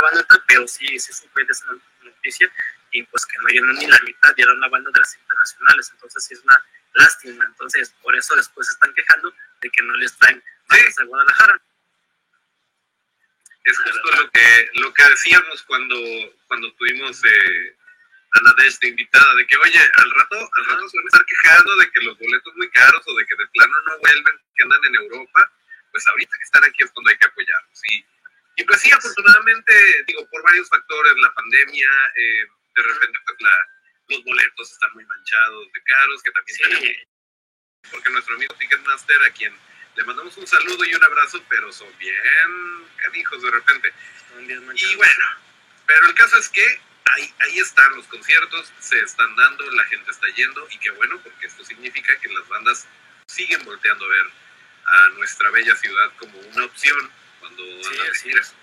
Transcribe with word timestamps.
banda, 0.00 0.26
pero 0.46 0.66
sí, 0.66 0.98
sí 0.98 1.12
supe 1.12 1.44
de 1.44 1.52
esa 1.52 1.66
noticia. 2.02 2.50
Y 2.92 3.02
pues 3.04 3.24
que 3.26 3.38
no 3.38 3.48
llenan 3.48 3.76
ni 3.76 3.86
la 3.86 4.00
mitad, 4.00 4.32
y 4.36 4.42
era 4.42 4.52
una 4.52 4.68
banda 4.68 4.90
de 4.92 4.98
las 4.98 5.14
internacionales, 5.14 5.90
entonces 5.92 6.24
sí 6.24 6.34
es 6.34 6.40
una 6.40 6.60
lástima, 6.94 7.44
entonces 7.44 7.94
por 8.02 8.16
eso 8.16 8.34
después 8.34 8.66
se 8.66 8.72
están 8.72 8.92
quejando 8.94 9.32
de 9.60 9.70
que 9.70 9.82
no 9.84 9.94
les 9.96 10.16
traen 10.16 10.42
bandas 10.68 10.98
a 10.98 11.04
Guadalajara. 11.04 11.62
Es 13.64 13.78
justo 13.78 14.10
lo 14.16 14.30
que, 14.30 14.70
lo 14.74 14.92
que 14.94 15.04
decíamos 15.04 15.62
cuando, 15.64 15.96
cuando 16.48 16.72
tuvimos 16.74 17.22
eh, 17.24 17.76
a 18.32 18.40
Nadesh 18.40 18.78
de 18.78 18.88
invitada, 18.88 19.34
de 19.34 19.46
que, 19.46 19.56
oye, 19.56 19.78
al 19.78 20.10
rato, 20.10 20.50
al 20.52 20.64
rato 20.66 20.88
se 20.88 20.96
van 20.96 21.04
a 21.04 21.08
estar 21.08 21.24
quejando 21.26 21.76
de 21.76 21.90
que 21.90 22.00
los 22.00 22.18
boletos 22.18 22.56
muy 22.56 22.70
caros 22.70 23.02
o 23.06 23.14
de 23.16 23.26
que 23.26 23.36
de 23.36 23.46
plano 23.48 23.72
no 23.86 23.98
vuelven, 23.98 24.40
que 24.56 24.62
andan 24.62 24.84
en 24.86 24.94
Europa, 24.96 25.52
pues 25.90 26.06
ahorita 26.08 26.36
que 26.36 26.44
están 26.44 26.64
aquí 26.64 26.84
es 26.84 26.90
cuando 26.92 27.10
hay 27.10 27.18
que 27.18 27.26
apoyarlos. 27.26 27.80
Y, 27.92 28.06
y 28.60 28.64
pues 28.64 28.78
sí, 28.82 28.90
afortunadamente, 28.92 30.04
digo, 30.06 30.28
por 30.28 30.42
varios 30.42 30.68
factores, 30.68 31.14
la 31.16 31.32
pandemia, 31.32 31.88
eh, 32.14 32.46
de 32.76 32.82
repente 32.82 33.18
pues 33.24 33.40
la, 33.40 33.68
los 34.08 34.24
boletos 34.24 34.70
están 34.70 34.92
muy 34.92 35.04
manchados 35.06 35.72
de 35.72 35.82
caros, 35.82 36.22
que 36.22 36.30
también 36.30 36.58
tenemos, 36.58 36.96
porque 37.90 38.10
nuestro 38.10 38.34
amigo 38.34 38.54
Ticketmaster, 38.56 39.24
a 39.24 39.30
quien 39.30 39.56
le 39.96 40.04
mandamos 40.04 40.36
un 40.36 40.46
saludo 40.46 40.84
y 40.84 40.94
un 40.94 41.02
abrazo, 41.02 41.42
pero 41.48 41.72
son 41.72 41.88
bien 41.96 42.22
canijos 42.98 43.42
de 43.42 43.50
repente. 43.50 43.94
Y 44.74 44.96
bueno, 44.96 45.24
pero 45.86 46.06
el 46.06 46.14
caso 46.14 46.36
es 46.36 46.50
que 46.50 46.80
ahí, 47.12 47.34
ahí 47.38 47.58
están 47.60 47.96
los 47.96 48.06
conciertos, 48.08 48.70
se 48.78 49.00
están 49.00 49.34
dando, 49.36 49.70
la 49.70 49.84
gente 49.84 50.10
está 50.10 50.28
yendo 50.36 50.68
y 50.70 50.78
qué 50.80 50.90
bueno, 50.90 51.18
porque 51.22 51.46
esto 51.46 51.64
significa 51.64 52.14
que 52.20 52.28
las 52.28 52.46
bandas 52.46 52.86
siguen 53.26 53.64
volteando 53.64 54.04
a 54.04 54.08
ver 54.08 54.26
a 54.84 55.08
nuestra 55.10 55.48
bella 55.50 55.74
ciudad 55.76 56.12
como 56.18 56.38
una 56.38 56.64
opción 56.66 57.19
cuando 57.40 57.62
sí, 57.82 57.98
así 58.10 58.30
es. 58.30 58.54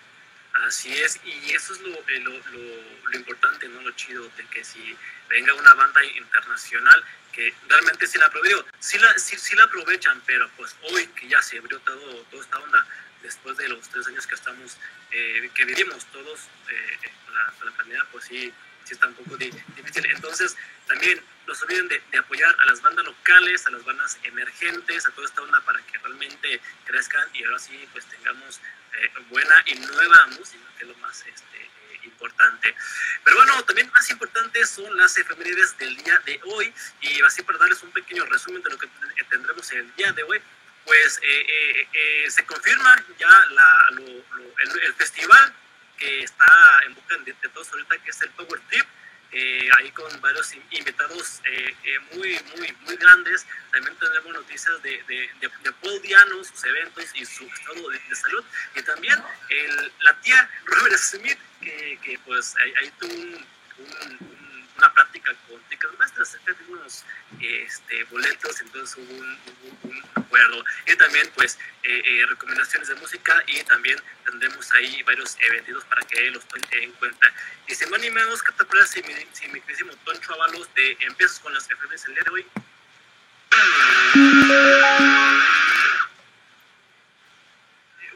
Así 0.65 0.91
es, 0.91 1.19
y 1.23 1.51
eso 1.53 1.73
es 1.73 1.79
eh, 1.81 2.19
lo, 2.21 2.31
lo, 2.31 3.11
lo, 3.11 3.17
importante, 3.17 3.67
¿no? 3.67 3.81
Lo 3.81 3.91
chido 3.91 4.27
de 4.37 4.45
que 4.47 4.63
si 4.63 4.97
venga 5.29 5.53
una 5.53 5.73
banda 5.75 6.03
internacional 6.03 7.03
que 7.31 7.53
realmente 7.67 8.07
sí 8.07 8.17
la 8.17 8.25
aprovechan, 8.25 8.65
sí 8.79 8.97
la, 8.97 9.19
sí, 9.19 9.37
sí 9.37 9.55
la 9.55 9.65
aprovechan, 9.65 10.19
pero 10.25 10.49
pues 10.57 10.75
hoy 10.81 11.05
que 11.07 11.27
ya 11.27 11.39
se 11.43 11.59
abrió 11.59 11.79
todo, 11.81 12.23
toda 12.31 12.43
esta 12.43 12.57
onda, 12.57 12.87
después 13.21 13.55
de 13.57 13.69
los 13.69 13.87
tres 13.89 14.07
años 14.07 14.25
que 14.25 14.33
estamos, 14.33 14.77
eh, 15.11 15.51
que 15.53 15.65
vivimos 15.65 16.05
todos 16.07 16.39
eh, 16.69 17.11
la, 17.31 17.53
con, 17.59 17.67
la, 17.67 17.77
pandemia, 17.77 18.05
pues 18.11 18.25
sí, 18.25 18.51
sí 18.87 18.93
está 18.93 19.07
un 19.07 19.15
poco 19.15 19.37
difícil. 19.37 20.05
Entonces, 20.05 20.55
también 20.87 21.21
no 21.45 21.53
se 21.53 21.65
olviden 21.65 21.87
de, 21.87 22.01
de, 22.11 22.17
apoyar 22.17 22.55
a 22.59 22.65
las 22.65 22.81
bandas 22.81 23.05
locales, 23.05 23.65
a 23.67 23.71
las 23.71 23.83
bandas 23.83 24.17
emergentes, 24.23 25.05
a 25.05 25.11
toda 25.11 25.27
esta 25.27 25.41
onda 25.41 25.61
para 25.61 25.81
que 25.81 25.97
realmente 25.97 26.61
crezcan 26.85 27.27
y 27.33 27.43
ahora 27.43 27.59
sí, 27.59 27.87
pues 27.91 28.05
tengamos 28.05 28.61
eh, 28.93 29.11
buena 29.29 29.55
y 29.65 29.75
nueva 29.75 30.27
música, 30.27 30.63
que 30.77 30.83
es 30.83 30.89
lo 30.89 30.97
más 30.97 31.19
este, 31.19 31.57
eh, 31.57 31.99
importante. 32.03 32.75
Pero 33.23 33.37
bueno, 33.37 33.63
también 33.63 33.91
más 33.91 34.09
importantes 34.09 34.69
son 34.69 34.95
las 34.97 35.17
efemérides 35.17 35.77
del 35.77 35.95
día 35.97 36.17
de 36.25 36.39
hoy 36.45 36.73
y 37.01 37.21
así 37.21 37.43
para 37.43 37.57
darles 37.57 37.83
un 37.83 37.91
pequeño 37.91 38.25
resumen 38.25 38.63
de 38.63 38.69
lo 38.69 38.77
que 38.77 38.87
tendremos 39.29 39.71
el 39.71 39.93
día 39.95 40.11
de 40.13 40.23
hoy, 40.23 40.41
pues 40.85 41.19
eh, 41.21 42.25
se 42.29 42.45
confirma 42.45 43.03
ya 43.19 43.45
la, 43.51 43.87
lo, 43.91 44.05
lo, 44.05 44.59
el, 44.59 44.79
el, 44.83 44.93
festival 44.95 45.53
que 45.97 46.23
está 46.23 46.45
en 46.85 46.95
boca 46.95 47.17
de, 47.17 47.33
de 47.33 47.49
todos 47.49 47.71
ahorita, 47.71 47.97
que 47.99 48.09
es 48.09 48.21
el 48.21 48.29
Power 48.31 48.59
Trip, 48.69 48.85
eh, 49.31 49.69
ahí 49.77 49.91
con 49.91 50.21
varios 50.21 50.53
invitados 50.71 51.41
eh, 51.45 51.75
eh, 51.83 51.99
muy, 52.13 52.39
muy, 52.55 52.71
muy 52.85 52.95
grandes. 52.95 53.45
También 53.71 53.95
tendremos 53.97 54.33
noticias 54.33 54.81
de, 54.81 55.03
de, 55.03 55.29
de, 55.41 55.51
de 55.63 55.71
Paul 55.81 56.01
Diano, 56.01 56.43
sus 56.43 56.63
eventos 56.63 57.05
y 57.13 57.25
su 57.25 57.45
estado 57.45 57.89
de, 57.89 58.15
salud. 58.15 58.43
Y 58.75 58.81
también 58.83 59.21
el, 59.49 59.91
la 59.99 60.13
tía 60.21 60.49
Robert 60.65 60.97
Smith, 60.97 61.37
que, 61.59 61.99
que 62.03 62.19
pues 62.19 62.55
ahí, 62.55 62.73
ahí 62.81 62.91
tuvo 62.99 63.13
un, 63.13 63.45
un, 63.79 64.36
una 64.77 64.93
práctica 64.93 65.33
Ticketmaster 65.69 66.21
acerca 66.21 66.53
de 66.53 66.71
unos 66.71 67.03
este, 67.39 68.03
boletos, 68.05 68.61
entonces 68.61 68.97
hubo 68.97 69.13
un, 69.13 69.33
hubo 69.33 69.89
un 69.89 70.03
acuerdo. 70.15 70.63
Y 70.85 70.95
también, 70.95 71.29
pues, 71.35 71.57
eh, 71.83 72.01
eh, 72.05 72.25
recomendaciones 72.27 72.87
de 72.87 72.95
música 72.95 73.43
y 73.47 73.63
también 73.63 73.97
tendremos 74.25 74.71
ahí 74.73 75.01
varios 75.03 75.37
eventos 75.39 75.83
para 75.85 76.01
que 76.03 76.31
los 76.31 76.45
tomen 76.47 76.65
en 76.71 76.91
cuenta. 76.93 77.33
Y 77.67 77.89
más 77.89 77.99
ni 78.01 78.11
menos, 78.11 78.43
¿qué 78.43 78.51
te 78.53 78.65
parece 78.65 79.01
si 79.01 79.03
mi, 79.03 79.13
si 79.33 79.47
mi 79.47 79.59
queridísimo 79.61 79.93
Toncho 80.05 80.33
Avalos 80.33 80.73
de 80.75 80.97
empiezas 81.01 81.39
con 81.39 81.53
las 81.53 81.69
efemérides 81.69 82.05
el 82.05 82.13
día 82.13 82.23
de 82.23 82.31
hoy? 82.31 82.45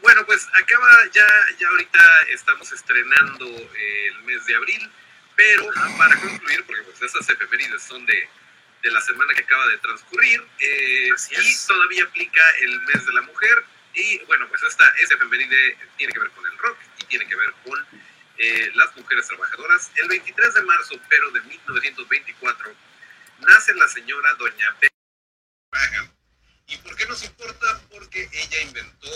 Bueno, 0.02 0.26
pues 0.26 0.48
acaba 0.54 1.06
ya, 1.14 1.28
ya 1.60 1.68
ahorita 1.70 2.00
estamos 2.30 2.72
estrenando 2.72 3.46
el 3.46 4.24
mes 4.24 4.46
de 4.46 4.56
abril 4.56 4.92
pero 5.42 5.72
para 5.98 6.16
concluir, 6.20 6.64
porque 6.66 6.84
pues 6.84 7.02
esas 7.02 7.28
efemérides 7.28 7.82
son 7.82 8.06
de, 8.06 8.30
de 8.84 8.92
la 8.92 9.02
semana 9.02 9.34
que 9.34 9.42
acaba 9.42 9.66
de 9.68 9.78
transcurrir, 9.80 10.44
eh, 10.60 11.10
y 11.32 11.68
todavía 11.68 12.04
aplica 12.04 12.42
el 12.62 12.80
mes 12.82 13.06
de 13.08 13.14
la 13.14 13.22
mujer, 13.22 13.66
y 13.96 14.20
bueno, 14.26 14.48
pues 14.50 14.62
esta, 14.62 14.88
esa 15.00 15.16
efeméride 15.16 15.78
tiene 15.98 16.14
que 16.14 16.20
ver 16.20 16.30
con 16.32 16.46
el 16.46 16.58
rock 16.60 16.78
y 17.00 17.06
tiene 17.06 17.28
que 17.28 17.36
ver 17.36 17.52
con 17.66 17.88
eh, 18.38 18.72
las 18.76 18.96
mujeres 18.96 19.28
trabajadoras. 19.28 19.92
El 19.96 20.08
23 20.10 20.54
de 20.54 20.62
marzo, 20.62 20.96
pero 21.10 21.32
de 21.32 21.42
1924, 21.42 22.76
nace 23.40 23.74
la 23.74 23.88
señora 23.88 24.34
Doña 24.36 24.78
Graham. 25.72 26.12
¿Y 26.68 26.78
por 26.78 26.96
qué 26.96 27.06
nos 27.08 27.24
importa? 27.24 27.82
Porque 27.90 28.30
ella 28.32 28.62
inventó 28.62 29.12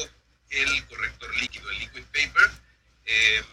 el 0.50 0.88
corrector 0.88 1.38
líquido, 1.38 1.70
el 1.70 1.80
liquid 1.80 2.04
paper. 2.06 2.52
Eh, 3.06 3.44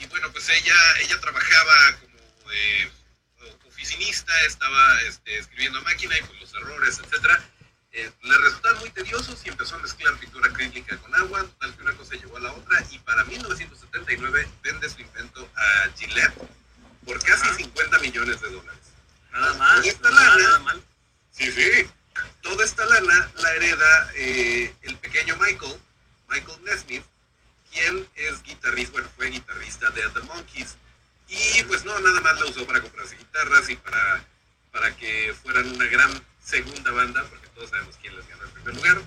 y 0.00 0.06
bueno, 0.06 0.30
pues 0.32 0.48
ella, 0.48 0.74
ella 1.00 1.20
trabajaba 1.20 1.72
como 2.00 2.52
eh, 2.52 2.90
oficinista, 3.66 4.32
estaba 4.46 5.02
este, 5.02 5.38
escribiendo 5.38 5.78
a 5.78 5.82
máquina 5.82 6.16
y 6.18 6.22
pues 6.22 6.40
los 6.40 6.54
errores, 6.54 6.98
etcétera, 6.98 7.42
eh, 7.92 8.10
le 8.22 8.38
resultaban 8.38 8.78
muy 8.80 8.90
tediosos 8.90 9.40
y 9.44 9.48
empezó 9.48 9.76
a 9.76 9.78
mezclar 9.78 10.14
pintura 10.18 10.50
acrílica 10.50 10.96
con 10.98 11.14
agua, 11.14 11.46
tal 11.60 11.74
que 11.74 11.82
una 11.82 11.94
cosa 11.94 12.14
llevó 12.14 12.36
a 12.36 12.40
la 12.40 12.52
otra 12.52 12.84
y 12.90 12.98
para 12.98 13.24
1979 13.24 14.48
vende 14.62 14.90
su 14.90 15.00
invento 15.00 15.48
a 15.56 15.90
Gillette 15.96 16.34
por 17.04 17.22
casi 17.24 17.48
50 17.54 17.98
millones 18.00 18.40
de 18.40 18.50
dólares. 18.50 18.80
Nada 19.32 19.54
más. 19.54 19.76
Toda 19.76 19.88
esta 19.88 20.10
nada, 20.10 20.28
lana, 20.28 20.42
nada 20.42 20.58
mal. 20.58 20.82
sí, 21.30 21.52
sí, 21.52 21.90
toda 22.42 22.64
esta 22.64 22.84
lana 22.84 23.30
la 23.36 23.54
hereda 23.54 24.10
eh, 24.16 24.74
el 24.82 24.96
pequeño 24.98 25.36
Michael, 25.36 25.80
Michael 26.28 26.64
Nesmith, 26.64 27.04
quien 27.76 28.08
es 28.14 28.42
guitarrista, 28.42 28.92
bueno, 28.92 29.08
fue 29.16 29.28
guitarrista 29.28 29.90
de 29.90 30.02
The 30.08 30.20
Monkeys. 30.20 30.76
Y 31.28 31.62
pues 31.64 31.84
no, 31.84 31.98
nada 32.00 32.20
más 32.20 32.40
la 32.40 32.46
usó 32.46 32.66
para 32.66 32.80
comprarse 32.80 33.16
guitarras 33.16 33.68
y 33.68 33.76
para, 33.76 34.24
para 34.72 34.96
que 34.96 35.34
fueran 35.42 35.68
una 35.68 35.84
gran 35.86 36.10
segunda 36.42 36.90
banda, 36.92 37.24
porque 37.28 37.48
todos 37.48 37.70
sabemos 37.70 37.96
quién 38.00 38.16
les 38.16 38.26
ganó 38.28 38.44
el 38.44 38.50
primer 38.50 38.74
lugar, 38.76 39.02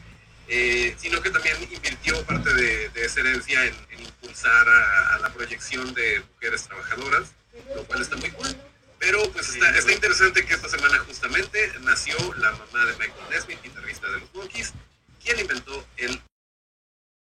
eh, 0.47 0.95
sino 0.99 1.21
que 1.21 1.29
también 1.29 1.55
invirtió 1.71 2.23
parte 2.25 2.53
de, 2.53 2.89
de 2.89 3.05
esa 3.05 3.21
herencia 3.21 3.65
en, 3.65 3.75
en 3.91 4.01
impulsar 4.01 4.67
a, 4.67 5.15
a, 5.15 5.19
la 5.19 5.33
proyección 5.33 5.93
de 5.93 6.21
mujeres 6.33 6.63
trabajadoras, 6.63 7.31
lo 7.75 7.83
cual 7.85 8.01
está 8.01 8.17
muy 8.17 8.31
cool. 8.31 8.55
Pero 8.99 9.31
pues 9.31 9.49
está, 9.49 9.69
está 9.77 9.93
interesante 9.93 10.45
que 10.45 10.53
esta 10.53 10.67
semana 10.67 10.99
justamente 10.99 11.71
nació 11.81 12.17
la 12.35 12.51
mamá 12.51 12.85
de 12.85 12.93
Michael 12.93 13.29
Nesmith, 13.29 13.61
guitarrista 13.63 14.07
de 14.09 14.19
los 14.19 14.33
Monkeys, 14.33 14.73
quien 15.23 15.39
inventó 15.39 15.87
el 15.97 16.21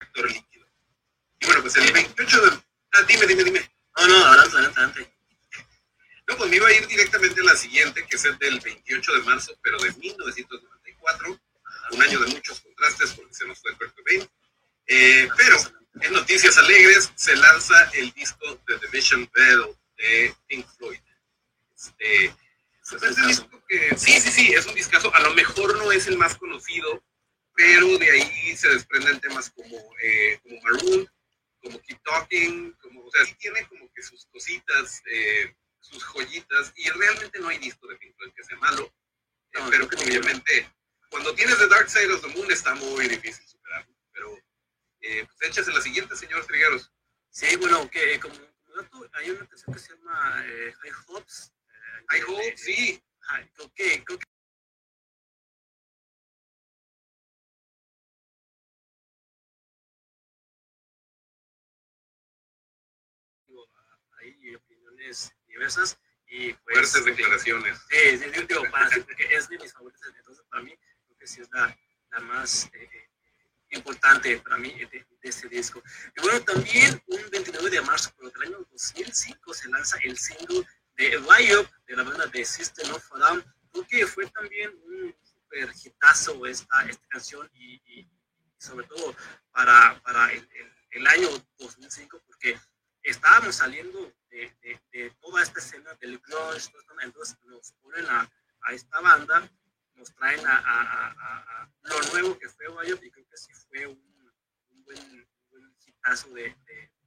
actor 0.00 0.30
líquido. 0.30 0.51
Y 1.42 1.46
bueno, 1.46 1.62
pues 1.62 1.76
el 1.76 1.92
28 1.92 2.40
de... 2.40 2.62
Ah, 2.92 3.02
dime, 3.02 3.26
dime, 3.26 3.44
dime. 3.44 3.70
No, 3.96 4.06
no, 4.06 4.26
adelante, 4.26 4.56
adelante, 4.56 4.80
adelante. 4.80 5.12
No, 6.28 6.36
pues 6.36 6.50
me 6.50 6.56
iba 6.56 6.68
a 6.68 6.72
ir 6.72 6.86
directamente 6.86 7.40
a 7.40 7.44
la 7.44 7.56
siguiente, 7.56 8.06
que 8.06 8.16
es 8.16 8.24
el 8.24 8.38
del 8.38 8.60
28 8.60 9.14
de 9.14 9.22
marzo, 9.22 9.58
pero 9.60 9.76
de 9.78 9.92
1994, 9.92 11.40
un 11.90 12.02
año 12.02 12.20
de 12.20 12.26
muchos 12.32 12.60
contrastes 12.60 13.12
porque 13.14 13.34
se 13.34 13.46
nos 13.46 13.60
fue 13.60 13.76
Kurt 13.76 13.94
Cobain. 13.96 14.30
Eh, 14.86 15.28
pero 15.36 15.56
en 16.00 16.12
noticias 16.12 16.56
alegres 16.58 17.10
se 17.16 17.34
lanza 17.34 17.90
el 17.94 18.12
disco 18.12 18.60
de 18.68 18.78
The 18.78 18.86
Vision 18.92 19.28
Bell 19.34 19.76
de 19.98 20.34
Pink 20.46 20.66
Floyd. 20.76 21.00
Este, 21.74 22.26
es 22.26 23.18
un 23.18 23.26
disco 23.26 23.64
que, 23.68 23.98
sí, 23.98 24.20
sí, 24.20 24.30
sí, 24.30 24.54
es 24.54 24.66
un 24.66 24.74
discazo. 24.74 25.12
A 25.12 25.20
lo 25.20 25.34
mejor 25.34 25.76
no 25.78 25.90
es 25.90 26.06
el 26.06 26.18
más 26.18 26.36
conocido, 26.36 27.02
pero 27.54 27.98
de 27.98 28.10
ahí 28.10 28.56
se 28.56 28.68
desprenden 28.68 29.20
temas 29.20 29.50
como, 29.50 29.76
eh, 30.02 30.38
como 30.42 30.60
Maroon, 30.62 31.10
como 31.62 31.80
Keep 31.80 32.02
Talking, 32.02 32.72
como, 32.80 33.04
o 33.04 33.10
sea, 33.10 33.24
sí 33.24 33.34
tiene 33.38 33.66
como 33.68 33.90
que 33.92 34.02
sus 34.02 34.26
cositas, 34.26 35.02
eh, 35.06 35.54
sus 35.80 36.02
joyitas, 36.04 36.72
y 36.76 36.88
realmente 36.90 37.38
no 37.38 37.48
hay 37.48 37.58
disco 37.58 37.86
de 37.86 37.96
Pink 37.96 38.14
Floyd 38.16 38.32
que 38.34 38.44
sea 38.44 38.56
malo, 38.58 38.84
eh, 39.52 39.58
no, 39.60 39.70
pero 39.70 39.88
que 39.88 39.96
obviamente 39.96 40.70
cuando 41.10 41.34
tienes 41.34 41.58
The 41.58 41.68
Dark 41.68 41.90
Side 41.90 42.12
of 42.12 42.22
the 42.22 42.28
Moon 42.28 42.50
está 42.50 42.74
muy 42.74 43.06
difícil 43.06 43.46
superarlo, 43.46 43.94
pero 44.12 44.34
eh, 45.02 45.26
pues 45.26 45.50
échase 45.50 45.70
la 45.72 45.80
siguiente, 45.80 46.16
señor 46.16 46.44
Trigueros. 46.46 46.90
Sí, 47.28 47.54
bueno, 47.56 47.88
que 47.90 48.18
como, 48.18 48.34
como 48.34 48.76
dato, 48.76 49.10
hay 49.14 49.30
una 49.30 49.46
canción 49.46 49.74
que 49.74 49.80
se 49.80 49.94
llama 49.94 50.42
eh, 50.46 50.72
High 50.80 50.92
Hopes. 51.08 51.52
Eh, 51.68 52.04
High 52.08 52.22
Hopes, 52.28 52.60
sí. 52.62 53.02
High, 53.20 53.50
creo 53.52 53.72
que, 53.74 54.04
creo 54.04 54.18
que 54.18 54.24
opiniones 65.02 65.32
diversas. 65.46 65.98
Y 66.26 66.52
pues, 66.52 66.90
Fuertes 66.90 67.04
declaraciones. 67.04 67.78
Sí, 67.90 68.18
sí, 68.18 68.46
digo, 68.48 68.62
para, 68.70 68.88
porque 68.90 69.26
es 69.30 69.48
de 69.48 69.58
mis 69.58 69.72
favoritas, 69.72 70.10
entonces 70.16 70.44
para 70.48 70.62
mí 70.62 70.74
creo 71.04 71.18
que 71.18 71.26
sí 71.26 71.42
es 71.42 71.50
la, 71.52 71.76
la 72.10 72.20
más 72.20 72.70
eh, 72.72 73.10
importante 73.70 74.38
para 74.38 74.56
mí 74.56 74.72
de, 74.72 74.86
de, 74.86 75.06
este 75.22 75.48
disco. 75.48 75.82
Y 76.16 76.22
bueno, 76.22 76.40
también 76.42 77.02
un 77.06 77.30
29 77.30 77.70
de 77.70 77.82
marzo, 77.82 78.14
pero 78.16 78.30
del 78.30 78.48
año 78.48 78.66
2005, 78.70 79.54
se 79.54 79.68
lanza 79.68 79.98
el 80.02 80.16
single 80.16 80.66
de 80.96 81.18
Riot, 81.18 81.68
de 81.86 81.96
la 81.96 82.02
banda 82.02 82.26
de 82.26 82.44
System 82.44 82.94
of 82.94 83.12
a 83.12 83.18
Down, 83.18 83.44
que 83.88 84.06
fue 84.06 84.26
también 84.30 84.70
un 84.84 85.14
super 85.22 85.70
hitazo 85.84 86.46
esta, 86.46 86.82
esta 86.88 87.06
canción 87.08 87.50
y, 87.52 87.74
y, 87.86 88.08
sobre 88.56 88.86
todo 88.86 89.14
para, 89.52 90.00
para 90.02 90.32
el, 90.32 90.48
el, 90.92 91.06
año 91.06 91.28
2005, 91.58 92.22
porque 92.26 92.58
estábamos 93.02 93.56
saliendo 93.56 94.12
de, 94.30 94.52
de, 94.92 95.10
toda 95.20 95.42
esta 95.42 95.58
escena 95.60 95.94
del 95.94 96.18
grunge, 96.18 96.70
entonces 97.02 97.36
nos 97.44 97.72
ponen 97.82 98.06
a, 98.06 98.30
a 98.62 98.72
esta 98.72 99.00
banda, 99.00 99.50
nos 99.94 100.14
traen 100.14 100.46
a, 100.46 100.58
a, 100.58 101.70
lo 101.82 102.00
nuevo 102.12 102.38
que 102.38 102.48
fue 102.48 102.66
Riot 102.66 103.02
y 103.02 103.10
creo 103.10 103.28
que 103.28 103.36
sí 103.36 103.52
fue 103.68 103.86
un, 103.86 104.32
un 104.70 104.84
buen, 104.84 105.28
buen 105.50 105.76
hitazo 105.84 106.30
de, 106.30 106.56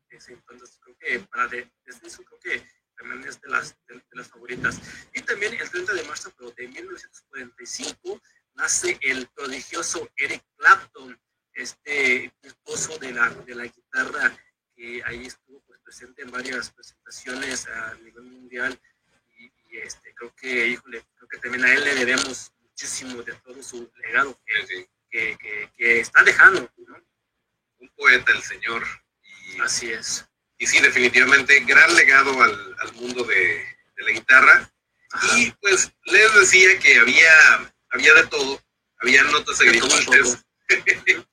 ese 0.10 0.34
entonces. 0.34 0.80
Creo 0.82 0.98
que 0.98 1.20
para 1.28 1.48
desde 1.48 2.08
eso 2.08 2.24
creo 2.24 2.40
que 2.40 2.66
también 2.98 3.28
es 3.28 3.42
de 3.42 3.50
las, 3.50 3.76
de, 3.88 4.02
las 4.12 4.30
favoritas. 4.30 4.80
Y 5.14 5.22
también 5.22 5.54
el 5.54 5.70
30 5.70 5.94
de 5.94 6.04
marzo 6.04 6.32
de 6.56 6.68
1945 6.68 8.22
nace 8.56 8.98
el 9.02 9.28
prodigioso 9.30 10.10
Eric 10.16 10.44
Clapton, 10.58 11.20
este 11.54 12.34
esposo 12.42 12.98
de 13.00 13.12
la, 13.12 13.30
de 13.30 13.56
la 13.56 13.66
guitarra 13.66 14.38
que 14.76 15.02
ahí 15.06 15.26
estuvo 15.26 15.65
presente 15.86 16.24
en 16.24 16.32
varias 16.32 16.72
presentaciones 16.72 17.68
a 17.68 17.94
nivel 17.96 18.24
mundial 18.24 18.78
y, 19.38 19.78
este, 19.78 20.14
creo 20.16 20.34
que, 20.36 20.68
híjole, 20.68 21.06
creo 21.16 21.30
que 21.30 21.38
también 21.38 21.64
a 21.66 21.74
él 21.74 21.84
le 21.84 21.96
debemos 21.96 22.52
muchísimo 22.60 23.22
de 23.24 23.34
todo 23.34 23.62
su 23.62 23.92
legado 23.98 24.38
que, 24.46 25.38
que, 25.38 25.70
que, 25.78 26.00
está 26.00 26.24
dejando, 26.24 26.70
¿no? 26.78 26.96
Un 27.80 27.90
poeta 27.90 28.32
el 28.32 28.42
señor. 28.42 28.84
Y... 29.22 29.60
Así 29.60 29.92
es 29.92 30.26
y 30.58 30.68
sí, 30.68 30.80
definitivamente, 30.80 31.60
gran 31.62 31.94
legado 31.96 32.42
al, 32.42 32.76
al 32.80 32.94
mundo 32.94 33.24
de, 33.24 33.36
de, 33.96 34.04
la 34.04 34.12
guitarra. 34.12 34.72
Y 35.38 35.52
pues 35.62 35.92
les 36.06 36.36
decía 36.36 36.80
que 36.80 37.00
había, 37.00 37.74
había 37.90 38.14
de 38.14 38.28
todo, 38.28 38.62
había 39.00 39.24
notas 39.24 39.60
agridulces. 39.62 40.42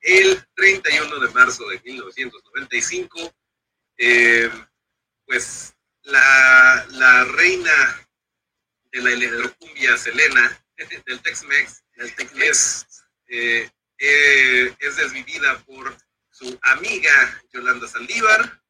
el 0.00 0.44
31 0.56 1.20
de 1.20 1.30
marzo 1.32 1.68
de 1.68 1.80
1995, 1.80 3.34
eh, 4.04 4.50
pues 5.26 5.76
la, 6.02 6.86
la, 6.90 7.24
reina 7.24 8.08
de 8.90 9.00
la 9.00 9.10
electrocumbia 9.10 9.96
Selena, 9.96 10.60
del 11.06 11.22
Tex-Mex, 11.22 11.84
es, 12.40 13.04
eh, 13.28 13.70
eh, 13.98 14.76
es 14.80 14.96
desvivida 14.96 15.56
por 15.60 15.96
su 16.30 16.58
amiga 16.62 17.42
Yolanda 17.52 17.86
Saldívar, 17.86 18.60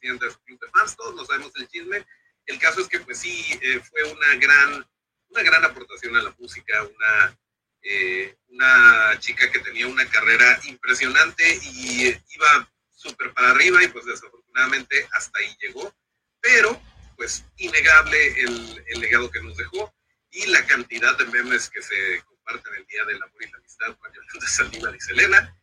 de 0.00 0.30
su 0.30 0.38
club 0.42 0.60
de 0.60 0.68
fans, 0.68 0.94
todos 0.96 1.14
lo 1.14 1.24
sabemos 1.24 1.50
el 1.56 1.66
chisme. 1.66 2.06
El 2.44 2.58
caso 2.58 2.82
es 2.82 2.88
que 2.88 3.00
pues 3.00 3.20
sí, 3.20 3.58
fue 3.88 4.02
una 4.12 4.34
gran, 4.34 4.86
una 5.28 5.42
gran 5.42 5.64
aportación 5.64 6.14
a 6.14 6.22
la 6.22 6.34
música, 6.38 6.82
una, 6.82 7.38
eh, 7.80 8.36
una 8.48 9.18
chica 9.18 9.50
que 9.50 9.60
tenía 9.60 9.86
una 9.86 10.06
carrera 10.10 10.60
impresionante 10.64 11.58
y 11.62 12.08
iba 12.08 12.72
súper 13.04 13.32
para 13.34 13.50
arriba 13.50 13.82
y 13.82 13.88
pues 13.88 14.06
desafortunadamente 14.06 15.06
hasta 15.12 15.38
ahí 15.38 15.56
llegó, 15.60 15.94
pero 16.40 16.80
pues 17.16 17.44
innegable 17.58 18.40
el, 18.40 18.84
el 18.88 19.00
legado 19.00 19.30
que 19.30 19.42
nos 19.42 19.56
dejó 19.56 19.94
y 20.30 20.46
la 20.46 20.66
cantidad 20.66 21.16
de 21.18 21.26
memes 21.26 21.70
que 21.70 21.82
se 21.82 22.22
comparten 22.24 22.74
el 22.74 22.86
Día 22.86 23.04
del 23.04 23.22
Amor 23.22 23.42
y 23.42 23.50
la 23.50 23.58
Amistad 23.58 23.96
con 23.98 24.12
Yolanda 24.12 24.48
Saldívar 24.48 24.96
y 24.96 25.00
Selena. 25.00 25.56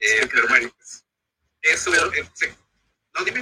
Eh, 0.00 0.28
pero 0.30 0.48
bueno, 0.48 0.70
pues 0.76 1.04
eso 1.62 1.90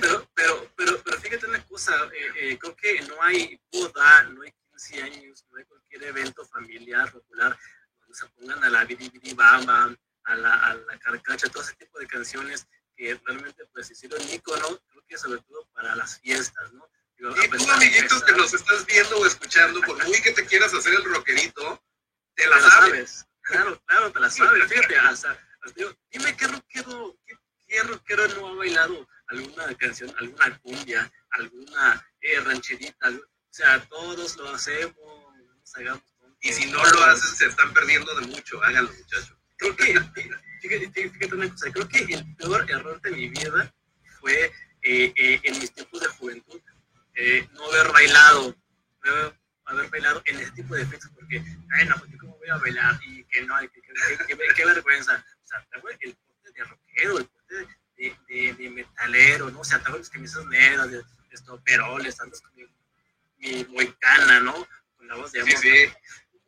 pero, 0.00 0.28
pero, 0.34 0.70
pero, 0.76 1.02
pero 1.02 1.20
fíjate 1.20 1.46
una 1.46 1.64
cosa, 1.66 1.92
eh, 2.12 2.32
eh, 2.36 2.58
creo 2.58 2.76
que 2.76 3.00
no 3.02 3.20
hay 3.22 3.60
boda, 3.72 4.22
no 4.24 4.42
hay 4.42 4.52
15 4.70 5.02
años, 5.02 5.44
no 5.50 5.58
hay 5.58 5.64
cualquier 5.64 6.04
evento 6.04 6.44
familiar, 6.46 7.10
popular, 7.10 7.58
donde 8.00 8.14
se 8.14 8.26
pongan 8.28 8.62
a 8.62 8.68
la 8.68 8.84
bidi 8.84 9.34
bamba, 9.34 9.96
a 10.24 10.34
la, 10.36 10.54
a 10.54 10.74
la 10.74 10.98
carcacha, 10.98 11.48
todo 11.48 11.62
ese 11.62 11.74
tipo 11.74 11.98
de 11.98 12.06
canciones 12.06 12.66
que 12.96 13.18
realmente 13.24 13.64
pues 13.72 13.90
hicieron 13.90 14.20
ícono, 14.30 14.80
creo 14.88 15.04
que 15.06 15.18
sobre 15.18 15.40
todo 15.42 15.66
para 15.72 15.94
las 15.96 16.20
fiestas, 16.20 16.72
¿no? 16.72 16.88
y 17.16 17.48
tú, 17.48 17.70
amiguitos 17.70 18.22
que 18.24 18.32
nos 18.32 18.52
estás 18.52 18.84
viendo 18.86 19.18
o 19.18 19.26
escuchando, 19.26 19.80
por 19.82 20.02
muy 20.04 20.20
que 20.20 20.32
te 20.32 20.44
quieras 20.46 20.74
hacer 20.74 20.94
el 20.94 21.04
rockerito, 21.04 21.82
te 22.34 22.46
la, 22.48 22.60
sabes. 22.60 23.26
Claro, 23.42 23.80
claro, 23.86 24.12
te 24.12 24.20
la 24.20 24.30
sabes. 24.30 24.68
Fíjate, 24.68 24.98
hasta, 24.98 25.30
hasta 25.30 25.74
digo, 25.76 25.96
dime 26.10 26.36
qué 26.36 26.46
rockero, 26.48 27.16
qué, 27.26 27.38
qué 27.68 27.82
rockero 27.84 28.28
no 28.28 28.48
ha 28.48 28.54
bailado 28.56 29.08
alguna 29.28 29.74
canción, 29.76 30.14
alguna 30.18 30.58
cumbia, 30.58 31.10
alguna 31.30 32.06
eh, 32.20 32.40
rancherita, 32.40 33.10
o 33.10 33.20
sea, 33.50 33.80
todos 33.88 34.36
lo 34.36 34.50
hacemos, 34.50 35.34
hagamos 35.74 36.02
Y 36.40 36.52
si 36.52 36.66
no 36.66 36.84
lo 36.84 37.04
hacen, 37.04 37.36
se 37.36 37.46
están 37.46 37.72
perdiendo 37.72 38.14
de 38.16 38.26
mucho, 38.26 38.62
háganlo, 38.62 38.92
muchachos. 38.92 39.36
Creo 39.56 39.76
que, 39.76 39.84
fíjate, 40.60 41.10
fíjate 41.10 41.34
una 41.34 41.50
cosa, 41.50 41.70
creo 41.72 41.88
que 41.88 41.98
el 42.14 42.36
peor 42.36 42.70
error 42.70 43.00
de 43.00 43.10
mi 43.12 43.28
vida 43.28 43.74
fue 44.20 44.52
eh, 44.82 45.12
eh, 45.16 45.40
en 45.42 45.58
mis 45.58 45.72
tiempos 45.72 46.00
de 46.00 46.08
juventud 46.08 46.60
no 47.52 47.70
haber 47.70 47.92
bailado, 47.92 48.56
no 49.04 49.32
haber 49.66 49.88
bailado 49.88 50.20
en 50.26 50.40
ese 50.40 50.50
tipo 50.50 50.74
de 50.74 50.84
fiestas, 50.84 51.12
porque, 51.14 51.42
ay, 51.76 51.86
no, 51.86 51.96
porque 51.96 52.18
cómo 52.18 52.36
voy 52.38 52.48
a 52.48 52.56
bailar 52.56 52.98
y 53.06 53.22
que 53.24 53.42
no, 53.42 53.54
hay 53.54 53.68
que, 53.68 53.80
qué 54.56 54.64
vergüenza. 54.64 55.24
O 55.44 55.46
sea, 55.46 55.64
el 55.72 55.80
porte 55.80 56.52
de 56.54 56.64
rockero, 56.64 57.18
el 57.18 57.26
porte 57.26 57.54
de 57.54 57.66
de, 57.96 58.54
de, 58.58 58.70
metalero, 58.70 59.50
¿no? 59.50 59.60
O 59.60 59.64
sea, 59.64 59.82
tengo 59.82 59.98
mis 59.98 60.10
camisas 60.10 60.44
negras, 60.46 60.90
de, 60.90 60.98
de 60.98 61.04
estoperoles, 61.32 62.20
andas 62.20 62.40
con 62.40 62.54
mi, 62.56 62.64
mi 63.38 63.64
moicana, 63.66 64.40
¿no? 64.40 64.66
Con 64.96 65.08
la 65.08 65.16
voz 65.16 65.32
de 65.32 65.40
amor. 65.40 65.56
Sí, 65.56 65.68
sí. 65.68 65.92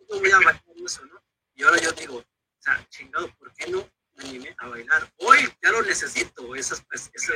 ¿no? 0.09 0.19
voy 0.21 0.31
a 0.31 0.37
bailar 0.37 0.63
eso, 0.85 1.05
¿no? 1.07 1.23
Y 1.55 1.63
ahora 1.63 1.81
yo 1.81 1.93
digo, 1.93 2.25
sea, 2.67 2.89
chingado, 2.91 3.31
¿por 3.37 3.53
qué 3.55 3.71
no 3.71 3.89
me 4.17 4.29
animé 4.29 4.55
a 4.59 4.69
bailar? 4.69 5.13
Hoy 5.19 5.53
ya 5.63 5.71
lo 5.71 5.83
necesito, 5.83 6.55
esas, 6.55 6.85
ese 6.91 7.33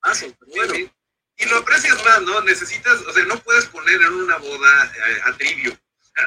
paso, 0.00 0.34
pero 0.38 0.52
bueno. 0.66 0.92
Y 1.36 1.46
lo 1.46 1.56
aprecias 1.56 2.04
más, 2.04 2.22
¿no? 2.22 2.40
Necesitas, 2.42 3.00
o 3.00 3.12
sea, 3.12 3.24
no 3.24 3.38
puedes 3.40 3.66
poner 3.66 4.00
en 4.00 4.12
una 4.12 4.36
boda 4.36 4.92
eh, 4.94 5.20
a 5.24 5.32
trivio. 5.36 5.78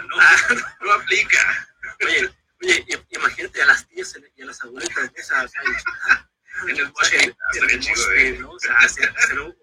No, 0.08 0.16
ah, 0.20 0.36
no, 0.82 0.94
aplica. 0.94 1.68
Oye, 2.04 2.34
oye, 2.62 3.06
imagínate 3.10 3.62
a 3.62 3.66
las 3.68 3.88
tías 3.88 4.16
y 4.36 4.42
a 4.42 4.46
las 4.46 4.62
abuelitas, 4.64 5.06
¿no? 5.06 5.12
o 5.12 5.24
sea, 5.24 5.46
en 6.68 6.78
el 6.78 6.88
bosque, 6.88 7.18
en 7.18 7.70
el 7.70 7.78
bosque, 7.78 8.38
¿no? 8.40 8.52
O 8.52 8.60
sea, 8.60 8.78
hacer, 8.80 9.14
hacer, 9.16 9.40
un, 9.40 9.56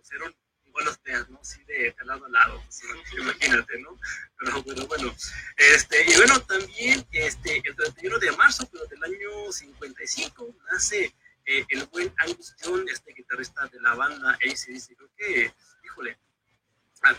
buenos 0.72 1.02
días, 1.02 1.28
¿no? 1.30 1.38
Sí, 1.42 1.62
de, 1.64 1.94
lado 2.04 2.24
a 2.24 2.28
lado, 2.28 2.62
pues, 2.64 2.82
imagínate, 3.16 3.78
¿no? 3.80 3.98
Pero 4.38 4.62
bueno, 4.62 4.86
bueno, 4.86 5.16
este, 5.56 6.04
y 6.10 6.16
bueno, 6.16 6.40
también, 6.42 7.06
este, 7.12 7.62
el 7.64 7.76
31 7.76 8.18
de 8.18 8.32
marzo, 8.32 8.68
pero 8.70 8.84
del 8.86 9.02
año 9.04 9.52
55, 9.52 10.56
nace 10.70 11.14
eh, 11.46 11.64
el 11.68 11.84
buen 11.86 12.12
Angus 12.18 12.54
Young, 12.62 12.88
este 12.88 13.12
guitarrista 13.12 13.66
de 13.68 13.80
la 13.80 13.94
banda 13.94 14.32
ACDC, 14.32 14.96
creo 14.96 15.10
que, 15.16 15.54
híjole, 15.84 16.18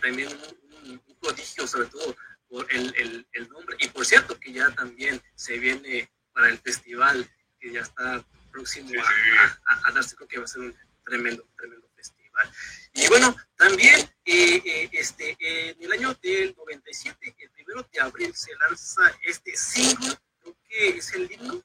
también 0.01 0.29
un, 0.29 1.01
un, 1.05 1.17
prodigio, 1.19 1.67
sobre 1.67 1.87
todo 1.87 2.15
por 2.47 2.71
el, 2.73 2.93
el, 2.97 3.27
el 3.33 3.49
nombre, 3.49 3.75
y 3.79 3.87
por 3.89 4.05
cierto 4.05 4.39
que 4.39 4.51
ya 4.51 4.69
también 4.71 5.21
se 5.35 5.57
viene 5.57 6.09
para 6.33 6.49
el 6.49 6.57
festival, 6.57 7.29
que 7.59 7.71
ya 7.71 7.81
está 7.81 8.25
próximo 8.51 8.89
a, 9.65 9.91
darse, 9.91 10.15
creo 10.15 10.27
que 10.27 10.37
va 10.37 10.45
a 10.45 10.47
ser 10.47 10.61
un 10.61 10.75
tremendo, 11.05 11.47
tremendo 11.57 11.89
festival. 11.95 12.51
Y 12.93 13.07
bueno, 13.07 13.35
también 13.55 14.01
eh, 14.23 14.61
eh, 14.63 14.89
este, 14.91 15.35
en 15.39 15.83
el 15.83 15.91
año 15.91 16.13
del 16.21 16.53
97, 16.55 17.35
el 17.39 17.49
primero 17.49 17.87
de 17.91 17.99
abril, 17.99 18.35
se 18.35 18.55
lanza 18.55 19.11
este 19.23 19.55
single, 19.55 20.15
creo 20.39 20.55
que 20.67 20.87
es 20.89 21.13
el 21.13 21.31
himno 21.31 21.63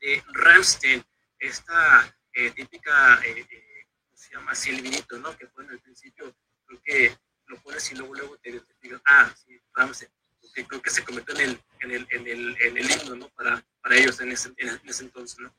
de 0.00 0.24
Ramstein, 0.32 1.04
esta 1.38 2.16
eh, 2.32 2.50
típica, 2.52 3.20
¿cómo 3.20 4.16
se 4.16 4.32
llama? 4.32 4.54
Silvinito, 4.54 5.18
¿no? 5.18 5.36
Que 5.36 5.48
fue 5.48 5.64
en 5.64 5.72
el 5.72 5.80
principio, 5.80 6.34
creo 6.66 6.80
que 6.82 7.18
lo 7.46 7.60
pones 7.60 7.92
y 7.92 7.96
luego, 7.96 8.14
luego 8.14 8.38
te 8.38 8.50
identificas, 8.50 9.02
ah, 9.04 9.34
sí, 9.36 9.60
Ramstein, 9.74 10.10
que 10.54 10.64
creo 10.64 10.80
que 10.80 10.90
se 10.90 11.04
convirtió 11.04 11.34
en 11.34 11.40
el, 11.42 11.62
en 11.80 11.90
el, 11.90 12.08
en 12.10 12.26
el, 12.26 12.56
en 12.62 12.78
el 12.78 12.90
himno, 12.90 13.16
¿no? 13.16 13.28
Para, 13.30 13.62
para 13.82 13.96
ellos 13.96 14.18
en 14.20 14.32
ese, 14.32 14.52
en 14.56 14.80
ese 14.88 15.04
entonces, 15.04 15.38
¿no? 15.40 15.54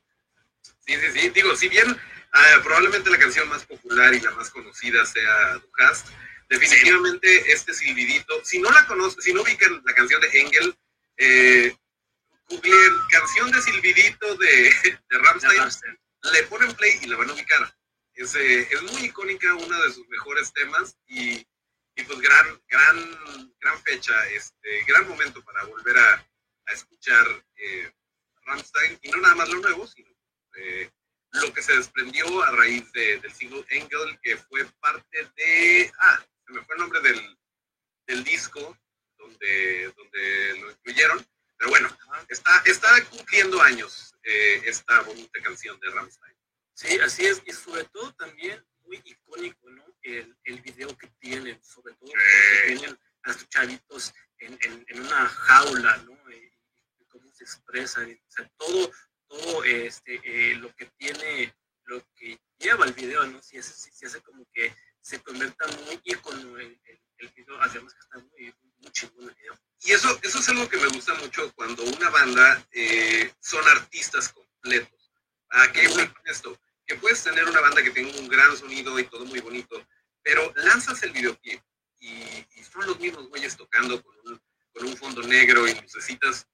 Sí, 0.62 0.94
sí, 0.96 1.20
sí. 1.20 1.28
Digo, 1.30 1.54
si 1.56 1.68
bien 1.68 1.96
ah, 2.32 2.60
probablemente 2.62 3.10
la 3.10 3.18
canción 3.18 3.48
más 3.48 3.64
popular 3.64 4.14
y 4.14 4.20
la 4.20 4.30
más 4.32 4.50
conocida 4.50 5.04
sea 5.06 5.54
Ducast, 5.54 6.08
definitivamente 6.48 7.52
este 7.52 7.72
silbidito, 7.72 8.44
si 8.44 8.58
no 8.58 8.70
la 8.70 8.86
conocen, 8.86 9.22
si 9.22 9.32
no 9.32 9.42
ubican 9.42 9.82
la 9.84 9.94
canción 9.94 10.20
de 10.20 10.40
Engel, 10.40 10.78
eh, 11.16 11.76
canción 13.10 13.50
de 13.50 13.62
silbidito 13.62 14.34
de, 14.36 14.74
de 15.10 15.18
Ramstein, 15.18 15.98
le 16.32 16.42
ponen 16.44 16.74
play 16.74 16.98
y 17.02 17.06
la 17.06 17.16
van 17.16 17.30
a 17.30 17.32
ubicar. 17.32 17.74
Es, 18.14 18.34
eh, 18.34 18.68
es 18.70 18.82
muy 18.82 19.04
icónica, 19.04 19.54
una 19.54 19.80
de 19.80 19.92
sus 19.92 20.06
mejores 20.08 20.52
temas 20.52 20.96
y, 21.06 21.46
y 21.96 22.02
pues 22.04 22.18
gran, 22.20 22.62
gran, 22.68 23.52
gran 23.60 23.82
fecha, 23.82 24.12
este, 24.30 24.84
gran 24.86 25.08
momento 25.08 25.42
para 25.42 25.64
volver 25.64 25.98
a, 25.98 26.26
a 26.66 26.72
escuchar 26.72 27.26
eh, 27.56 27.90
Rammstein 28.44 28.98
y 29.02 29.10
no 29.10 29.18
nada 29.18 29.34
más 29.36 29.48
lo 29.48 29.60
nuevo, 29.60 29.86
sino 29.86 30.11
eh, 30.56 30.90
lo 31.32 31.52
que 31.52 31.62
se 31.62 31.74
desprendió 31.76 32.42
a 32.42 32.50
raíz 32.50 32.90
de, 32.92 33.18
del 33.20 33.32
single 33.32 33.64
Angel, 33.70 34.18
que 34.22 34.36
fue 34.36 34.64
parte 34.80 35.30
de, 35.36 35.92
ah, 35.98 36.26
se 36.46 36.52
me 36.52 36.62
fue 36.64 36.74
el 36.74 36.80
nombre 36.80 37.00
del, 37.00 37.38
del 38.06 38.24
disco 38.24 38.78
donde, 39.16 39.92
donde 39.96 40.60
lo 40.60 40.70
incluyeron, 40.72 41.26
pero 41.56 41.70
bueno, 41.70 41.96
está, 42.28 42.62
está 42.66 43.04
cumpliendo 43.06 43.62
años 43.62 44.14
eh, 44.24 44.62
esta 44.66 45.00
bonita 45.02 45.40
canción 45.42 45.78
de 45.80 45.90
Rammstein. 45.90 46.36
Sí, 46.74 46.98
así 46.98 47.26
es, 47.26 47.40
y 47.46 47.52
sobre 47.52 47.84
todo 47.84 48.12
también 48.14 48.64
muy 48.84 49.00
icónico, 49.04 49.70
¿no? 49.70 49.84
El, 50.02 50.36
el 50.44 50.60
video 50.60 50.96
que 50.98 51.06
tienen, 51.20 51.62
sobre 51.62 51.94
todo 51.94 52.10
que 52.12 52.66
tienen 52.74 52.98
a 53.22 53.30
estos 53.30 53.48
chavitos 53.48 54.12
en, 54.38 54.58
en, 54.62 54.84
en 54.88 55.00
una 55.00 55.28
jaula, 55.28 55.96
¿no? 55.98 56.30
Y, 56.32 56.52
y 56.98 57.04
cómo 57.06 57.32
se 57.32 57.44
expresan, 57.44 58.10
o 58.10 58.30
sea, 58.30 58.50
todo, 58.56 58.90
este, 59.64 60.20
eh, 60.24 60.54
lo 60.56 60.74
que 60.74 60.86
tiene, 60.96 61.54
lo 61.84 62.02
que 62.14 62.38
lleva 62.58 62.84
el 62.84 62.92
video, 62.92 63.24
¿no? 63.26 63.42
Si 63.42 63.58
hace, 63.58 63.72
si, 63.72 63.90
si 63.90 64.06
hace 64.06 64.20
como 64.22 64.46
que 64.52 64.74
se 65.00 65.20
convierta 65.22 65.66
muy 65.84 66.00
ícono 66.04 66.58
el, 66.58 66.80
el, 66.84 67.00
el 67.18 67.28
video, 67.30 67.60
además 67.60 67.94
que 67.94 68.00
está 68.00 68.18
muy, 68.18 68.54
muy 68.78 68.90
chingón 68.92 69.28
el 69.28 69.34
video. 69.34 69.58
Y 69.80 69.92
eso, 69.92 70.18
eso 70.22 70.38
es 70.38 70.48
algo 70.48 70.68
que 70.68 70.76
me 70.76 70.88
gusta 70.88 71.14
mucho 71.14 71.52
cuando 71.54 71.82
una 71.82 72.10
banda 72.10 72.66
eh, 72.70 73.32
son 73.40 73.66
artistas 73.68 74.28
completos. 74.32 75.12
¿A 75.50 75.72
qué 75.72 75.88
voy 75.88 76.06
con 76.06 76.22
esto? 76.26 76.58
Que 76.86 76.94
puedes 76.96 77.22
tener 77.24 77.44
una 77.44 77.60
banda 77.60 77.82
que 77.82 77.90
tenga 77.90 78.16
un 78.18 78.28
gran 78.28 78.56
sonido 78.56 78.98
y 78.98 79.04
todo 79.04 79.24
muy 79.24 79.40
bonito, 79.40 79.84
pero 80.22 80.52
lanzas 80.56 81.02
el 81.02 81.12
videoclip 81.12 81.60
y, 81.98 82.12
y 82.54 82.64
son 82.64 82.86
los 82.86 82.98
mismos 83.00 83.28
güeyes 83.28 83.56
tocando 83.56 84.02
con 84.02 84.14
un, 84.24 84.40
con 84.72 84.86
un 84.86 84.96
fondo 84.96 85.22
negro 85.22 85.66
y 85.66 85.74
lucecitas. 85.74 86.46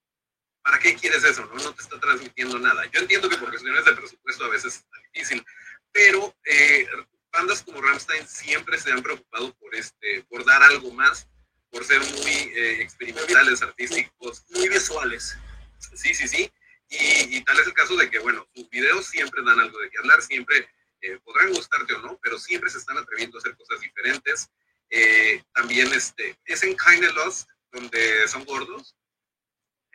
¿Para 0.63 0.79
qué 0.79 0.95
quieres 0.95 1.25
eso? 1.25 1.47
No, 1.47 1.55
no 1.55 1.75
te 1.75 1.83
está 1.83 1.99
transmitiendo 1.99 2.59
nada. 2.59 2.85
Yo 2.87 3.01
entiendo 3.01 3.29
que 3.29 3.37
por 3.37 3.51
cuestiones 3.51 3.85
de 3.85 3.93
presupuesto 3.93 4.45
a 4.45 4.49
veces 4.49 4.77
está 4.77 4.97
difícil, 5.13 5.45
pero 5.93 6.35
eh, 6.45 6.87
bandas 7.33 7.63
como 7.63 7.81
Rammstein 7.81 8.27
siempre 8.27 8.79
se 8.79 8.93
han 8.93 9.03
preocupado 9.03 9.55
por, 9.55 9.75
este, 9.75 10.25
por 10.29 10.45
dar 10.45 10.63
algo 10.63 10.91
más, 10.93 11.27
por 11.71 11.85
ser 11.85 12.01
muy 12.01 12.33
eh, 12.33 12.83
experimentales, 12.83 13.63
artísticos, 13.63 14.45
Muy 14.51 14.69
visuales. 14.69 15.37
Sí, 15.95 16.15
sí, 16.15 16.27
sí. 16.27 16.53
Y, 16.91 17.37
y, 17.37 17.45
tal 17.45 17.59
es 17.59 17.67
el 17.67 17.75
caso 17.75 17.97
de 17.97 18.11
que, 18.11 18.19
bueno, 18.19 18.49
sus 18.55 18.69
videos 18.71 19.07
siempre 19.07 19.43
dan 19.45 19.61
algo 19.61 19.79
de 19.79 19.91
qué 19.91 19.99
hablar, 19.99 20.23
siempre 20.23 20.69
eh, 21.01 21.19
podrán 21.23 21.53
gustarte 21.53 21.95
o 21.95 22.01
no, 22.01 22.19
pero 22.23 22.39
siempre 22.39 22.71
se 22.71 22.79
están 22.79 22.99
atreviendo 22.99 23.37
a 23.37 23.41
hacer 23.41 23.57
cosas 23.57 23.81
diferentes. 23.81 24.49
Eh, 24.91 25.43
también 25.53 25.93
este, 25.93 26.39
es 26.45 26.63
en 26.63 26.77
Kinda 26.77 27.13
Lost, 27.13 27.49
donde 27.73 28.27
son 28.29 28.45
gordos. 28.45 28.97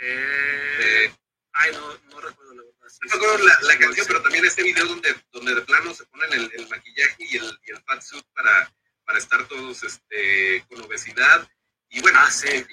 Eh, 0.06 1.16
ay, 1.54 1.72
no, 1.74 1.98
no 2.10 2.20
recuerdo 2.22 2.54
la 2.56 2.64
verdad. 2.64 2.90
Sí, 2.90 3.00
no 3.04 3.08
me 3.10 3.26
acuerdo 3.26 3.46
la, 3.46 3.58
la 3.62 3.80
canción, 3.80 4.06
pero 4.08 4.22
también 4.22 4.46
este 4.46 4.64
video 4.64 4.86
donde, 4.86 5.16
donde 5.32 5.56
de 5.56 5.62
plano 5.62 5.94
se 5.94 6.06
ponen 6.08 6.34
el, 6.34 6.52
el 6.56 6.68
maquillaje 6.68 7.16
y 7.20 7.38
el, 7.38 7.60
y 7.66 7.72
el 7.72 7.82
fat 7.84 8.02
suit 8.02 8.26
para, 8.34 8.74
para 9.06 9.18
estar 9.20 9.48
todos 9.48 9.82
este, 9.84 10.66
con 10.68 10.82
obesidad. 10.82 11.48
Y 11.90 12.02
bueno, 12.02 12.20
Ah, 12.22 12.30
sí. 12.32 12.48
eh, 12.48 12.68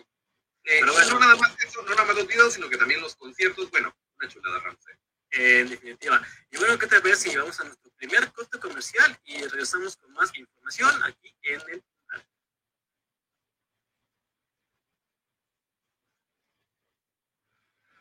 Pero 0.64 0.92
bueno. 0.92 1.10
no 1.14 1.20
nada 1.20 1.37
más 1.37 1.52
eso, 1.64 1.82
no 1.82 1.90
nada 1.90 2.04
más 2.04 2.16
los 2.16 2.26
videos, 2.26 2.54
sino 2.54 2.68
que 2.68 2.76
también 2.76 3.00
los 3.00 3.14
conciertos, 3.16 3.70
bueno, 3.70 3.94
una 4.18 4.28
chulada 4.28 4.58
Ramsey. 4.60 4.94
Eh, 5.32 5.60
en 5.60 5.68
definitiva. 5.70 6.26
Y 6.50 6.56
bueno, 6.56 6.76
¿qué 6.78 6.88
te 6.88 7.00
parece 7.00 7.30
si 7.30 7.37
vamos 7.37 7.60
a 7.60 7.64
nuestro 7.64 7.88
primer 7.92 8.32
corte 8.32 8.58
comercial 8.58 9.16
y 9.25 9.40
regresamos 9.42 9.96
con 9.96 10.12
más 10.14 10.34
información 10.37 11.02
aquí 11.04 11.32
en 11.42 11.60
el 11.70 11.84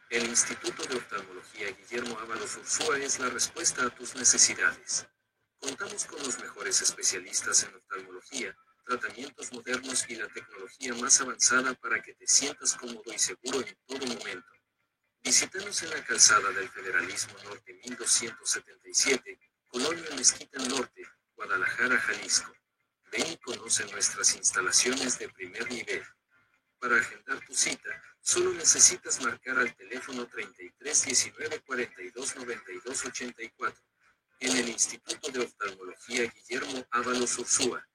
El 0.10 0.25
Instituto 0.25 0.84
de 0.86 0.98
Oftalmología 0.98 1.70
Guillermo 1.70 2.18
Ábalos 2.18 2.58
Ursúa 2.58 2.98
es 2.98 3.20
la 3.20 3.30
respuesta 3.30 3.86
a 3.86 3.92
tus 3.92 4.16
necesidades. 4.16 5.06
Contamos 5.60 6.06
con 6.06 6.18
los 6.24 6.39
mejores 6.39 6.82
especialistas 6.82 7.62
en 7.62 7.75
oftalmología, 7.75 8.58
tratamientos 8.84 9.54
modernos 9.54 10.10
y 10.10 10.16
la 10.16 10.28
tecnología 10.30 10.96
más 10.96 11.22
avanzada 11.22 11.75
para 11.75 12.01
que 12.01 12.16
te 12.16 12.25
sientas 12.25 12.74
cómodo 12.74 13.04
y 13.13 13.20
seguro 13.20 13.62
en 13.62 13.78
todo 13.86 14.08
momento. 14.08 14.50
Visítanos 15.22 15.84
en 15.84 15.92
la 15.92 16.04
calzada 16.04 16.50
del 16.54 16.70
Federalismo 16.70 17.36
Norte 17.44 17.72
1277, 17.74 19.39
Colonia 19.68 20.10
Mezquita 20.16 20.58
Norte, 20.63 21.04
Guadalajara, 21.36 22.00
Jalisco. 22.00 22.51
Ven 23.12 23.28
y 23.34 23.38
conoce 23.38 23.86
nuestras 23.92 24.36
instalaciones 24.36 25.20
de 25.20 25.30
primer 25.30 25.70
nivel. 25.70 26.04
Para 26.79 26.98
agendar 26.98 27.45
tu 27.45 27.53
cita, 27.53 27.89
solo 28.21 28.53
necesitas 28.53 29.21
marcar 29.21 29.59
al 29.59 29.75
teléfono 29.75 30.25
33 30.27 31.05
19 31.05 31.59
42 31.62 32.36
92 32.38 33.05
84 33.05 33.83
en 34.39 34.57
el 34.57 34.69
Instituto 34.69 35.29
de 35.31 35.41
Oftalmología 35.41 36.31
Guillermo 36.31 36.86
Ábalos 36.91 37.38
Ursúa. 37.38 37.86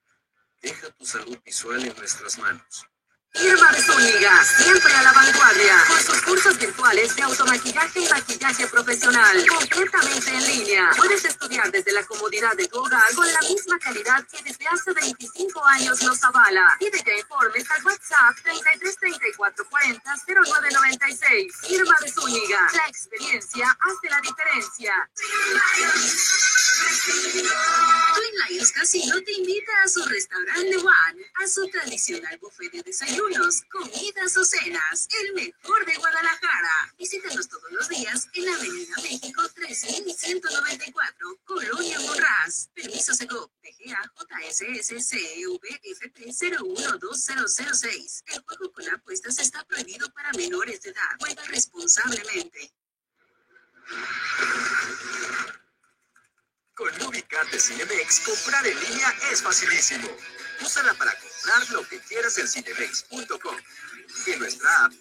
Deja 0.61 0.91
tu 0.91 1.07
salud 1.07 1.39
visual 1.45 1.83
en 1.83 1.97
nuestras 1.97 2.39
manos. 2.39 2.87
Irma 3.35 3.73
Zúñiga, 3.75 4.45
siempre 4.45 4.95
a 4.95 5.03
la 5.03 5.13
vanguardia, 5.13 5.85
con 5.89 6.01
sus 6.01 6.23
cursos 6.23 6.57
virtuales 6.57 7.17
de 7.17 7.23
automaquillaje 7.23 8.01
y 8.01 8.09
maquillaje 8.09 8.67
profesional, 8.69 9.45
completamente 9.49 10.31
en 10.31 10.47
línea. 10.47 10.91
Puedes 10.97 11.25
estudiar 11.25 11.71
desde 11.73 11.91
la 11.93 12.05
comodidad 12.05 12.55
de 12.57 12.69
tu 12.69 12.79
hogar 12.79 13.13
con 13.15 13.27
la 13.27 13.41
misma 13.41 13.79
calidad 13.81 14.25
que 14.29 14.41
desde 14.45 14.67
hace 14.69 14.93
25 14.93 15.67
años 15.67 16.01
nos 16.03 16.23
avala. 16.23 16.77
Pide 16.79 17.03
que 17.03 17.19
informes 17.19 17.69
al 17.73 17.85
WhatsApp 17.85 18.37
33 18.43 18.97
34 18.99 19.69
40 19.69 20.15
0996. 20.27 21.53
Irma 21.71 21.97
de 22.03 22.13
Zúñiga, 22.13 22.69
la 22.73 22.87
experiencia 22.89 23.77
hace 23.81 24.11
la 24.11 24.21
diferencia. 24.21 25.11
Twin 28.15 28.35
Lions 28.49 28.73
Casino 28.73 29.21
te 29.23 29.33
invita 29.33 29.73
a 29.85 29.89
su 29.89 30.05
restaurante 30.05 30.77
One, 30.77 31.25
a 31.43 31.47
su 31.47 31.69
tradicional 31.69 32.39
buffet 32.39 32.73
de 32.73 32.93
comidas 33.71 34.37
o 34.37 34.45
cenas, 34.45 35.09
el 35.23 35.35
mejor 35.35 35.87
de 35.87 35.97
Guadalajara. 35.97 36.95
Visítanos 36.99 37.49
todos 37.49 37.71
los 37.73 37.89
días 37.89 38.29
en 38.35 38.49
Avenida 38.49 38.95
México 39.03 39.43
3194, 39.55 41.41
Colonia 41.45 42.01
Morraz. 42.01 42.69
Permiso 42.75 43.15
Segov, 43.15 43.51
DGA 43.63 44.13
JSS 44.15 45.09
CEVFP 45.09 46.33
012006. 46.33 48.25
El 48.27 48.43
juego 48.43 48.73
con 48.73 48.89
apuestas 48.91 49.39
está 49.39 49.65
prohibido 49.65 50.11
para 50.13 50.31
menores 50.33 50.83
de 50.83 50.91
edad. 50.91 51.17
Juega 51.21 51.45
responsablemente. 51.45 52.75
Con 56.75 57.03
Ubicat 57.03 57.49
de 57.51 57.61
Cinemex, 57.61 58.21
comprar 58.21 58.67
en 58.67 58.79
línea 58.81 59.15
es 59.31 59.43
facilísimo. 59.43 60.09
Úsala 60.61 60.95
para 60.95 61.19
comprar 61.19 61.71
lo 61.71 61.89
que 61.89 62.01
quieras 62.01 62.39
en 62.39 62.49
cinemex.com, 62.49 63.57
en 64.27 64.39
nuestra 64.39 64.85
app 64.85 64.93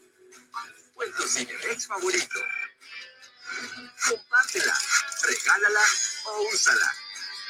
o 0.95 1.03
en 1.03 1.81
favorito. 1.81 2.39
Compártela, 4.07 4.77
regálala 5.23 5.81
o 6.25 6.49
úsala. 6.53 6.95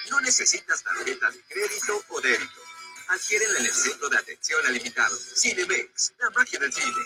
No 0.09 0.21
necesitas 0.21 0.83
tarjeta 0.83 1.31
de 1.31 1.41
crédito 1.43 2.03
o 2.09 2.21
débito. 2.21 2.61
Adquiérela 3.07 3.59
en 3.59 3.65
el 3.65 3.73
centro 3.73 4.09
de 4.09 4.17
atención 4.17 4.65
al 4.65 4.77
invitado. 4.77 5.17
Cinemex, 5.35 6.13
la 6.19 6.29
magia 6.31 6.59
del 6.59 6.73
cine. 6.73 7.05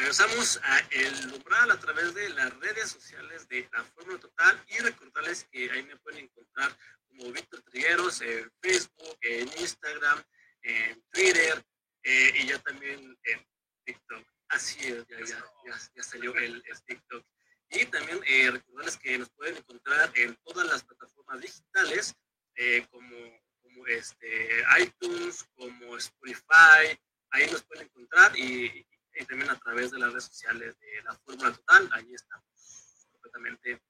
Regresamos 0.00 0.58
a 0.64 0.78
el 0.92 1.34
umbral 1.34 1.70
a 1.70 1.78
través 1.78 2.14
de 2.14 2.30
las 2.30 2.58
redes 2.58 2.90
sociales 2.90 3.46
de 3.48 3.68
la 3.70 3.84
Fórmula 3.84 4.18
Total 4.18 4.64
y 4.68 4.78
recordarles 4.78 5.44
que 5.52 5.70
ahí 5.70 5.82
me 5.82 5.96
pueden 5.98 6.24
encontrar 6.24 6.74
como 7.06 7.30
Víctor 7.30 7.60
Trigueros 7.64 8.22
en 8.22 8.50
Facebook, 8.62 9.18
en 9.20 9.46
Instagram, 9.60 10.24
en 10.62 11.04
Twitter 11.12 11.62
eh, 12.02 12.32
y 12.34 12.46
ya 12.46 12.58
también 12.60 13.14
en 13.24 13.46
TikTok. 13.84 14.26
Así 14.48 14.86
es, 14.86 15.06
ya, 15.06 15.18
ya, 15.18 15.44
ya, 15.66 15.78
ya 15.94 16.02
salió 16.02 16.34
el, 16.34 16.64
el 16.66 16.82
TikTok. 16.86 17.22
Y 17.68 17.84
también 17.84 18.20
eh, 18.26 18.50
recordarles 18.52 18.96
que 18.96 19.18
nos 19.18 19.28
pueden 19.32 19.58
encontrar 19.58 20.10
en 20.14 20.34
todas 20.36 20.66
las 20.66 20.82
plataformas 20.82 21.42
digitales 21.42 22.14
eh, 22.54 22.86
como, 22.90 23.16
como 23.60 23.86
este, 23.86 24.64
iTunes, 24.80 25.44
como 25.54 25.98
Spotify, 25.98 26.98
ahí 27.32 27.50
nos 27.50 27.62
pueden 27.64 27.84
encontrar 27.84 28.36
y, 28.36 28.86
y 29.14 29.24
también 29.24 29.50
a 29.50 29.58
través 29.58 29.90
de 29.90 29.98
las 29.98 30.10
redes 30.10 30.24
sociales 30.24 30.78
de 30.78 31.02
la 31.02 31.14
Fórmula 31.16 31.52
Total, 31.52 31.88
ahí 31.92 32.14
estamos 32.14 33.06
completamente. 33.10 33.82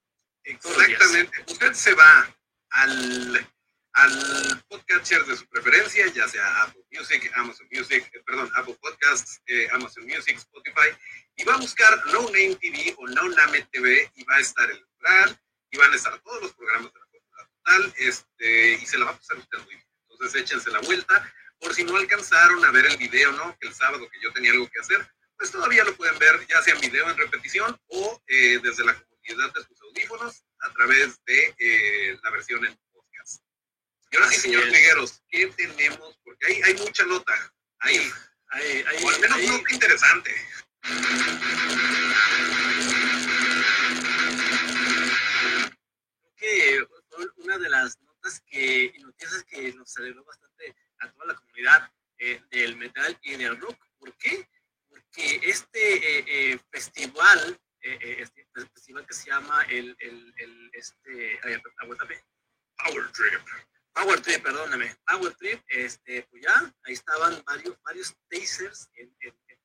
Exactamente. 0.44 1.44
Usted 1.48 1.72
se 1.74 1.94
va 1.94 2.36
al, 2.70 3.48
al 3.92 4.64
podcatcher 4.68 5.24
de 5.26 5.36
su 5.36 5.46
preferencia, 5.48 6.06
ya 6.08 6.28
sea 6.28 6.62
Apple 6.62 6.82
Music, 6.92 7.30
Amazon 7.34 7.68
Music, 7.70 8.10
eh, 8.12 8.22
perdón, 8.24 8.50
Apple 8.56 8.78
Podcasts, 8.80 9.40
eh, 9.46 9.68
Amazon 9.72 10.04
Music, 10.04 10.36
Spotify, 10.36 10.96
y 11.36 11.44
va 11.44 11.54
a 11.54 11.58
buscar 11.58 12.04
No 12.06 12.22
Name 12.22 12.56
TV 12.56 12.94
o 12.98 13.06
No 13.08 13.28
Name 13.28 13.62
TV 13.72 14.10
y 14.14 14.24
va 14.24 14.36
a 14.36 14.40
estar 14.40 14.70
el 14.70 14.78
lugar 14.78 15.40
y 15.70 15.78
van 15.78 15.92
a 15.92 15.96
estar 15.96 16.18
todos 16.20 16.42
los 16.42 16.54
programas 16.54 16.92
de 16.92 16.98
la 16.98 17.06
Fórmula 17.06 17.50
Total, 17.64 17.94
este, 17.98 18.72
y 18.72 18.86
se 18.86 18.98
la 18.98 19.06
va 19.06 19.10
a 19.12 19.16
pasar 19.16 19.38
usted 19.38 19.58
muy 19.58 19.74
bien. 19.74 19.86
Entonces 20.08 20.42
échense 20.42 20.70
la 20.70 20.80
vuelta, 20.80 21.34
por 21.60 21.74
si 21.74 21.84
no 21.84 21.96
alcanzaron 21.96 22.64
a 22.64 22.70
ver 22.70 22.86
el 22.86 22.96
video, 22.96 23.32
¿no? 23.32 23.56
El 23.60 23.74
sábado 23.74 24.08
que 24.10 24.20
yo 24.20 24.32
tenía 24.32 24.52
algo 24.52 24.68
que 24.68 24.80
hacer, 24.80 25.06
pues 25.36 25.50
todavía 25.50 25.84
lo 25.84 25.94
pueden 25.96 26.18
ver 26.18 26.46
ya 26.46 26.62
sea 26.62 26.74
en 26.74 26.80
video 26.80 27.08
en 27.08 27.16
repetición 27.16 27.78
o 27.88 28.22
eh, 28.26 28.58
desde 28.62 28.84
la 28.84 28.94
comunidad 28.94 29.52
de 29.54 29.64
sus 29.64 29.80
audífonos 29.82 30.44
a 30.60 30.72
través 30.72 31.22
de 31.24 32.18
la 32.22 32.30
versión 32.30 32.64
en 32.66 32.78
y 34.12 34.16
ahora 34.16 34.28
sí, 34.28 34.40
señor 34.40 34.62
Trigueros, 34.68 35.22
¿qué 35.28 35.46
tenemos? 35.56 36.18
Porque 36.24 36.46
hay, 36.46 36.62
hay 36.62 36.74
mucha 36.74 37.04
nota. 37.04 37.32
Hay, 37.78 37.96
hay, 38.48 38.84
hay, 38.88 39.04
o 39.04 39.08
al 39.08 39.20
menos 39.20 39.38
nota 39.42 39.72
interesante. 39.72 40.34
Creo 46.36 46.78
que 46.78 46.86
una 47.36 47.58
de 47.58 47.68
las 47.68 48.00
notas 48.00 48.42
que, 48.50 48.92
y 48.96 48.98
noticias 48.98 49.44
que 49.44 49.72
nos 49.74 49.96
alegró 49.96 50.24
bastante 50.24 50.49
a 51.00 51.10
toda 51.12 51.26
la 51.26 51.34
comunidad 51.34 51.92
eh, 52.18 52.42
del 52.50 52.76
metal 52.76 53.18
y 53.22 53.36
del 53.36 53.58
rock. 53.60 53.76
¿Por 53.98 54.16
qué? 54.16 54.48
Porque 54.88 55.40
este 55.42 56.18
eh, 56.18 56.24
eh, 56.26 56.60
festival, 56.70 57.60
este 57.80 58.46
festival 58.52 59.06
que 59.06 59.14
se 59.14 59.30
llama 59.30 59.62
el, 59.62 59.96
el, 60.00 60.34
el 60.36 60.70
este, 60.74 61.40
aguántame. 61.78 62.22
Power 62.76 63.12
Trip. 63.12 63.40
Power 63.92 64.20
Trip, 64.20 64.42
perdóname, 64.42 64.96
Power 65.06 65.34
Trip, 65.34 65.60
este, 65.68 66.22
pues 66.30 66.42
ya, 66.42 66.74
ahí 66.84 66.92
estaban 66.94 67.42
varios, 67.44 67.76
varios 67.82 68.14
tasers 68.28 68.88
en, 68.94 69.14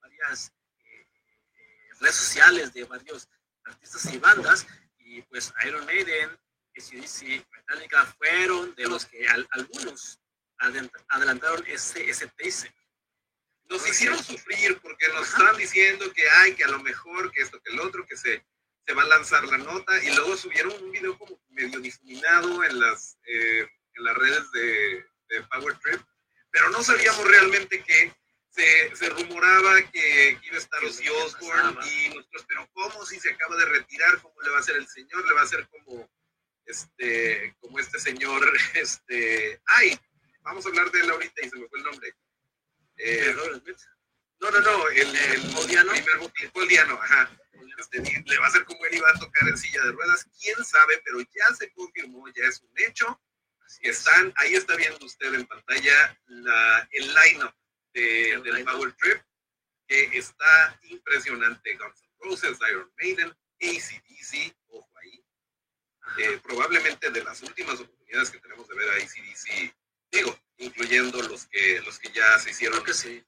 varias 0.01 0.51
eh, 0.79 1.07
eh, 1.53 1.89
redes 1.99 2.15
sociales 2.15 2.73
de 2.73 2.83
varios 2.85 3.29
artistas 3.65 4.13
y 4.13 4.17
bandas, 4.17 4.67
y 4.97 5.21
pues 5.23 5.53
Iron 5.65 5.85
Maiden, 5.85 6.37
ACDC, 6.77 7.45
Metallica 7.51 8.05
fueron 8.17 8.75
de 8.75 8.87
los 8.87 9.05
que 9.05 9.25
algunos 9.51 10.19
adelantaron 10.57 11.63
ese, 11.67 12.09
ese 12.09 12.27
taser. 12.27 12.73
Nos 13.69 13.87
hicieron 13.87 14.23
sufrir 14.23 14.79
porque 14.79 15.07
nos 15.09 15.27
estaban 15.27 15.57
diciendo 15.57 16.11
que 16.13 16.29
hay, 16.29 16.53
que 16.53 16.63
a 16.63 16.69
lo 16.69 16.79
mejor, 16.81 17.31
que 17.31 17.41
esto, 17.41 17.61
que 17.61 17.73
el 17.73 17.79
otro, 17.79 18.05
que 18.05 18.15
se, 18.15 18.45
se 18.85 18.93
va 18.93 19.01
a 19.03 19.07
lanzar 19.07 19.43
la 19.45 19.57
nota, 19.57 20.03
y 20.03 20.13
luego 20.15 20.37
subieron 20.37 20.73
un 20.83 20.91
video 20.91 21.17
como 21.17 21.39
medio 21.49 21.79
difuminado 21.79 22.63
en 22.63 22.79
las... 22.79 23.17
Eh, 23.25 23.67
en 23.95 24.03
las 24.03 24.15
redes 24.15 24.51
de, 24.51 25.05
Power 25.51 25.77
Trip, 25.79 26.01
pero 26.51 26.69
no 26.69 26.81
sabíamos 26.81 27.25
realmente 27.27 27.83
que 27.83 28.13
se, 28.49 28.95
se 28.95 29.09
rumoraba 29.09 29.81
que, 29.91 30.39
iba 30.43 30.55
a 30.55 30.59
estar 30.59 30.83
Ozzy 30.85 31.09
Osbourne 31.09 31.77
y 31.85 32.09
nosotros, 32.09 32.45
pero 32.47 32.69
¿cómo 32.73 33.05
si 33.05 33.19
se 33.19 33.31
acaba 33.31 33.57
de 33.57 33.65
retirar? 33.65 34.21
¿Cómo 34.21 34.41
le 34.41 34.49
va 34.51 34.57
a 34.57 34.59
hacer 34.61 34.77
el 34.77 34.87
señor? 34.87 35.27
Le 35.27 35.33
va 35.33 35.41
a 35.41 35.43
hacer 35.43 35.67
como 35.67 36.09
este, 36.65 37.53
como 37.59 37.79
este 37.79 37.99
señor, 37.99 38.49
este, 38.75 39.61
ay, 39.65 39.99
vamos 40.45 40.65
a 40.65 40.69
hablar 40.69 40.89
de 40.91 40.99
él 41.01 41.09
ahorita 41.09 41.45
y 41.45 41.49
se 41.49 41.57
me 41.57 41.67
fue 41.67 41.79
el 41.79 41.85
nombre. 41.85 42.15
Eh, 42.97 43.35
no, 44.39 44.51
no, 44.51 44.59
no, 44.61 44.87
el, 44.89 45.15
el. 45.15 45.41
Primer 46.53 46.79
ajá. 46.79 47.37
Este, 47.77 47.99
le 47.99 48.37
va 48.39 48.45
a 48.45 48.47
hacer 48.47 48.63
como 48.63 48.85
él 48.85 48.95
iba 48.95 49.09
a 49.09 49.19
tocar 49.19 49.47
en 49.49 49.57
silla 49.57 49.83
de 49.83 49.91
ruedas, 49.91 50.25
quién 50.39 50.63
sabe, 50.63 51.01
pero 51.03 51.19
ya 51.19 51.53
se 51.57 51.69
confirmó, 51.73 52.25
ya 52.29 52.45
es 52.45 52.61
un 52.61 52.71
hecho 52.77 53.19
están, 53.81 54.33
ahí 54.37 54.55
está 54.55 54.75
viendo 54.75 55.05
usted 55.05 55.33
en 55.33 55.45
pantalla 55.45 56.19
la, 56.27 56.87
el 56.91 57.07
line-up 57.13 57.53
de, 57.93 58.41
del 58.43 58.63
Power 58.63 58.93
Trip, 58.93 59.21
que 59.87 60.17
está 60.17 60.79
impresionante. 60.83 61.75
Guns 61.77 62.01
N' 62.01 62.09
Roses, 62.19 62.57
Iron 62.69 62.91
Maiden, 62.97 63.29
ACDC, 63.61 64.55
ojo 64.67 64.89
ahí. 65.01 65.23
Eh, 66.17 66.39
probablemente 66.43 67.09
de 67.09 67.23
las 67.23 67.41
últimas 67.41 67.79
oportunidades 67.79 68.29
que 68.29 68.39
tenemos 68.39 68.67
de 68.67 68.75
ver 68.75 68.89
a 68.89 68.95
ACDC, 68.95 69.75
digo, 70.15 70.37
incluyendo 70.57 71.21
los 71.23 71.45
que, 71.47 71.81
los 71.81 71.99
que 71.99 72.11
ya 72.11 72.39
se 72.39 72.51
hicieron. 72.51 72.83
Que 72.83 72.93
sí. 72.93 73.23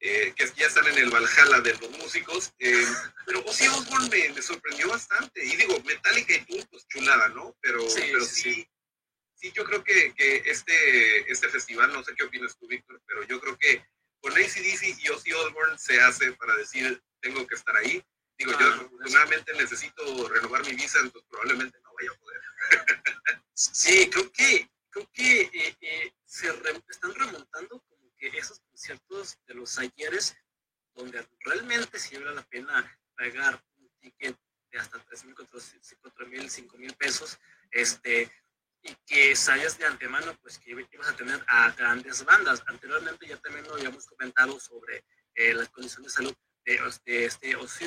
Eh, 0.00 0.34
que 0.36 0.46
ya 0.56 0.66
están 0.66 0.86
en 0.86 0.98
el 0.98 1.10
Valhalla 1.10 1.60
de 1.60 1.72
los 1.72 1.90
músicos, 1.98 2.52
eh, 2.58 2.84
pero 3.24 3.40
Ozzy 3.46 3.66
Osbourne 3.66 4.10
me, 4.34 4.42
sorprendió 4.42 4.88
bastante, 4.88 5.42
y 5.42 5.56
digo, 5.56 5.80
Metallica 5.86 6.34
y 6.34 6.44
tú, 6.44 6.66
pues 6.70 6.86
chulada, 6.86 7.28
¿no? 7.30 7.56
Pero 7.62 7.82
pero 7.94 8.22
sí 8.22 8.68
sí, 9.36 9.52
yo 9.52 9.64
creo 9.64 9.84
que, 9.84 10.14
que, 10.14 10.42
este, 10.46 11.30
este 11.30 11.48
festival, 11.48 11.92
no 11.92 12.02
sé 12.02 12.14
qué 12.14 12.24
opinas 12.24 12.56
tú, 12.58 12.66
Víctor, 12.66 13.00
pero 13.06 13.22
yo 13.24 13.40
creo 13.40 13.56
que 13.58 13.84
con 14.20 14.32
ACDC 14.32 14.98
y 14.98 15.08
Ozzy 15.10 15.32
Osbourne 15.32 15.78
se 15.78 16.00
hace 16.00 16.32
para 16.32 16.56
decir, 16.56 17.00
tengo 17.20 17.46
que 17.46 17.54
estar 17.54 17.76
ahí. 17.76 18.02
Digo, 18.38 18.52
yo 18.52 18.66
ah, 18.66 18.74
afortunadamente 18.74 19.52
necesito 19.54 20.28
renovar 20.28 20.64
mi 20.66 20.74
visa, 20.74 20.98
entonces 20.98 21.28
probablemente 21.30 21.78
no 21.82 21.90
vaya 21.98 22.10
a 22.10 22.18
poder. 22.18 22.40
sí, 23.54 24.10
creo 24.10 24.30
que, 24.32 24.68
creo 24.96 25.10
que 25.12 25.40
eh, 25.42 25.76
eh, 25.80 26.12
se 26.24 26.48
están 26.88 27.14
remontando 27.14 27.80
como 27.80 28.14
que 28.16 28.28
esos 28.28 28.60
conciertos 28.60 29.38
de 29.46 29.54
los 29.54 29.78
ayeres, 29.78 30.36
donde 30.94 31.26
realmente 31.40 31.98
sí 31.98 32.16
vale 32.16 32.34
la 32.34 32.42
pena 32.42 32.98
pagar 33.16 33.62
un 33.76 33.90
ticket 34.00 34.36
de 34.70 34.78
hasta 34.78 34.98
3 34.98 35.24
mil, 35.24 35.34
4 35.34 36.26
mil, 36.28 36.48
5 36.48 36.78
mil 36.78 36.94
pesos, 36.94 37.38
este, 37.70 38.32
y 38.82 38.94
que 39.06 39.36
sabías 39.36 39.76
de 39.78 39.84
antemano 39.84 40.34
pues 40.40 40.58
que 40.58 40.70
ibas 40.70 41.08
a 41.08 41.16
tener 41.16 41.44
a 41.48 41.72
grandes 41.72 42.24
bandas. 42.24 42.62
Anteriormente 42.66 43.26
ya 43.26 43.36
también 43.38 43.66
lo 43.66 43.74
habíamos 43.74 44.06
comentado 44.06 44.58
sobre 44.60 45.04
eh, 45.34 45.52
las 45.54 45.68
condiciones 45.70 46.12
de 46.12 46.16
salud 46.16 46.34
de, 47.04 47.24
este 47.24 47.54
Ozzy 47.56 47.86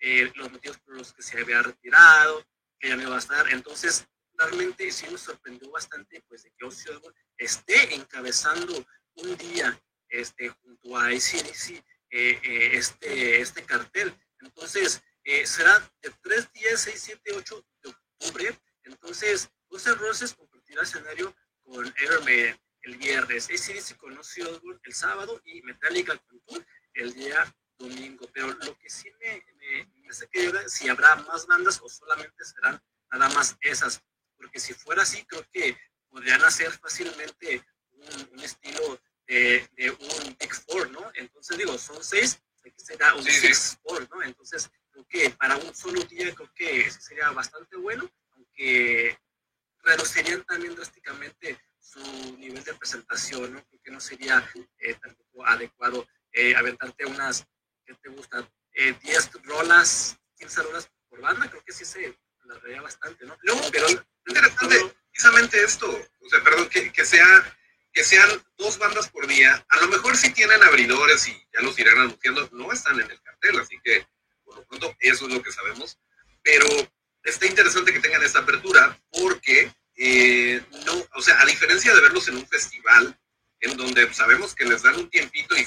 eh, 0.00 0.30
los 0.36 0.52
motivos 0.52 0.78
por 0.78 0.94
los 0.96 1.12
que 1.12 1.22
se 1.22 1.40
había 1.40 1.62
retirado, 1.62 2.44
que 2.78 2.88
ya 2.88 2.96
no 2.96 3.02
iba 3.02 3.16
a 3.16 3.18
estar. 3.18 3.48
Entonces, 3.50 4.06
realmente 4.38 4.90
sí 4.90 5.06
nos 5.10 5.22
sorprendió 5.22 5.70
bastante 5.70 6.22
pues 6.28 6.44
de 6.44 6.52
que 6.56 6.64
Ozzy 6.64 6.88
esté 7.36 7.94
encabezando 7.94 8.84
un 9.14 9.36
día 9.36 9.80
este, 10.08 10.48
junto 10.48 10.96
a 10.96 11.12
ICDC 11.12 11.70
eh, 11.70 11.82
eh, 12.10 12.70
este, 12.72 13.40
este 13.40 13.64
cartel. 13.64 14.14
Entonces, 14.40 15.02
será 15.44 15.78
de 16.00 16.10
3 16.22 16.52
días, 16.52 16.80
6, 16.80 17.02
7, 17.04 17.32
8 17.36 17.66
de 17.82 17.90
octubre. 17.90 18.58
Entonces, 18.84 19.50
Guns 19.68 19.98
Roses 19.98 20.34
compartirá 20.34 20.82
escenario 20.82 21.34
con 21.62 21.92
Iron 22.02 22.24
Maiden 22.24 22.58
el 22.82 22.96
viernes, 22.96 23.48
ACDC 23.50 23.96
con 23.96 24.16
Ozzy 24.16 24.42
Osbourne 24.42 24.80
el 24.84 24.94
sábado 24.94 25.40
y 25.44 25.62
Metallica 25.62 26.16
con 26.16 26.40
Tool 26.40 26.66
el 26.94 27.12
día 27.12 27.54
domingo. 27.78 28.26
Pero 28.32 28.48
lo 28.48 28.78
que 28.78 28.88
sí 28.88 29.10
me, 29.20 29.44
me, 29.56 30.08
hace 30.08 30.28
que 30.28 30.52
si 30.68 30.88
habrá 30.88 31.16
más 31.16 31.46
bandas 31.46 31.80
o 31.82 31.88
solamente 31.88 32.44
serán 32.44 32.80
nada 33.12 33.28
más 33.30 33.56
esas. 33.60 34.02
Porque 34.38 34.58
si 34.58 34.72
fuera 34.72 35.02
así, 35.02 35.22
creo 35.26 35.44
que 35.52 35.76
podrían 36.08 36.42
hacer 36.44 36.70
fácilmente 36.78 37.62
un, 37.90 38.40
estilo 38.40 39.00
de, 39.26 39.68
de, 39.76 39.90
un 39.90 40.36
Big 40.40 40.54
Four, 40.54 40.90
¿no? 40.90 41.10
Entonces 41.14 41.58
digo, 41.58 41.76
son 41.76 42.02
seis, 42.02 42.40
aquí 42.64 42.82
será 42.82 43.14
un 43.14 43.24
Six 43.24 43.78
Four, 43.82 44.08
¿no? 44.10 44.22
Entonces 44.22 44.70
creo 44.90 45.06
que 45.08 45.30
para 45.30 45.56
un 45.56 45.74
solo 45.74 46.00
día 46.04 46.34
creo 46.34 46.50
que 46.54 46.86
eso 46.86 47.00
sería 47.00 47.30
bastante 47.30 47.76
bueno, 47.76 48.10
aunque 48.30 49.18
reducirían 49.82 50.44
también 50.44 50.74
drásticamente 50.74 51.58
su 51.80 52.00
nivel 52.36 52.62
de 52.64 52.74
presentación, 52.74 53.54
¿no? 53.54 53.64
Porque 53.70 53.90
no 53.90 54.00
sería 54.00 54.48
eh, 54.78 54.94
tampoco 54.94 55.46
adecuado 55.46 56.06
eh, 56.32 56.54
aventarte 56.54 57.06
unas, 57.06 57.46
¿qué 57.86 57.94
te 57.94 58.08
gusta? 58.10 58.48
10 58.74 58.96
eh, 59.04 59.30
rolas, 59.44 60.18
15 60.38 60.62
rolas 60.62 60.90
por 61.08 61.20
banda, 61.20 61.48
creo 61.48 61.64
que 61.64 61.72
sí 61.72 61.84
se 61.84 62.16
alargaría 62.44 62.82
bastante, 62.82 63.24
¿no? 63.24 63.36
No, 63.42 63.60
pero 63.72 63.86
interesante, 64.26 64.94
precisamente 65.10 65.62
esto, 65.64 65.88
o 66.20 66.28
sea, 66.28 66.44
perdón, 66.44 66.68
que, 66.68 66.92
que, 66.92 67.04
sea, 67.04 67.56
que 67.92 68.04
sean 68.04 68.28
dos 68.56 68.78
bandas 68.78 69.08
por 69.08 69.26
día, 69.26 69.64
a 69.68 69.80
lo 69.80 69.88
mejor 69.88 70.16
sí 70.16 70.32
tienen 70.32 70.62
abridores 70.62 71.26
y 71.26 71.32
ya 71.52 71.62
los 71.62 71.78
irán 71.78 71.98
anunciando, 71.98 72.48
no 72.52 72.70
están 72.72 73.00
en 73.00 73.10
el 73.10 73.20
cartel, 73.22 73.60
así 73.60 73.78
que 73.82 74.06
por 74.44 74.56
lo 74.56 74.64
pronto 74.66 74.94
eso 75.00 75.26
es 75.26 75.34
lo 75.34 75.42
que 75.42 75.52
sabemos, 75.52 75.98
pero 76.42 76.66
está 77.24 77.46
interesante 77.46 77.92
que 77.92 78.00
tengan 78.00 78.22
esta 78.22 78.40
apertura 78.40 78.98
porque 79.10 79.72
eh, 79.96 80.62
no, 80.86 81.04
o 81.14 81.20
sea, 81.22 81.40
a 81.40 81.46
diferencia 81.46 81.92
de 81.92 82.00
verlos 82.00 82.28
en 82.28 82.36
un 82.36 82.46
festival, 82.46 83.18
en 83.60 83.76
donde 83.76 84.12
sabemos 84.14 84.54
que 84.54 84.64
les 84.64 84.82
dan 84.82 84.96
un 84.96 85.10
tiempito 85.10 85.56
y 85.56 85.66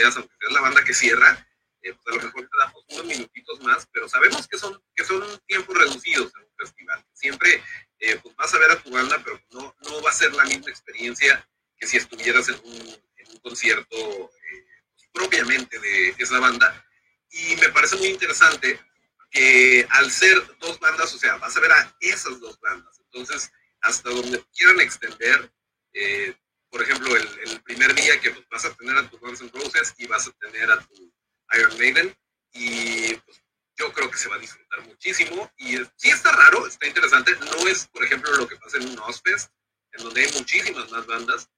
seas 0.00 0.16
aunque 0.16 0.34
seas 0.40 0.52
la 0.52 0.60
banda 0.60 0.84
que 0.84 0.94
cierra, 0.94 1.46
eh, 1.82 1.94
pues 1.94 2.06
a 2.06 2.18
lo 2.18 2.24
mejor 2.24 2.42
te 2.42 2.58
damos 2.58 2.84
unos 2.88 3.04
minutitos 3.06 3.60
más, 3.60 3.88
pero 3.92 4.08
sabemos 4.08 4.46
que 4.48 4.58
son, 4.58 4.82
que 4.94 5.04
son 5.04 5.22
tiempos 5.46 5.76
reducidos 5.76 6.32
en 6.34 6.42
un 6.42 6.56
festival. 6.58 7.04
Siempre 7.12 7.62
eh, 7.98 8.18
pues 8.22 8.34
vas 8.36 8.52
a 8.54 8.58
ver 8.58 8.70
a 8.70 8.82
tu 8.82 8.90
banda, 8.90 9.20
pero 9.24 9.40
no, 9.52 9.74
no 9.82 10.02
va 10.02 10.10
a 10.10 10.14
ser 10.14 10.32
la 10.34 10.44
misma 10.44 10.70
experiencia 10.70 11.46
que 11.78 11.86
si 11.86 11.96
estuvieras 11.96 12.48
en 12.48 12.60
un, 12.64 13.10
concierto 13.42 13.96
pues, 13.96 15.08
propiamente 15.12 15.78
de 15.78 16.14
esa 16.18 16.38
banda. 16.40 16.84
Y 17.30 17.56
me 17.56 17.68
parece 17.70 17.96
muy 17.96 18.08
interesante 18.08 18.78
que 19.30 19.86
al 19.90 20.10
ser 20.10 20.44
dos 20.58 20.78
bandas, 20.80 21.14
o 21.14 21.18
sea, 21.18 21.36
vas 21.36 21.56
a 21.56 21.60
ver 21.60 21.72
a 21.72 21.96
esas 22.00 22.40
dos 22.40 22.58
bandas. 22.60 23.00
Entonces, 23.04 23.50
hasta 23.82 24.10
donde 24.10 24.44
quieran 24.54 24.80
extender. 24.80 25.50
Eh, 25.92 26.34
por 26.70 26.82
ejemplo, 26.82 27.16
el, 27.16 27.62
primer 27.62 27.94
día 27.94 28.20
que 28.20 28.30
pues, 28.30 28.46
vas 28.48 28.64
a 28.64 28.74
tener 28.74 28.96
a 28.96 29.08
tu 29.08 29.18
Guns 29.18 29.40
N' 29.40 29.50
Roses 29.52 29.94
y 29.98 30.06
vas 30.06 30.26
a 30.28 30.32
tener 30.32 30.70
a 30.70 30.80
tu 30.80 31.12
Iron 31.56 31.78
Maiden. 31.78 32.16
Y 32.52 33.14
pues, 33.14 33.42
yo 33.76 33.92
creo 33.92 34.10
que 34.10 34.18
se 34.18 34.28
va 34.28 34.36
a 34.36 34.40
disfrutar 34.40 34.82
muchísimo. 34.86 35.50
Y 35.56 35.76
sí 35.96 36.10
está 36.10 36.32
raro, 36.32 36.66
está 36.66 36.86
interesante. 36.86 37.36
No 37.36 37.68
es, 37.68 37.86
por 37.88 38.04
ejemplo, 38.04 38.32
lo 38.36 38.48
que 38.48 38.56
pasa 38.56 38.76
en 38.78 38.88
un 38.88 38.98
Ozfest, 39.00 39.50
en 39.92 40.04
donde 40.04 40.22
hay 40.22 40.32
muchísimas 40.32 40.90
más 40.90 41.06
bandas, 41.06 41.48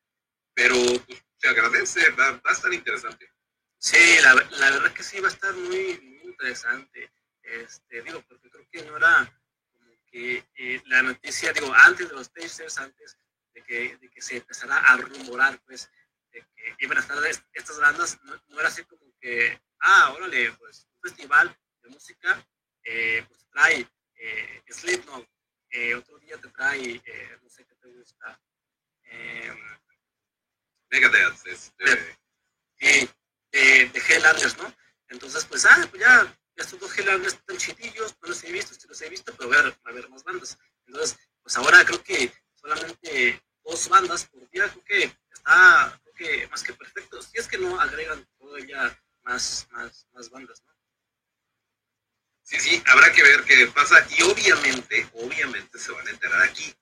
pero 0.55 0.77
pues, 1.07 1.23
se 1.39 1.49
agradece, 1.49 2.11
va, 2.11 2.41
a 2.45 2.53
estar 2.53 2.73
interesante. 2.73 3.31
Sí, 3.79 3.99
la, 4.23 4.35
la, 4.35 4.71
verdad 4.71 4.93
que 4.93 5.03
sí 5.03 5.19
va 5.21 5.29
a 5.29 5.33
estar 5.33 5.53
muy, 5.55 5.99
muy 6.01 6.21
interesante. 6.25 7.11
Este, 7.43 8.03
digo, 8.03 8.23
porque 8.29 8.49
creo 8.49 8.67
que 8.71 8.83
no 8.85 8.97
era 8.97 9.31
como 9.73 9.91
que 10.11 10.45
eh, 10.55 10.83
la 10.87 11.03
noticia, 11.03 11.53
digo, 11.53 11.73
antes 11.75 12.09
de 12.09 12.15
los 12.15 12.32
Pacers, 12.43 12.79
antes 12.79 13.19
de 13.55 13.63
que, 13.63 13.97
de 13.97 14.11
que 14.11 14.21
se 14.21 14.37
empezara 14.37 14.77
a 14.79 14.97
rumorar, 14.97 15.61
pues, 15.65 15.91
de 16.31 16.41
que 16.55 16.77
iban 16.81 16.99
a 16.99 17.01
estar 17.01 17.19
estas 17.53 17.79
bandas, 17.79 18.19
no, 18.23 18.59
era 18.59 18.69
así 18.69 18.85
como 18.85 19.03
que, 19.21 19.61
ah, 19.81 20.13
órale, 20.15 20.53
pues, 20.53 20.89
un 20.93 21.01
festival 21.01 21.57
de 21.83 21.89
música, 21.91 22.47
eh, 22.85 23.25
pues 23.29 23.47
trae 23.51 23.89
eh, 24.17 24.63
Slipknot, 24.69 25.29
eh, 25.71 25.95
otro 25.95 26.19
día 26.19 26.39
te 26.39 26.49
trae, 26.49 27.03
eh, 27.05 27.39
no 27.43 27.49
sé 27.49 27.65
qué 27.65 27.75
te 27.77 27.89
gusta, 27.89 28.41
eh, 29.05 29.55
Megadeth, 30.91 31.47
este... 31.47 31.85
de, 31.85 33.09
de, 33.53 33.87
de 33.87 34.01
Helllanders, 34.01 34.57
¿no? 34.59 34.75
Entonces, 35.09 35.45
pues, 35.45 35.65
ah, 35.67 35.87
pues 35.91 36.03
ya 36.03 36.37
estos 36.57 36.79
dos 36.79 36.99
Helllanders 36.99 37.35
están 37.35 37.57
chidillos, 37.57 38.17
no 38.21 38.29
los 38.29 38.45
he 38.45 38.53
visto, 38.53 38.75
sí 38.75 38.87
los 38.89 39.01
he 39.01 39.09
visto, 39.09 39.35
pero 39.37 39.49
voy 39.49 39.59
a, 39.59 39.93
ver 39.93 40.09
más 40.11 40.25
bandas. 40.25 40.59
Entonces, 40.87 41.19
pues 41.43 41.57
ahora 41.57 41.85
creo 41.85 42.03
que 42.03 42.33
solamente 42.55 43.43
dos 43.65 43.89
bandas 43.89 44.27
por 44.27 44.49
día, 44.51 44.69
creo 44.69 44.85
que 44.85 45.17
está, 45.33 46.01
creo 46.03 46.15
que 46.15 46.49
más 46.49 46.63
que 46.63 46.73
perfecto. 46.73 47.21
Si 47.23 47.39
es 47.39 47.49
que 47.49 47.59
no 47.59 47.81
agregan 47.81 48.27
todavía 48.39 48.99
más, 49.23 49.67
más, 49.71 50.07
más 50.13 50.31
bandas, 50.31 50.63
¿no? 50.65 50.73
Sí, 52.43 52.59
sí, 52.59 52.83
habrá 52.87 53.13
que 53.13 53.23
ver 53.23 53.45
qué 53.45 53.67
pasa 53.69 54.07
y 54.19 54.23
obviamente, 54.23 55.09
obviamente 55.15 55.79
se 55.79 55.93
van 55.93 56.07
a 56.07 56.11
enterar 56.11 56.43
aquí. 56.43 56.75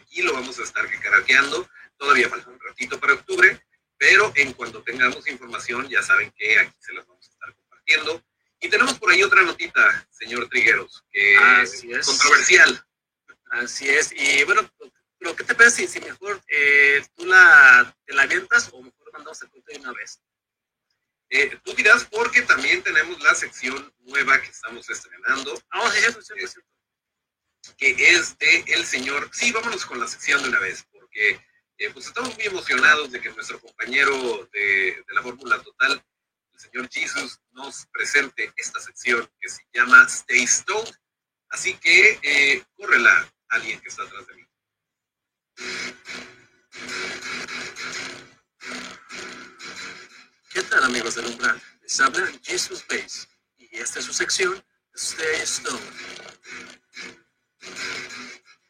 Aquí 0.00 0.22
lo 0.22 0.32
vamos 0.32 0.58
a 0.58 0.64
estar 0.64 0.86
caraqueando. 1.00 1.68
Todavía 1.96 2.28
falta 2.28 2.50
un 2.50 2.60
ratito 2.60 3.00
para 3.00 3.14
octubre, 3.14 3.64
pero 3.96 4.32
en 4.34 4.52
cuanto 4.52 4.82
tengamos 4.82 5.26
información 5.28 5.88
ya 5.88 6.02
saben 6.02 6.30
que 6.32 6.58
aquí 6.58 6.76
se 6.80 6.92
las 6.92 7.06
vamos 7.06 7.26
a 7.26 7.30
estar 7.30 7.54
compartiendo. 7.54 8.22
Y 8.60 8.68
tenemos 8.68 8.98
por 8.98 9.10
ahí 9.10 9.22
otra 9.22 9.42
notita, 9.42 10.06
señor 10.10 10.48
Trigueros, 10.48 11.04
que 11.10 11.36
es 11.62 12.06
controversial. 12.06 12.83
Así 13.62 13.88
es. 13.88 14.12
Y 14.12 14.44
bueno, 14.44 14.68
pero 15.18 15.36
¿qué 15.36 15.44
te 15.44 15.54
parece 15.54 15.86
si, 15.86 16.00
mejor 16.00 16.40
eh, 16.48 17.04
tú 17.14 17.24
la, 17.26 17.96
te 18.04 18.14
la 18.14 18.22
avientas 18.22 18.68
o 18.72 18.82
mejor 18.82 19.12
mandamos 19.12 19.40
el 19.42 19.50
corte 19.50 19.72
de 19.72 19.80
una 19.80 19.92
vez? 19.92 20.20
Eh, 21.30 21.58
tú 21.64 21.72
dirás 21.74 22.04
porque 22.04 22.42
también 22.42 22.82
tenemos 22.82 23.22
la 23.22 23.34
sección 23.34 23.92
nueva 24.00 24.40
que 24.40 24.48
estamos 24.48 24.88
estrenando. 24.90 25.60
Ah, 25.70 25.90
sí, 25.92 26.00
sí, 26.20 26.46
sí, 26.46 26.60
sí, 27.62 27.74
que 27.76 28.10
es 28.10 28.36
de 28.38 28.64
el 28.68 28.84
señor. 28.84 29.30
Sí, 29.32 29.52
vámonos 29.52 29.86
con 29.86 30.00
la 30.00 30.08
sección 30.08 30.42
de 30.42 30.48
una 30.48 30.58
vez, 30.58 30.84
porque 30.90 31.40
eh, 31.78 31.90
pues 31.92 32.06
estamos 32.06 32.34
muy 32.36 32.46
emocionados 32.46 33.10
de 33.12 33.20
que 33.20 33.30
nuestro 33.30 33.60
compañero 33.60 34.48
de, 34.52 35.02
de 35.06 35.14
la 35.14 35.22
Fórmula 35.22 35.62
Total 35.62 36.04
el 36.52 36.60
Señor 36.60 36.88
Jesus 36.90 37.40
nos 37.52 37.86
presente 37.86 38.52
esta 38.56 38.80
sección 38.80 39.28
que 39.40 39.48
se 39.48 39.62
llama 39.72 40.04
Stay 40.08 40.46
Stoned. 40.46 40.94
Así 41.50 41.74
que 41.74 42.18
eh, 42.22 42.64
córrela 42.76 43.32
alguien 43.48 43.80
que 43.80 43.88
está 43.88 44.02
atrás 44.02 44.26
de 44.26 44.34
mí. 44.34 44.46
¿Qué 50.52 50.62
tal 50.62 50.84
amigos 50.84 51.14
del 51.14 51.26
umbral? 51.26 51.60
Les 51.82 52.00
habla 52.00 52.30
Jesus 52.42 52.84
Base 52.88 53.28
y 53.56 53.76
esta 53.76 53.98
es 53.98 54.04
su 54.04 54.12
sección 54.12 54.64
Stay 54.94 55.46
Stoned. 55.46 55.80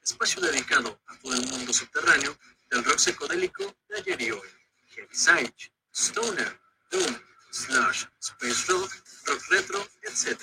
Espacio 0.03 0.41
dedicado 0.43 1.01
a 1.07 1.17
todo 1.19 1.35
el 1.35 1.47
mundo 1.47 1.73
subterráneo 1.73 2.37
del 2.71 2.85
rock 2.85 2.99
psicodélico 2.99 3.77
de 3.89 3.99
ayer 3.99 4.23
y 4.23 4.31
hoy. 4.31 4.49
Heavy 4.95 5.15
Sage, 5.15 5.73
Stoner, 5.93 6.61
Doom, 6.91 7.19
slash 7.51 8.07
space 8.21 8.73
rock, 8.73 8.91
rock 9.27 9.43
retro, 9.51 9.89
etc. 10.03 10.41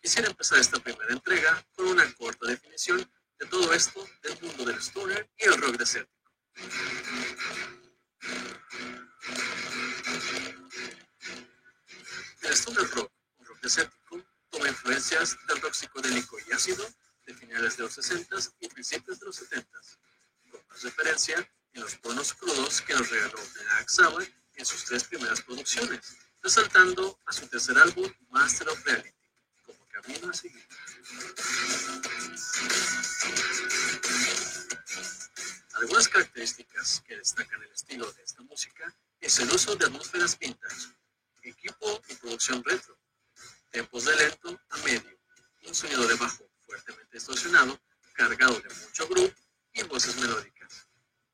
Quisiera 0.00 0.28
empezar 0.28 0.58
esta 0.58 0.78
primera 0.78 1.12
entrega 1.12 1.62
con 1.74 1.88
una 1.88 2.10
corta 2.14 2.46
definición 2.46 3.06
de 3.38 3.46
todo 3.46 3.74
esto 3.74 4.08
del 4.22 4.40
mundo 4.40 4.64
del 4.64 4.80
stoner 4.80 5.28
y 5.36 5.44
el 5.44 5.60
rock 5.60 5.76
desértico. 5.76 6.32
El 12.40 12.52
stoner 12.52 12.90
rock, 12.90 13.12
un 13.36 13.46
rock 13.46 13.60
desértico, 13.60 14.24
toma 14.48 14.68
influencias 14.68 15.36
del 15.46 15.60
rock 15.60 15.74
psicodélico 15.74 16.38
y 16.48 16.52
ácido 16.52 16.86
de 17.26 17.34
finales 17.34 17.76
de 17.76 17.84
los 17.84 17.94
60 17.94 18.36
y 18.60 18.68
principios 18.68 19.20
de 19.20 19.26
los 19.26 19.36
70 19.36 19.68
con 20.50 20.60
más 20.68 20.82
referencia 20.82 21.36
en 21.72 21.80
los 21.80 22.00
tonos 22.00 22.34
crudos 22.34 22.80
que 22.82 22.94
nos 22.94 23.08
regaló 23.08 23.38
Black 23.54 23.88
Sabbath 23.88 24.28
en 24.54 24.66
sus 24.66 24.84
tres 24.84 25.04
primeras 25.04 25.40
producciones, 25.40 26.16
resaltando 26.42 27.18
a 27.26 27.32
su 27.32 27.46
tercer 27.46 27.78
álbum 27.78 28.12
Master 28.28 28.68
of 28.68 28.84
Reality 28.84 29.14
como 29.64 29.86
camino 29.88 30.30
a 30.30 30.34
seguir. 30.34 30.66
Algunas 35.74 36.08
características 36.08 37.02
que 37.06 37.16
destacan 37.16 37.62
el 37.62 37.72
estilo 37.72 38.12
de 38.12 38.22
esta 38.22 38.42
música 38.42 38.94
es 39.20 39.38
el 39.38 39.50
uso 39.50 39.74
de 39.76 39.86
atmósferas 39.86 40.38
vintage, 40.38 40.88
equipo 41.42 42.02
y 42.08 42.14
producción 42.16 42.62
retro, 42.62 42.98
tempos 43.70 44.04
de 44.04 44.14
lento 44.16 44.60
a 44.68 44.76
medio, 44.78 45.18
un 45.64 45.74
sonido 45.74 46.06
de 46.06 46.14
bajo 46.14 46.51
fuertemente 46.72 47.18
distorsionado, 47.18 47.78
cargado 48.14 48.58
de 48.60 48.74
mucho 48.74 49.06
groove 49.08 49.34
y 49.74 49.82
voces 49.82 50.16
melódicas. 50.16 50.86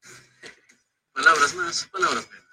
palabras 1.13 1.55
más, 1.55 1.87
palabras 1.93 2.29
menos. 2.29 2.47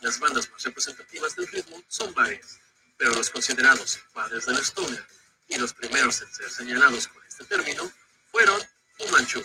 Las 0.00 0.18
bandas 0.18 0.50
más 0.50 0.62
representativas 0.64 1.36
del 1.36 1.46
ritmo 1.46 1.80
son 1.86 2.12
varias, 2.12 2.58
pero 2.96 3.14
los 3.14 3.30
considerados 3.30 4.00
padres 4.12 4.46
del 4.46 4.56
stoner 4.58 5.06
y 5.46 5.58
los 5.58 5.72
primeros 5.74 6.20
en 6.22 6.34
ser 6.34 6.50
señalados 6.50 7.06
con 7.06 7.22
este 7.24 7.44
término 7.44 7.88
fueron 8.32 8.60
Fu 8.96 9.06
Manchu, 9.12 9.44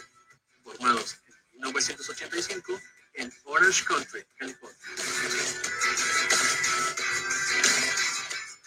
formados 0.63 1.17
en 1.27 1.59
1985 1.59 2.81
en 3.13 3.31
Orange 3.43 3.85
Country, 3.85 4.25
California. 4.39 5.72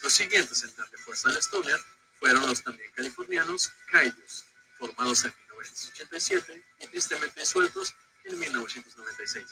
Los 0.03 0.13
siguientes 0.13 0.63
en 0.63 0.75
darle 0.77 0.99
fuerza 0.99 1.29
al 1.29 1.37
stoner 1.39 1.81
fueron 2.21 2.47
los 2.47 2.63
también 2.63 2.91
californianos 2.93 3.73
Kaijus, 3.91 4.45
formados 4.79 5.25
en 5.25 5.35
1987 5.51 6.65
y 6.81 6.87
tristemente 6.87 7.41
disueltos 7.41 7.95
en 8.25 8.39
1996. 8.39 9.47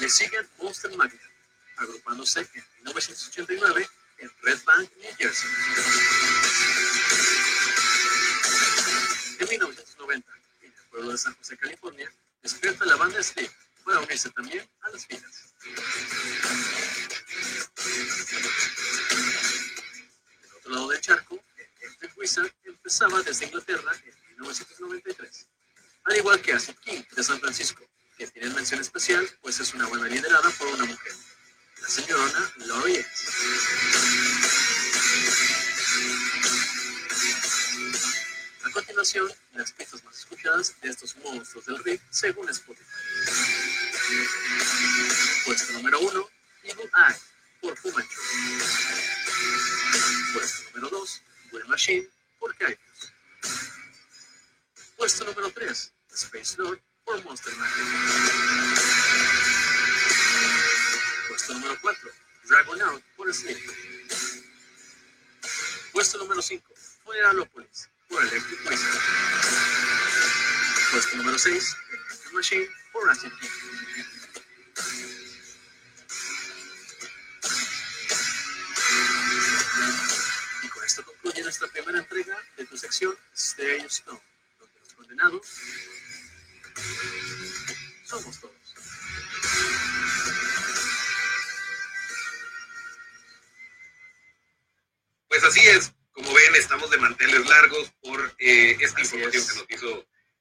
Le 0.00 0.08
siguen 0.08 0.48
Monster 0.58 0.96
Magnet, 0.96 1.20
agrupándose 1.76 2.40
en 2.40 2.64
1989 2.76 3.88
en 4.18 4.30
Red 4.42 4.58
Bank, 4.64 4.90
New 5.00 5.14
Jersey. 5.18 5.50
En 9.40 9.48
1990, 9.48 10.32
en 10.60 10.66
el 10.66 10.88
pueblo 10.90 11.12
de 11.12 11.18
San 11.18 11.34
José, 11.34 11.56
California, 11.56 12.12
despierta 12.42 12.84
la 12.84 12.96
banda 12.96 13.22
Sleep 13.22 13.50
también 14.24 14.64
a 14.80 14.90
las 14.90 15.06
filas. 15.06 15.45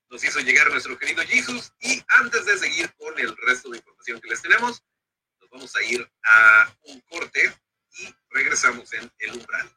Nos 0.10 0.24
hizo, 0.24 0.40
llegar 0.40 0.70
nuestro 0.72 0.98
querido 0.98 1.24
Jesus. 1.24 1.72
Y 1.80 2.04
antes 2.08 2.46
de 2.46 2.58
seguir 2.58 2.94
con 2.96 3.18
el 3.20 3.36
resto 3.38 3.70
de 3.70 3.78
información 3.78 4.22
que 4.22 4.30
les 4.30 4.42
tenemos, 4.42 4.84
nos 5.40 5.50
vamos 5.50 5.76
a 5.76 5.84
ir 5.84 6.10
a 6.24 6.78
un 6.84 7.02
corte 7.02 7.60
y 7.98 8.16
regresamos 8.30 8.92
en 8.94 9.12
el 9.20 9.32
umbral. 9.34 9.76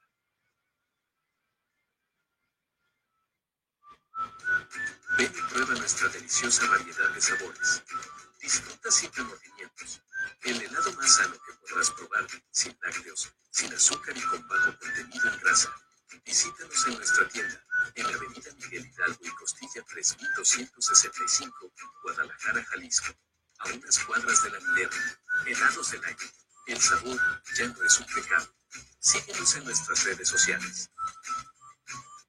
Ven 5.16 5.32
y 5.34 5.52
prueba 5.52 5.74
nuestra 5.74 6.08
deliciosa 6.08 6.66
variedad 6.68 7.10
de 7.10 7.20
sabores. 7.20 7.82
Disfruta 8.40 8.90
sin 8.90 9.12
remordimientos. 9.12 10.02
El 10.42 10.62
helado 10.62 10.92
más 10.92 11.16
sano 11.16 11.34
que 11.34 11.52
podrás 11.54 11.90
probar, 11.90 12.26
sin 12.50 12.76
lácteos, 12.82 13.32
sin 13.50 13.72
azúcar 13.72 14.16
y 14.16 14.20
con 14.22 14.46
bajo 14.46 14.78
contenido 14.78 15.32
en 15.32 15.40
grasa. 15.40 15.87
Visítanos 16.24 16.86
en 16.86 16.94
nuestra 16.94 17.28
tienda, 17.28 17.64
en 17.94 18.04
la 18.04 18.16
avenida 18.16 18.50
Miguel 18.58 18.86
Hidalgo 18.86 19.20
y 19.22 19.30
Costilla 19.30 19.82
3265, 19.84 21.72
Guadalajara, 22.02 22.64
Jalisco. 22.64 23.14
A 23.60 23.68
unas 23.72 23.98
cuadras 24.00 24.42
de 24.44 24.50
la 24.50 24.60
Minerva. 24.60 24.96
Helados 25.46 25.90
del 25.90 26.04
año. 26.04 26.16
El 26.66 26.80
sabor 26.80 27.18
ya 27.56 27.66
no 27.66 27.82
es 27.82 27.98
un 27.98 28.06
pecado. 28.06 28.54
Síguenos 29.00 29.56
en 29.56 29.64
nuestras 29.64 30.04
redes 30.04 30.28
sociales. 30.28 30.90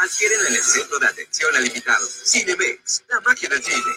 Adquieren 0.00 0.46
en 0.46 0.54
el 0.54 0.62
centro 0.62 0.98
de 0.98 1.06
atención 1.08 1.54
al 1.54 1.66
invitado. 1.66 2.06
Cinemex, 2.06 3.04
la 3.06 3.20
magia 3.20 3.50
del 3.50 3.62
cine. 3.62 3.92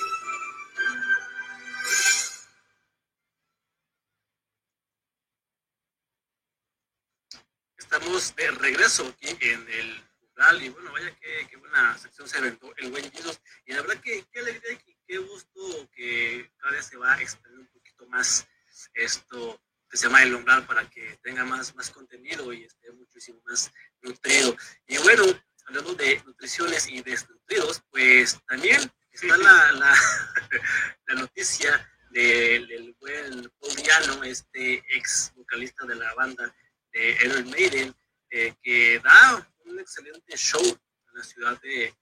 Estamos 7.77 8.35
de 8.35 8.51
regreso 8.51 9.07
aquí 9.07 9.29
en 9.49 9.69
el 9.69 10.03
rural 10.35 10.63
y 10.63 10.69
bueno, 10.69 10.91
vaya 10.91 11.15
que, 11.15 11.55
buena 11.55 11.97
sección 11.97 12.27
se 12.27 12.37
aventó 12.37 12.75
el 12.75 12.91
buen 12.91 13.09
Jesus. 13.09 13.39
Y 13.65 13.71
la 13.71 13.81
verdad 13.83 14.01
que 14.01 14.25
qué 14.29 14.39
alegría 14.41 14.73
y 14.85 14.97
qué 15.07 15.17
gusto 15.19 15.89
que 15.95 16.51
cada 16.57 16.73
vez 16.73 16.85
se 16.85 16.97
va 16.97 17.13
a 17.13 17.21
extender 17.21 17.61
un 17.61 17.67
poquito 17.67 18.05
más 18.07 18.45
esto 18.93 19.61
que 19.89 19.95
se 19.95 20.07
llama 20.07 20.23
el 20.23 20.35
umbral 20.35 20.65
para 20.65 20.89
que 20.89 21.17
tenga 21.23 21.45
más, 21.45 21.73
más 21.75 21.91
contenido 21.91 22.51
y 22.51 22.65
esté 22.65 22.91
muchísimo 22.91 23.41
más 23.45 23.71
nutrido. 24.01 24.57
Y 24.87 24.97
bueno, 24.97 25.23
hablando 25.65 25.93
de 25.95 26.21
nutriciones 26.25 26.87
y 26.87 27.01
desnutridos, 27.01 27.83
pues 27.91 28.39
también 28.47 28.91
está 29.11 29.37
la, 29.37 29.71
la, 29.73 29.95
noticia 31.15 31.89
del, 32.11 32.95
buen 32.99 33.51
Paul 33.59 33.75
Diano, 33.75 34.23
este 34.23 34.83
ex 34.95 35.31
vocalista 35.35 35.85
de 35.85 35.95
la 35.95 36.13
banda 36.15 36.53
de 36.91 37.17
Iron 37.25 37.49
Maiden, 37.49 37.95
eh, 38.29 38.53
que 38.61 38.99
da 38.99 39.47
un 39.65 39.79
excelente 39.79 40.37
show 40.37 40.63
en 40.63 41.17
la 41.17 41.23
ciudad 41.23 41.61
de, 41.61 41.93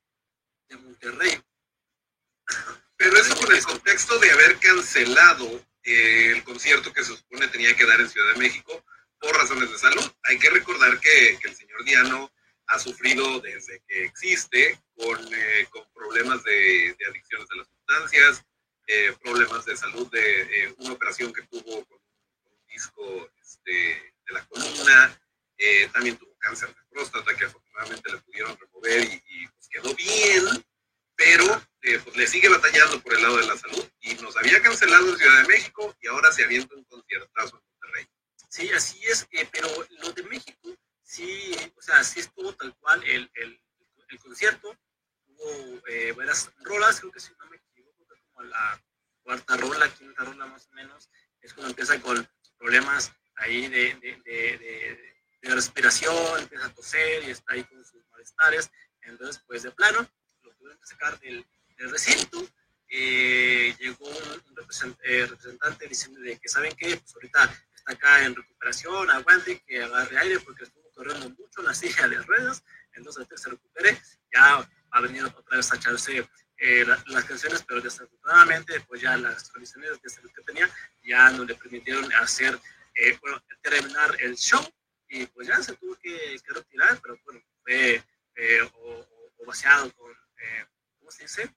Monterrey. 0.71 1.38
Pero 2.95 3.17
eso 3.17 3.36
con 3.36 3.54
el 3.54 3.62
contexto 3.62 4.17
de 4.19 4.32
haber 4.32 4.58
cancelado 4.60 5.65
eh, 5.84 6.32
el 6.34 6.45
concierto 6.45 6.93
que 6.93 7.04
se 7.04 7.17
supone 7.17 7.50
tenía 7.50 7.76
que 7.76 7.86
dar 7.86 8.00
en 8.00 8.10
Ciudad 8.10 8.32
de 8.32 8.39
México 8.39 8.82
por 9.19 9.36
razones 9.36 9.69
de 9.69 9.78
salud. 9.78 10.10
Hay 10.24 10.39
que 10.39 10.50
recordar 10.50 10.97
que 11.02 11.38
el 11.43 11.56
señor 11.56 11.84
Diano 11.84 12.32
ha 12.71 12.79
sufrido 12.79 13.39
desde 13.39 13.81
que 13.88 14.05
existe 14.05 14.79
con, 14.95 15.19
eh, 15.34 15.67
con 15.69 15.84
problemas 15.93 16.43
de, 16.43 16.95
de 16.97 17.05
adicciones 17.10 17.47
a 17.51 17.55
las 17.55 17.67
sustancias, 17.67 18.45
eh, 18.88 19.13
problemas 19.21 19.65
de 19.65 19.77
salud 19.77 20.10
de 20.12 20.41
eh, 20.41 20.75
una 20.77 20.93
operación 20.93 21.34
que 21.34 21.43
tuvo 21.43 21.86
con, 21.86 21.97
un 21.97 22.67
disco 22.67 23.29
este, 23.41 23.71
de 23.71 24.34
la 24.34 24.45
columna, 24.45 25.21
eh, 25.57 25.89
también 25.93 26.17
tuvo 26.17 26.36
cáncer 26.39 26.69
de 26.69 26.81
próstata 26.89 27.36
que 27.36 27.45
afortunadamente 27.45 28.12
le 28.12 28.17
pudieron 28.19 28.57
remover 28.57 29.03
y, 29.03 29.23
y, 29.25 29.47
pues 29.47 29.67
quedó 29.69 29.93
bien, 29.95 30.65
pero 31.15 31.62
eh, 31.84 31.99
pues 32.03 32.15
le 32.15 32.27
sigue 32.27 32.49
batallando 32.49 32.99
por 33.01 33.13
el 33.13 33.21
lado 33.21 33.38
de 33.38 33.45
la 33.45 33.57
salud 33.57 33.86
y 34.01 34.15
nos 34.15 34.36
había 34.38 34.62
cancelado 34.62 35.10
en 35.10 35.17
Ciudad 35.17 35.41
de 35.41 35.47
México 35.47 35.95
y 36.01 36.07
ahora 36.07 36.31
se 36.31 36.43
avienta 36.43 36.75
un 36.75 36.84
conciertazo 36.86 37.57
en 37.57 37.63
Monterrey. 37.71 38.07
Sí, 38.49 38.69
así 38.71 38.99
es, 39.05 39.27
eh, 39.31 39.47
pero 39.51 39.67
lo 39.99 40.12
de 40.12 40.23
México, 40.23 40.61
sí, 41.12 41.52
o 41.78 41.82
sea, 41.82 42.04
sí 42.06 42.21
estuvo 42.21 42.54
tal 42.56 42.74
cual 42.78 43.04
el, 43.04 43.30
el, 43.36 43.62
el 44.08 44.19
concierto, 44.19 44.74
hubo 45.28 45.88
eh, 45.88 46.13
varias 46.13 46.50
rolas, 46.62 47.02
creo 47.02 47.12
que 47.12 47.19
si 47.19 47.34
no 47.38 47.50
me 47.50 47.58
equivoco, 47.58 48.06
como 48.32 48.43
la 48.47 48.82
cuarta 49.21 49.58
rola, 49.58 49.93
quinta 49.93 50.24
rola 50.24 50.45
más 50.45 50.67
o 50.67 50.71
menos, 50.71 51.10
es 51.41 51.54
cuando 51.54 51.71
empieza 51.71 52.00
con 52.00 52.26
problemas 52.58 53.12
ahí 53.36 53.67
de, 53.67 53.95
de, 53.95 54.21
de, 55.41 55.54
respiración, 55.54 56.39
empieza 56.39 56.65
a 56.67 56.74
toser 56.74 57.24
y 57.24 57.32
está 57.32 57.54
ahí 57.54 57.63
con 57.65 57.84
sus 57.84 58.06
malestares, 58.12 58.71
entonces 59.02 59.43
pues 59.45 59.63
de 59.63 59.71
plano 59.71 60.08
lo 60.43 60.54
tuvieron 60.54 60.80
que 60.80 60.88
sacar 60.88 61.19
del, 61.19 61.45
del 61.78 61.91
recinto, 61.91 62.47
eh, 62.88 63.76
llegó 63.80 64.08
un, 64.08 64.41
un 64.47 64.56
represent, 64.56 64.97
eh, 65.04 65.26
representante 65.26 65.88
diciendo 65.88 66.21
de 66.21 66.39
que 66.39 66.47
saben 66.47 66.74
que 66.76 66.95
pues 66.95 67.15
ahorita 67.15 67.54
está 67.76 67.93
acá 67.93 68.26
en 68.26 68.36
recuperación, 68.36 69.10
aguante, 69.10 69.62
que 69.65 69.82
agarre 69.82 70.17
aire 70.19 70.39
porque 70.39 70.63
estuvo 70.63 70.82
corriendo 70.91 71.30
mucho 71.30 71.60
en 71.60 71.65
la 71.65 71.74
silla 71.74 72.08
de 72.08 72.21
ruedas, 72.21 72.63
entonces 72.93 73.24
hasta 73.24 73.36
que 73.36 73.41
se 73.41 73.50
recupere 73.50 74.02
ya 74.34 74.58
va 74.58 74.69
a 74.91 75.02
venir 75.02 75.24
otra 75.24 75.58
vez 75.58 75.71
a 75.71 75.76
echarse 75.76 76.28
eh, 76.58 76.86
la, 76.86 77.04
las 77.08 77.26
canciones, 77.26 77.63
pero 77.67 77.82
desafortunadamente 77.82 78.80
pues 78.82 79.02
ya 79.02 79.17
las 79.17 79.50
condiciones 79.50 80.02
de 80.02 80.10
salud 80.10 80.30
que 80.36 80.43
tenía 80.43 80.69
ya 81.04 81.32
no 81.32 81.43
le 81.43 81.56
permitieron 81.71 82.12
hacer, 82.15 82.60
eh, 82.95 83.17
bueno, 83.21 83.41
terminar 83.62 84.15
el 84.19 84.36
show 84.36 84.62
y 85.07 85.25
pues 85.27 85.47
ya 85.47 85.62
se 85.63 85.73
tuvo 85.75 85.95
que, 85.95 86.38
que 86.45 86.53
retirar, 86.53 86.99
pero 87.01 87.17
bueno, 87.23 87.41
fue 87.63 88.03
eh, 88.36 88.71
ovacionado 89.38 89.91
con, 89.93 90.12
eh, 90.12 90.65
¿cómo 90.99 91.12
se 91.12 91.23
dice? 91.23 91.53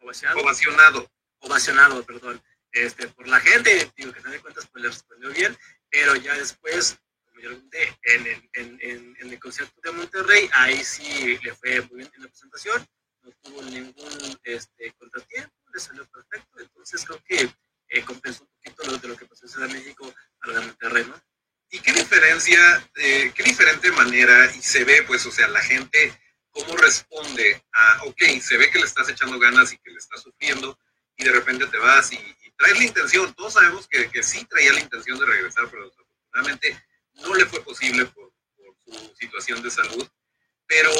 Ovacionado. 0.00 0.40
Ovacionado. 0.40 1.10
Ovacionado, 1.40 2.02
perdón, 2.04 2.42
este, 2.72 3.08
por 3.08 3.28
la 3.28 3.40
gente, 3.40 3.90
digo 3.96 4.12
que 4.12 4.20
no 4.20 4.30
de 4.30 4.40
cuentas 4.40 4.66
pues 4.66 4.82
le 4.82 4.88
respondió 4.88 5.30
bien, 5.30 5.56
pero 5.90 6.16
ya 6.16 6.34
después, 6.34 6.98
como 7.26 7.40
yo 7.40 7.50
lo 7.50 7.56
conté, 7.58 7.98
en 8.02 8.26
el, 8.26 8.50
en, 8.54 8.78
en, 8.80 9.16
en 9.20 9.30
el 9.30 9.38
concierto 9.38 9.80
de 9.82 9.92
Monterrey, 9.92 10.48
ahí 10.52 10.82
sí 10.82 11.38
le 11.42 11.54
fue 11.54 11.80
muy 11.82 11.98
bien 11.98 12.10
en 12.14 12.22
la 12.22 12.28
presentación, 12.28 12.86
no 13.22 13.30
tuvo 13.42 13.62
ningún 13.62 14.40
este, 14.44 14.92
contratiempo, 14.92 15.54
le 15.72 15.80
salió 15.80 16.06
perfecto, 16.08 16.58
entonces 16.58 17.04
creo 17.04 17.22
que 17.24 17.50
eh, 17.88 18.04
compensó 18.04 18.42
un 18.44 18.48
poquito 18.48 18.90
lo 18.90 18.98
de 18.98 19.08
lo 19.08 19.16
que 19.16 19.26
pasó 19.26 19.44
en 19.44 19.50
Ciudad 19.50 19.68
de 19.68 19.74
México 19.74 20.12
a 20.40 20.48
la 20.48 20.60
de 20.60 20.66
Monterrey, 20.66 21.04
¿no? 21.06 21.22
¿Y 21.70 21.80
qué 21.80 21.92
diferencia, 21.92 22.90
eh, 22.96 23.32
qué 23.34 23.42
diferente 23.42 23.90
manera, 23.92 24.52
y 24.54 24.62
se 24.76 24.84
ve, 24.84 25.02
pues, 25.04 25.24
o 25.24 25.30
sea, 25.30 25.48
la 25.48 25.62
gente, 25.62 26.12
cómo 26.50 26.76
responde 26.76 27.64
a, 27.72 28.02
ok, 28.04 28.22
se 28.42 28.58
ve 28.58 28.70
que 28.70 28.78
le 28.78 28.84
estás 28.84 29.08
echando 29.08 29.38
ganas 29.38 29.72
y 29.72 29.78
que 29.78 29.90
le 29.90 29.96
estás 29.96 30.20
sufriendo, 30.20 30.78
y 31.16 31.24
de 31.24 31.32
repente 31.32 31.66
te 31.66 31.78
vas 31.78 32.12
y, 32.12 32.18
traes 32.58 32.78
la 32.78 32.84
intención. 32.84 33.34
Todos 33.34 33.54
sabemos 33.54 33.86
que, 33.88 34.10
que, 34.10 34.22
sí 34.22 34.44
traía 34.44 34.72
la 34.72 34.80
intención 34.80 35.18
de 35.18 35.26
regresar, 35.26 35.68
pero 35.70 35.84
desafortunadamente 35.84 36.82
no 37.14 37.34
le 37.34 37.46
fue 37.46 37.62
posible 37.62 38.04
por, 38.06 38.32
por 38.56 38.74
su 38.84 39.14
situación 39.16 39.62
de 39.62 39.70
salud. 39.70 40.08
Pero 40.66 40.90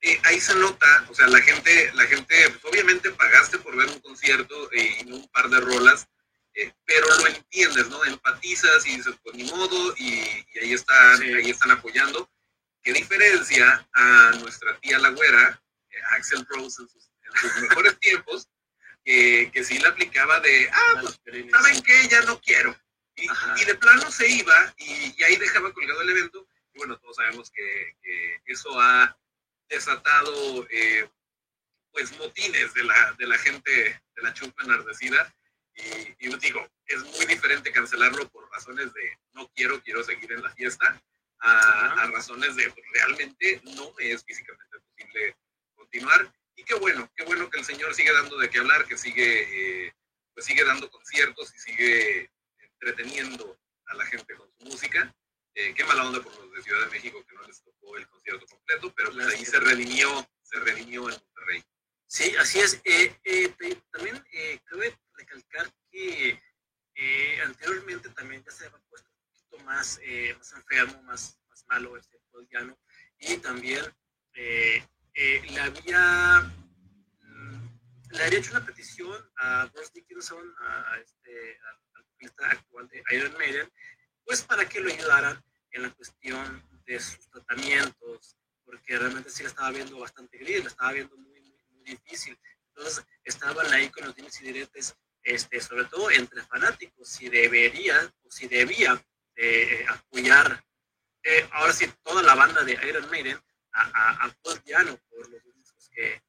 eh, 0.00 0.20
ahí 0.24 0.40
se 0.40 0.54
nota, 0.56 1.06
o 1.08 1.14
sea, 1.14 1.26
la 1.28 1.40
gente, 1.40 1.92
la 1.94 2.04
gente, 2.06 2.50
pues 2.50 2.72
obviamente 2.72 3.10
pagaste 3.12 3.58
por 3.58 3.76
ver 3.76 3.88
un 3.88 4.00
concierto 4.00 4.68
y 4.72 5.10
un 5.10 5.28
par 5.28 5.48
de 5.48 5.60
rolas, 5.60 6.08
eh, 6.54 6.72
pero 6.84 7.06
lo 7.18 7.26
entiendes, 7.26 7.88
¿no? 7.88 8.04
Empatizas 8.04 8.86
y 8.86 8.96
dices, 8.96 9.14
pues 9.22 9.36
ni 9.36 9.44
modo, 9.44 9.94
y, 9.96 10.20
ahí, 10.60 10.72
están, 10.72 11.22
ahí 11.22 11.50
están 11.50 11.70
apoyando. 11.72 12.28
¿Qué 12.82 12.92
diferencia 12.92 13.88
a 13.92 14.30
nuestra 14.40 14.78
tía 14.80 14.98
la 14.98 15.10
güera, 15.10 15.62
eh, 15.90 15.96
Axel 16.10 16.44
Rose 16.48 16.82
en 16.82 16.88
sus, 16.88 17.10
mejores 17.62 17.98
tiempos, 18.00 18.48
que, 19.04 19.50
que 19.52 19.64
sí 19.64 19.78
la 19.78 19.90
aplicaba 19.90 20.40
de, 20.40 20.68
ah, 20.72 21.00
pues, 21.00 21.20
¿saben 21.50 21.82
qué? 21.82 22.08
Ya 22.08 22.22
no 22.22 22.40
quiero. 22.40 22.76
Y, 23.14 23.26
y, 23.60 23.64
de 23.64 23.74
plano 23.76 24.10
se 24.10 24.28
iba 24.28 24.74
y, 24.78 25.22
ahí 25.22 25.36
dejaba 25.36 25.72
colgado 25.72 26.02
el 26.02 26.10
evento. 26.10 26.46
Y 26.74 26.78
bueno, 26.78 26.98
todos 26.98 27.16
sabemos 27.16 27.50
que, 27.50 27.96
eso 28.46 28.80
ha 28.80 29.16
desatado 29.68 30.66
eh, 30.70 31.08
pues 31.92 32.16
motines 32.18 32.74
de 32.74 32.84
la, 32.84 33.12
de 33.18 33.26
la 33.26 33.38
gente, 33.38 34.02
de 34.14 34.22
la 34.22 34.34
chupa 34.34 34.64
enardecida 34.64 35.34
y, 35.74 36.26
y, 36.26 36.36
digo, 36.38 36.68
es 36.86 37.02
muy 37.04 37.26
diferente 37.26 37.72
cancelarlo 37.72 38.28
por 38.28 38.50
razones 38.50 38.92
de 38.92 39.18
no 39.32 39.48
quiero, 39.54 39.82
quiero 39.82 40.02
seguir 40.02 40.32
en 40.32 40.42
la 40.42 40.50
fiesta, 40.50 41.02
a, 41.42 42.06
razones 42.12 42.54
de 42.56 42.70
pues, 42.70 42.86
realmente 42.92 43.60
no 43.64 43.92
me 43.98 44.12
es 44.12 44.24
físicamente 44.24 44.78
posible 44.78 45.36
continuar. 45.74 46.32
Y 46.54 46.64
qué 46.64 46.74
bueno, 46.74 47.10
qué 47.16 47.24
bueno 47.24 47.50
que 47.50 47.58
el 47.58 47.64
Señor 47.64 47.94
sigue 47.94 48.12
dando 48.12 48.38
de 48.38 48.50
qué 48.50 48.58
hablar, 48.58 48.86
que 48.86 48.96
sigue, 48.96 49.86
eh, 49.86 49.94
pues 50.34 50.46
sigue 50.46 50.64
dando 50.64 50.90
conciertos 50.90 51.54
y 51.54 51.58
sigue 51.58 52.30
entreteniendo 52.58 53.58
a 53.86 53.94
la 53.94 54.06
gente 54.06 54.34
con 54.34 54.48
su 54.58 54.64
música. 54.64 55.14
Eh, 55.54 55.74
qué 55.74 55.84
mala 55.84 56.06
onda 56.06 56.22
por 56.22 56.34
los 56.34 56.52
de 56.52 56.62
Ciudad 56.62 56.84
de 56.86 56.90
México 56.90 57.24
que 57.26 57.34
no 57.34 57.42
les 57.42 57.62
tocó 57.62 57.96
el 57.96 58.08
concierto 58.08 58.46
completo, 58.46 58.92
pero 58.96 59.12
pues 59.12 59.26
ahí 59.26 59.44
se 59.44 59.60
redimió, 59.60 60.26
se 60.42 60.60
redimió 60.60 61.10
en 61.10 61.16
Monterrey. 61.16 61.62
Sí, 62.06 62.34
así 62.38 62.60
es. 62.60 62.80
Eh, 62.84 63.14
también 63.90 64.22
cabe 64.64 64.98
recalcar 65.14 65.72
que 65.90 66.38
eh, 66.94 67.40
anteriormente 67.42 68.08
también 68.10 68.44
ya 68.44 68.50
se 68.50 68.66
había 68.66 68.78
puesto 68.88 69.10
más, 69.62 70.00
eh, 70.02 70.34
más 70.36 70.52
enfermo, 70.52 71.02
más, 71.02 71.38
más 71.48 71.64
malo 71.68 71.96
este 71.96 72.18
llano 72.50 72.78
y 73.18 73.36
también 73.38 73.84
eh, 74.34 74.82
le 75.14 75.60
había 75.60 76.40
mm, 77.20 77.72
le 78.10 78.24
había 78.24 78.38
hecho 78.38 78.50
una 78.50 78.64
petición 78.64 79.16
a 79.36 79.66
Bruce 79.66 79.90
Dickinson, 79.94 80.54
a, 80.60 80.98
este, 80.98 81.58
al 81.60 82.04
vocalista 82.04 82.50
actual 82.50 82.88
de 82.88 83.02
Iron 83.10 83.32
Maiden, 83.38 83.70
pues 84.24 84.42
para 84.42 84.68
que 84.68 84.80
lo 84.80 84.92
ayudaran 84.92 85.42
en 85.70 85.82
la 85.82 85.90
cuestión 85.90 86.62
de 86.84 87.00
sus 87.00 87.28
tratamientos, 87.30 88.36
porque 88.64 88.98
realmente 88.98 89.30
sí 89.30 89.42
le 89.42 89.48
estaba 89.48 89.70
viendo 89.70 89.98
bastante 89.98 90.38
gris, 90.38 90.62
le 90.62 90.68
estaba 90.68 90.92
viendo 90.92 91.16
muy, 91.16 91.40
muy, 91.40 91.64
muy 91.70 91.84
difícil. 91.84 92.38
Entonces 92.68 93.04
estaban 93.24 93.72
ahí 93.72 93.88
con 93.90 94.04
los 94.04 94.14
dimes 94.14 94.40
y 94.40 94.44
diretes 94.44 94.94
este, 95.22 95.60
sobre 95.60 95.84
todo 95.84 96.10
entre 96.10 96.42
fanáticos, 96.42 97.08
si 97.08 97.28
debería 97.28 98.12
o 98.24 98.30
si 98.30 98.48
debía 98.48 99.02
eh, 99.36 99.84
apoyar, 99.88 100.64
eh, 101.22 101.48
ahora 101.52 101.72
sí, 101.72 101.90
toda 102.02 102.22
la 102.22 102.34
banda 102.34 102.62
de 102.64 102.78
Iron 102.88 103.08
Maiden 103.10 103.38
a, 103.72 103.82
a, 103.82 104.26
a 104.26 104.36
Paul 104.42 104.60
Diano 104.64 104.98
por 105.08 105.28
los 105.30 105.42
discos 105.54 105.88
que, 105.90 106.22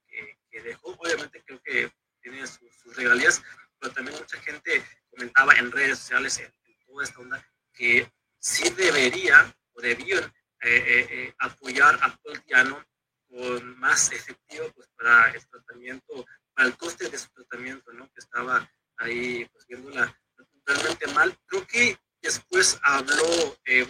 que, 0.50 0.62
dejó. 0.62 0.90
Obviamente 0.92 1.44
creo 1.44 1.62
que 1.62 1.92
tiene 2.22 2.46
sus, 2.46 2.96
regalías, 2.96 3.42
pero 3.80 3.94
también 3.94 4.18
mucha 4.18 4.40
gente 4.42 4.86
comentaba 5.10 5.54
en 5.56 5.72
redes 5.72 6.00
sociales, 6.00 6.40
en, 6.40 6.54
toda 6.86 7.04
esta 7.04 7.20
onda, 7.20 7.46
que 7.74 8.12
sí 8.38 8.70
debería 8.70 9.54
o 9.74 9.82
debían 9.82 10.32
eh, 10.62 11.34
apoyar 11.40 11.96
a 11.96 12.16
Paul 12.18 12.42
Diano 12.46 12.86
con 13.34 13.80
más 13.80 14.12
efectivo 14.12 14.72
pues, 14.74 14.88
para 14.96 15.32
el 15.32 15.46
tratamiento, 15.48 16.26
para 16.54 16.68
el 16.68 16.78
coste 16.78 17.10
de 17.10 17.18
su 17.18 17.30
tratamiento, 17.30 17.92
¿no? 17.94 18.06
que 18.12 18.20
estaba 18.20 18.70
ahí 18.98 19.46
pues 19.52 19.66
viéndola 19.66 20.16
totalmente 20.36 21.08
mal. 21.08 21.36
Creo 21.48 21.66
que 21.66 21.98
después 22.24 22.80
habló 22.82 23.58
eh, 23.66 23.86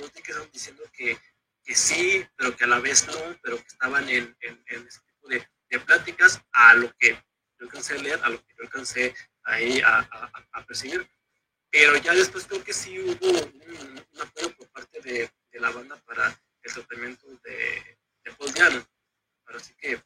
diciendo 0.51 0.83
que, 0.91 1.17
que 1.63 1.75
sí, 1.75 2.25
pero 2.35 2.55
que 2.57 2.65
a 2.65 2.67
la 2.67 2.79
vez 2.79 3.07
no, 3.07 3.37
pero 3.41 3.57
que 3.57 3.67
estaban 3.67 4.09
en, 4.09 4.35
en, 4.41 4.87
ese 4.87 4.99
tipo 5.01 5.27
de, 5.29 5.47
de, 5.69 5.79
pláticas, 5.79 6.41
a 6.51 6.73
lo 6.73 6.91
que 6.97 7.11
yo 7.13 7.65
alcancé 7.65 7.93
a 7.93 8.01
leer, 8.01 8.19
a 8.23 8.29
lo 8.29 8.43
que 8.43 8.53
yo 8.57 8.63
alcancé 8.63 9.15
ahí 9.43 9.79
a, 9.81 9.99
a, 9.99 10.45
a 10.51 10.65
percibir. 10.65 11.07
Pero 11.69 11.95
ya 11.97 12.13
después 12.13 12.45
creo 12.45 12.63
que 12.63 12.73
sí 12.73 12.99
hubo 12.99 13.29
un, 13.29 14.05
apoyo 14.19 14.55
por 14.57 14.67
parte 14.69 14.99
de, 15.01 15.31
de, 15.51 15.59
la 15.59 15.69
banda 15.69 15.95
para 16.05 16.27
el 16.61 16.73
tratamiento 16.73 17.27
de, 17.43 17.97
de 18.23 18.31
Paul 18.37 18.53
Diano. 18.53 18.87
Así 19.55 19.75
que 19.75 19.97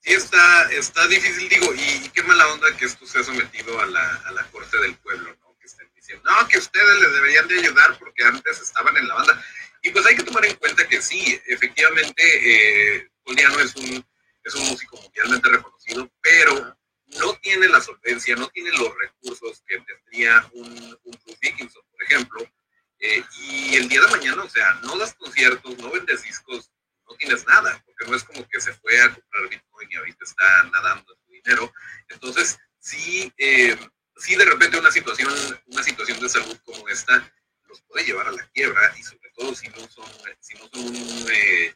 sí 0.00 0.12
está, 0.12 0.72
está 0.72 1.06
difícil, 1.08 1.48
digo, 1.48 1.74
y, 1.74 2.08
qué 2.10 2.22
mala 2.22 2.48
onda 2.48 2.74
que 2.76 2.86
esto 2.86 3.06
sea 3.06 3.22
sometido 3.22 3.78
a 3.80 3.86
la, 3.86 4.16
a 4.26 4.32
la 4.32 4.44
corte 4.50 4.78
del 4.78 4.96
pueblo, 4.96 5.36
¿no? 5.40 5.45
Que 5.66 5.72
estén 5.72 5.90
diciendo, 5.96 6.30
no, 6.30 6.46
que 6.46 6.58
ustedes 6.58 7.00
les 7.00 7.12
deberían 7.12 7.48
de 7.48 7.58
ayudar 7.58 7.98
porque 7.98 8.22
antes 8.22 8.60
estaban 8.60 8.96
en 8.96 9.08
la 9.08 9.14
banda. 9.14 9.44
Y 9.82 9.90
pues 9.90 10.06
hay 10.06 10.14
que 10.14 10.22
tomar 10.22 10.46
en 10.46 10.54
cuenta 10.54 10.86
que 10.86 11.02
sí, 11.02 11.40
efectivamente, 11.46 12.22
eh, 12.22 13.10
Poliano 13.24 13.58
es 13.58 13.74
un, 13.74 14.06
es 14.44 14.54
un 14.54 14.68
músico 14.68 14.96
mundialmente 15.02 15.48
reconocido, 15.48 16.08
pero 16.22 16.78
no 17.18 17.34
tiene 17.38 17.66
la 17.66 17.80
solvencia, 17.80 18.36
no 18.36 18.48
tiene 18.50 18.70
los 18.78 18.96
recursos 18.96 19.64
que 19.66 19.80
tendría 19.80 20.48
un, 20.52 20.98
un 21.02 21.20
Bruce 21.24 21.38
Dickinson, 21.42 21.82
por 21.90 22.02
ejemplo. 22.04 22.52
Eh, 23.00 23.24
y 23.40 23.74
el 23.74 23.88
día 23.88 24.02
de 24.02 24.08
mañana, 24.08 24.44
o 24.44 24.48
sea, 24.48 24.72
no 24.84 24.96
das 24.98 25.14
conciertos, 25.14 25.78
no 25.78 25.90
vendes 25.90 26.22
discos, 26.22 26.70
no 27.08 27.16
tienes 27.16 27.44
nada, 27.44 27.82
porque 27.84 28.08
no 28.08 28.16
es 28.16 28.22
como 28.22 28.46
que 28.48 28.60
se 28.60 28.72
fue 28.74 29.00
a 29.02 29.12
comprar 29.12 29.48
Bitcoin 29.48 29.90
y 29.90 29.96
ahorita 29.96 30.24
está 30.24 30.62
nadando 30.72 31.12
en 31.12 31.18
su 31.26 31.32
dinero. 31.32 31.72
Entonces, 32.08 32.56
sí, 32.78 33.32
eh, 33.36 33.76
sí 34.16 34.36
de 34.36 34.44
repente 34.44 34.78
una 34.78 34.90
situación, 34.90 35.32
una 35.66 35.82
situación 35.82 36.20
de 36.20 36.28
salud 36.28 36.56
como 36.64 36.88
esta 36.88 37.32
los 37.68 37.80
puede 37.82 38.04
llevar 38.06 38.28
a 38.28 38.32
la 38.32 38.46
quiebra 38.48 38.94
y 38.98 39.02
sobre 39.02 39.30
todo 39.36 39.54
si 39.54 39.68
no 39.68 39.88
son, 39.88 40.06
si 40.40 40.54
no 40.54 40.68
son 40.68 40.94
eh, 41.32 41.74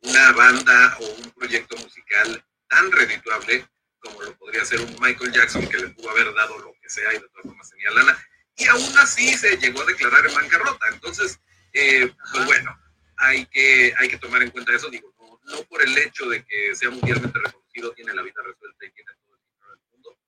una 0.00 0.32
banda 0.32 0.96
o 1.00 1.06
un 1.06 1.30
proyecto 1.32 1.76
musical 1.76 2.44
tan 2.68 2.90
redituable 2.90 3.68
como 4.02 4.20
lo 4.22 4.36
podría 4.36 4.64
ser 4.64 4.80
un 4.80 4.96
Michael 5.00 5.32
Jackson 5.32 5.66
que 5.68 5.78
le 5.78 5.88
pudo 5.90 6.10
haber 6.10 6.34
dado 6.34 6.58
lo 6.58 6.74
que 6.80 6.90
sea 6.90 7.10
y 7.14 7.18
de 7.18 7.28
todas 7.28 7.44
formas 7.44 7.70
tenía 7.70 7.90
lana. 7.90 8.18
Y 8.56 8.66
aún 8.66 8.98
así 8.98 9.32
se 9.34 9.56
llegó 9.56 9.80
a 9.82 9.86
declarar 9.86 10.26
en 10.26 10.34
bancarrota. 10.34 10.88
Entonces, 10.88 11.38
eh, 11.72 12.12
pues 12.32 12.44
bueno, 12.44 12.76
hay 13.16 13.46
que, 13.46 13.94
hay 13.96 14.08
que 14.08 14.18
tomar 14.18 14.42
en 14.42 14.50
cuenta 14.50 14.74
eso. 14.74 14.90
Digo, 14.90 15.14
no, 15.18 15.40
no 15.44 15.62
por 15.64 15.82
el 15.82 15.96
hecho 15.96 16.28
de 16.28 16.44
que 16.44 16.74
sea 16.74 16.90
mundialmente 16.90 17.38
reconocido, 17.38 17.92
tiene 17.92 18.12
la 18.12 18.22
vida 18.22 18.42
resuelta 18.44 18.84
y 18.84 18.90
tiene 18.90 19.10
todo 19.24 19.36
el 19.36 19.42
dinero 19.44 19.70
del 19.70 19.80
mundo. 19.92 20.18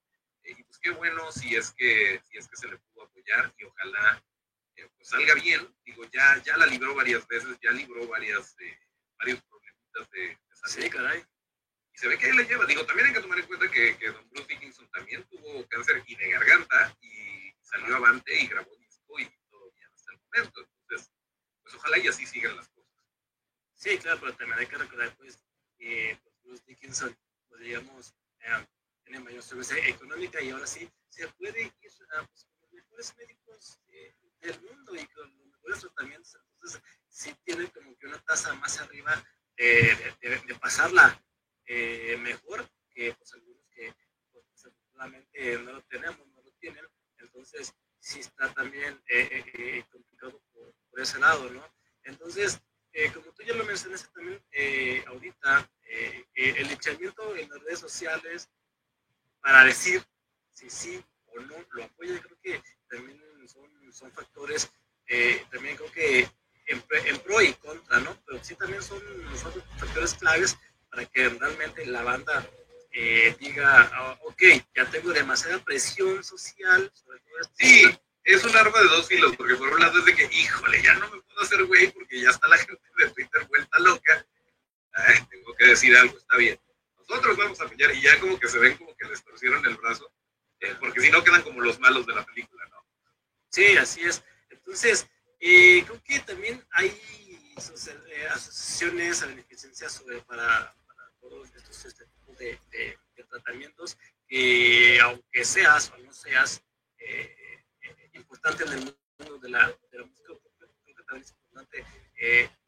Eh, 0.44 0.54
y 0.56 0.62
pues 0.62 0.73
qué 0.84 0.90
bueno 0.90 1.32
si 1.32 1.56
es 1.56 1.72
que, 1.72 2.20
si 2.28 2.36
es 2.36 2.46
que 2.46 2.56
se 2.56 2.68
le 2.68 2.76
pudo 2.76 3.04
apoyar 3.04 3.52
y 3.56 3.64
ojalá 3.64 4.22
eh, 4.76 4.86
pues 4.94 5.08
salga 5.08 5.34
bien. 5.34 5.74
Digo, 5.82 6.04
ya, 6.12 6.42
ya 6.44 6.58
la 6.58 6.66
libró 6.66 6.94
varias 6.94 7.26
veces, 7.26 7.58
ya 7.62 7.70
libró 7.70 8.06
varias, 8.06 8.54
eh, 8.60 8.78
varios 9.18 9.42
problemitas 9.44 10.10
de, 10.10 10.20
de 10.20 10.38
salud. 10.56 10.84
Sí, 10.84 10.90
caray. 10.90 11.24
Y 11.94 11.98
se 11.98 12.06
ve 12.06 12.18
que 12.18 12.26
ahí 12.26 12.36
le 12.36 12.44
lleva. 12.44 12.66
Digo, 12.66 12.84
también 12.84 13.08
hay 13.08 13.14
que 13.14 13.20
tomar 13.20 13.38
en 13.38 13.46
cuenta 13.46 13.70
que, 13.70 13.96
que 13.96 14.10
don 14.10 14.28
Bruce 14.28 14.46
Dickinson 14.46 14.86
también 14.90 15.24
tuvo 15.24 15.66
cáncer 15.68 16.04
y 16.06 16.16
de 16.16 16.30
garganta 16.30 16.94
y 17.00 17.54
salió 17.62 17.96
avante 17.96 18.38
y 18.38 18.46
grabó 18.46 18.76
disco 18.76 19.18
y 19.18 19.26
todo 19.48 19.72
bien 19.72 19.88
hasta 19.94 20.12
el 20.12 20.18
momento. 20.18 20.60
Entonces, 20.60 21.10
pues 21.62 21.74
ojalá 21.76 21.98
y 21.98 22.08
así 22.08 22.26
sigan 22.26 22.56
las 22.56 22.70
Sí, 23.76 23.98
claro, 23.98 24.20
pero 24.20 24.36
también 24.36 24.58
hay 24.58 24.66
que 24.66 24.78
recordar 24.78 25.16
pues, 25.16 25.38
que 25.78 26.18
pues, 26.22 26.34
Bruce 26.42 26.64
Dickinson, 26.66 27.16
pues, 27.48 27.60
digamos, 27.60 28.14
eh, 28.40 28.66
tiene 29.04 29.20
mayor 29.20 29.42
solvencia 29.42 29.76
económica 29.86 30.40
y 30.40 30.50
ahora 30.50 30.66
sí 30.66 30.90
se 31.08 31.28
puede 31.28 31.62
ir 31.62 31.72
a 32.16 32.26
pues, 32.26 32.44
con 32.44 32.60
los 32.62 32.72
mejores 32.72 33.16
médicos 33.16 33.80
eh, 33.88 34.14
del 34.40 34.60
mundo 34.62 34.94
y 34.94 35.06
con 35.08 35.36
los 35.38 35.46
mejores 35.46 35.80
tratamientos. 35.80 36.36
Entonces, 36.54 36.82
sí 37.08 37.34
tiene 37.44 37.70
como 37.70 37.96
que 37.96 38.06
una 38.06 38.18
tasa 38.22 38.54
más 38.54 38.80
arriba 38.80 39.22
de, 39.56 40.56
pasarla 40.60 41.22
eh, 41.66 42.16
mejor 42.18 42.68
que 42.94 43.14
pues, 43.14 43.32
algunos 43.34 43.62
que 43.74 43.94
pues, 44.32 44.72
no 45.62 45.72
lo 45.72 45.82
tenemos, 45.82 46.26
no 46.28 46.42
lo 46.42 46.50
tienen. 46.58 46.84
Entonces, 47.18 47.74
sí 48.00 48.20
está 48.20 48.52
también 48.54 49.00
eh, 49.08 49.44
eh, 49.54 49.84
complicado 49.90 50.42
por, 50.52 50.74
por, 50.90 51.00
ese 51.00 51.18
lado, 51.18 51.50
¿no? 51.50 51.66
Entonces, 52.04 52.60
como 53.12 53.32
tú 53.32 53.42
ya 53.42 53.54
lo 53.54 53.64
mencionaste 53.64 54.08
también 54.14 54.40
ahorita, 55.08 55.68
el 56.34 56.70
echamiento 56.70 57.34
en 57.34 57.48
las 57.50 57.60
redes 57.62 57.80
sociales 57.80 58.48
para 59.44 59.64
decir 59.64 60.02
si 60.52 60.70
sí 60.70 61.04
o 61.26 61.40
no 61.40 61.54
lo 61.72 61.84
apoya, 61.84 62.18
creo 62.20 62.38
que 62.42 62.62
también 62.88 63.20
son, 63.46 63.68
son 63.92 64.10
factores, 64.12 64.70
también 65.50 65.76
creo 65.76 65.92
que 65.92 66.28
en, 66.66 66.80
pro 67.20 67.42
y 67.42 67.52
contra, 67.54 68.00
¿no? 68.00 68.16
Pero 68.24 68.42
sí 68.42 68.54
también 68.54 68.82
son 68.82 69.00
factores 69.78 70.14
claves 70.14 70.56
para 70.90 71.04
que 71.04 71.28
realmente 71.28 71.84
la 71.84 72.02
banda 72.02 72.48
eh, 72.92 73.36
diga, 73.38 73.90
ah, 73.92 74.18
ok, 74.22 74.42
ya 74.74 74.88
tengo 74.90 75.12
demasiada 75.12 75.58
presión 75.62 76.24
social 76.24 76.90
sobre 76.94 77.18
todo. 77.20 77.50
Sí, 77.58 77.98
es 78.22 78.44
un 78.44 78.56
arma 78.56 78.80
de 78.80 78.88
dos 78.88 79.06
filos, 79.08 79.36
porque 79.36 79.56
por 79.56 79.68
un 79.68 79.80
lado 79.80 79.98
es 79.98 80.06
de 80.06 80.14
que, 80.14 80.24
híjole, 80.32 80.82
ya 80.82 80.94
no 80.94 81.10
me 81.10 81.20
puedo 81.20 81.40
hacer 81.42 81.64
güey 81.64 81.90
porque 81.90 82.22
ya 82.22 82.30
está 82.30 82.48
la 82.48 82.56
gente 82.56 82.82
de 82.96 83.10
Twitter 83.10 83.46
vuelta 83.48 83.78
loca. 83.80 84.26
Tengo 85.28 85.54
que 85.56 85.66
decir 85.66 85.94
algo, 85.98 86.16
está 86.16 86.36
bien. 86.36 86.58
Nosotros 87.08 87.36
vamos 87.36 87.60
a 87.60 87.68
pillar 87.68 87.94
y 87.94 88.00
ya 88.00 88.18
como 88.20 88.38
que 88.38 88.48
se 88.48 88.58
ven 88.58 88.76
como 88.76 88.96
que 88.96 89.06
les 89.06 89.22
torcieron 89.24 89.64
el 89.66 89.76
brazo, 89.76 90.10
eh, 90.60 90.74
porque 90.80 91.00
si 91.00 91.10
no 91.10 91.22
quedan 91.22 91.42
como 91.42 91.60
los 91.60 91.78
malos 91.78 92.06
de 92.06 92.14
la 92.14 92.24
película, 92.24 92.66
¿no? 92.68 92.84
Sí, 93.50 93.76
así 93.76 94.02
es. 94.02 94.22
Entonces, 94.50 95.06
eh, 95.46 95.84
creo 95.84 96.02
que 96.02 96.20
también 96.20 96.66
hay 96.70 96.88
eh, 96.88 98.26
asociaciones 98.30 99.22
a 99.22 99.26
beneficencia 99.26 99.90
sobre 99.90 100.22
para, 100.22 100.74
para, 100.86 101.10
todos 101.20 101.54
estos 101.54 101.84
este 101.84 102.06
tipo 102.06 102.32
de, 102.38 102.58
de, 102.70 102.98
tratamientos 103.28 103.98
que 104.26 104.98
aunque 105.00 105.44
seas 105.44 105.90
o 105.90 105.98
no 105.98 106.12
seas 106.12 106.62
eh, 106.98 107.62
importante 108.14 108.64
en 108.64 108.72
el 108.72 108.96
mundo 109.18 109.38
de 109.38 109.50
la, 109.50 109.68
de 109.90 109.98
la 109.98 110.06
música, 110.06 110.28
creo 110.28 110.40
que 110.96 111.02
también 111.04 111.22
es 111.24 111.32
importante 111.32 111.84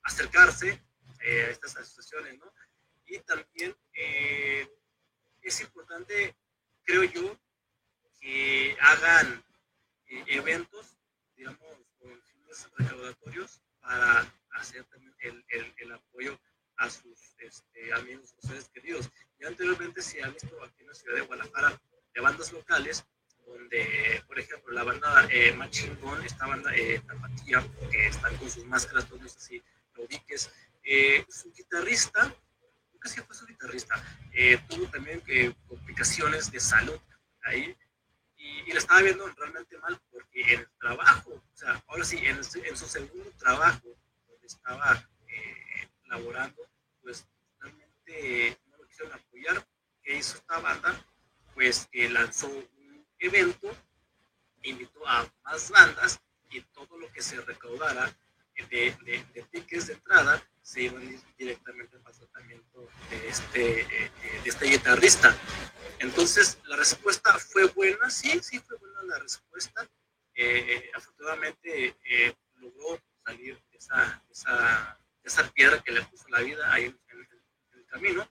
acercarse 0.03 0.83
a 1.21 1.51
estas 1.51 1.77
asociaciones, 1.77 2.39
¿no? 2.39 2.53
Y 3.07 3.21
también 3.21 3.75
creo 6.85 7.05
yo, 7.05 7.39
que 8.21 8.77
hagan 8.81 9.45
eventos, 10.27 10.97
digamos, 11.37 11.87
recaudatorios 12.79 13.61
para 13.81 14.33
hacer 14.53 14.85
también 14.85 15.15
el, 15.21 15.75
el, 15.79 15.93
apoyo 15.93 16.39
a 16.79 16.91
sus 16.91 17.35
este, 17.39 17.93
amigos, 17.95 18.31
sus 18.31 18.51
seres 18.51 18.69
queridos. 18.69 19.11
Y 19.39 19.45
anteriormente 19.45 20.03
se 20.03 20.23
ha 20.23 20.29
visto 20.29 20.63
aquí 20.63 20.83
en 20.83 20.89
la 20.89 20.95
ciudad 20.95 21.17
de 21.17 21.23
Guadalajara 21.23 21.81
de 22.15 22.21
bandas 22.21 22.53
locales, 22.53 23.05
donde, 23.47 24.23
por 24.27 24.39
ejemplo, 24.39 24.73
la 24.73 24.85
banda 24.85 25.29
eh, 25.31 25.53
Machingón, 25.53 26.25
esta 26.25 26.47
banda 26.47 26.75
eh, 26.75 27.01
Tapatía, 27.07 27.65
que 27.91 28.09
están 28.09 28.37
con 28.39 28.51
sus 28.51 28.65
máscaras, 28.65 29.09
todos 29.09 29.37
así, 29.37 29.63
lo 29.95 30.05
ubiques, 30.05 30.51
eh, 30.83 31.25
su 31.29 31.53
guitarrista, 31.53 32.35
creo 32.99 33.15
que 33.15 33.23
fue 33.23 33.37
su 33.37 33.47
guitarrista, 33.47 33.95
eh, 34.33 34.59
tuvo 34.69 34.89
también 34.89 35.23
eh, 35.29 35.55
de 36.51 36.61
salud 36.61 36.99
ahí, 37.43 37.77
y, 38.37 38.71
y 38.71 38.73
la 38.73 38.79
estaba 38.79 39.03
viendo 39.03 39.27
realmente 39.29 39.79
mal 39.79 40.01
porque 40.11 40.43
en 40.53 40.61
el 40.61 40.69
trabajo, 40.79 41.31
o 41.31 41.57
sea, 41.57 41.83
ahora 41.89 42.05
sí, 42.05 42.19
en, 42.19 42.37
en 42.39 42.77
su 42.77 42.87
segundo 42.87 43.31
trabajo, 43.39 43.97
donde 44.29 44.47
estaba 44.47 45.09
eh, 45.29 45.89
laborando, 46.07 46.69
pues 47.03 47.27
realmente 47.59 48.59
no 48.71 48.77
lo 48.79 48.87
quisieron 48.87 49.15
apoyar. 49.15 49.67
¿Qué 50.03 50.17
hizo 50.17 50.37
esta 50.37 50.59
banda? 50.61 51.05
Pues 51.55 51.89
que 51.91 52.09
lanzó 52.09 52.49
un 52.49 53.07
evento, 53.19 53.75
invitó 54.63 55.07
a 55.09 55.27
más 55.45 55.71
bandas 55.71 56.21
y 56.51 56.61
todo 56.61 56.99
lo 56.99 57.11
que 57.13 57.23
se 57.23 57.41
recaudara 57.41 58.15
de, 58.71 58.97
de, 59.05 59.25
de 59.35 59.43
tickets 59.51 59.89
de 59.89 59.95
entrada 59.95 60.43
se 60.63 60.83
iban 60.83 61.23
directamente 61.39 61.97
para 61.99 62.13
el 62.13 62.19
tratamiento 62.19 62.89
de 63.09 63.29
este, 63.29 63.81
eh, 63.83 64.11
de 64.43 64.51
este 64.51 64.67
guitarrista. 64.67 65.37
Entonces, 66.01 66.59
la 66.65 66.77
respuesta 66.77 67.39
fue 67.39 67.67
buena, 67.69 68.11
sí, 68.11 68.41
sí 68.43 68.59
fue 68.59 68.77
buena 68.79 69.03
la 69.05 69.19
respuesta. 69.21 69.89
Eh, 70.35 70.91
afortunadamente 70.95 71.97
eh, 72.05 72.35
logró 72.57 73.01
salir 73.25 73.63
de 73.71 73.79
esa, 73.79 74.23
esa, 74.29 74.99
esa, 75.23 75.51
piedra 75.53 75.83
que 75.83 75.93
le 75.93 76.03
puso 76.03 76.29
la 76.29 76.41
vida 76.41 76.73
ahí 76.73 76.87
en, 76.87 76.99
el 77.73 77.87
camino. 77.87 78.29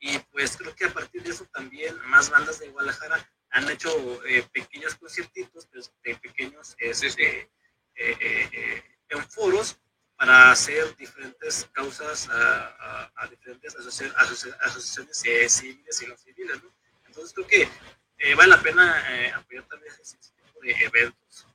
Y 0.00 0.18
pues 0.32 0.56
creo 0.56 0.74
que 0.74 0.86
a 0.86 0.92
partir 0.92 1.22
de 1.22 1.30
eso 1.30 1.46
también 1.46 1.96
más 2.06 2.30
bandas 2.30 2.58
de 2.58 2.68
Guadalajara 2.68 3.30
han 3.50 3.70
hecho 3.70 3.90
eh, 4.24 4.46
pequeños 4.52 4.96
conciertitos, 4.96 5.66
pues, 5.66 5.92
de 6.02 6.16
pequeños 6.16 6.74
este, 6.78 7.48
en 9.08 9.30
foros 9.30 9.78
para 10.16 10.50
hacer 10.50 10.96
diferentes 10.96 11.68
causas 11.72 12.28
a, 12.30 13.12
a, 13.16 13.28
diferentes 13.28 13.76
asociaciones, 14.66 15.52
civiles 15.52 16.02
y 16.02 16.06
no 16.06 16.16
civiles. 16.16 16.62
¿no? 16.62 16.70
Entonces 17.06 17.34
creo 17.34 17.46
que 17.46 17.68
eh, 18.18 18.34
vale 18.34 18.50
la 18.50 18.62
pena 18.62 19.04
eh, 19.10 19.32
apoyar 19.32 19.64
también 19.64 19.92
ese 20.00 20.16
tipo 20.18 20.60
de 20.60 20.72
eventos. 20.72 21.46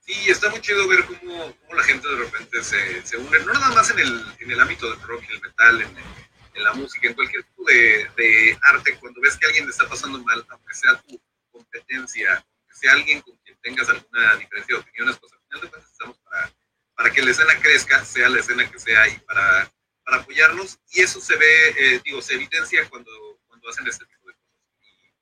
Sí, 0.00 0.30
está 0.30 0.48
muy 0.50 0.60
chido 0.60 0.88
ver 0.88 1.04
cómo, 1.04 1.56
cómo 1.56 1.74
la 1.74 1.84
gente 1.84 2.08
de 2.08 2.16
repente 2.16 2.62
se, 2.64 3.06
se, 3.06 3.16
une, 3.16 3.38
no 3.40 3.52
nada 3.52 3.70
más 3.70 3.90
en 3.90 3.98
el, 3.98 4.24
en 4.40 4.50
el 4.50 4.60
ámbito 4.60 4.90
del 4.90 5.00
rock 5.02 5.24
y 5.28 5.32
el 5.32 5.40
metal, 5.40 5.82
en, 5.82 5.96
en 6.54 6.64
la 6.64 6.72
música, 6.72 7.08
en 7.08 7.14
cualquier 7.14 7.44
tipo 7.44 7.64
de, 7.64 8.10
de, 8.16 8.58
arte, 8.62 8.98
cuando 8.98 9.20
ves 9.20 9.36
que 9.36 9.46
alguien 9.46 9.66
le 9.66 9.70
está 9.70 9.88
pasando 9.88 10.18
mal, 10.22 10.44
aunque 10.50 10.74
sea 10.74 11.00
tu 11.02 11.20
competencia, 11.50 12.34
aunque 12.34 12.74
sea 12.74 12.92
alguien 12.92 13.20
con 13.22 13.36
quien 13.38 13.56
tengas 13.62 13.88
alguna 13.88 14.36
diferencia 14.36 14.74
de 14.74 14.80
opiniones, 14.80 15.18
pues 15.18 15.32
al 15.32 15.40
final 15.40 15.60
de 15.60 15.68
cuentas 15.68 15.92
estamos 15.92 16.18
para, 16.18 16.52
para 16.96 17.10
que 17.10 17.22
la 17.22 17.30
escena 17.30 17.60
crezca, 17.60 18.04
sea 18.04 18.28
la 18.28 18.40
escena 18.40 18.70
que 18.70 18.78
sea, 18.78 19.08
y 19.08 19.18
para, 19.20 19.70
para 20.10 20.22
apoyarnos. 20.22 20.78
Y 20.90 21.02
eso 21.02 21.20
se 21.20 21.36
ve, 21.36 21.68
eh, 21.78 22.00
digo, 22.04 22.20
se 22.20 22.34
evidencia 22.34 22.88
cuando, 22.88 23.10
cuando 23.46 23.68
hacen 23.68 23.86
este 23.86 24.04
tipo 24.06 24.28
de 24.28 24.34
cosas. 24.34 24.58
Y 24.80 25.12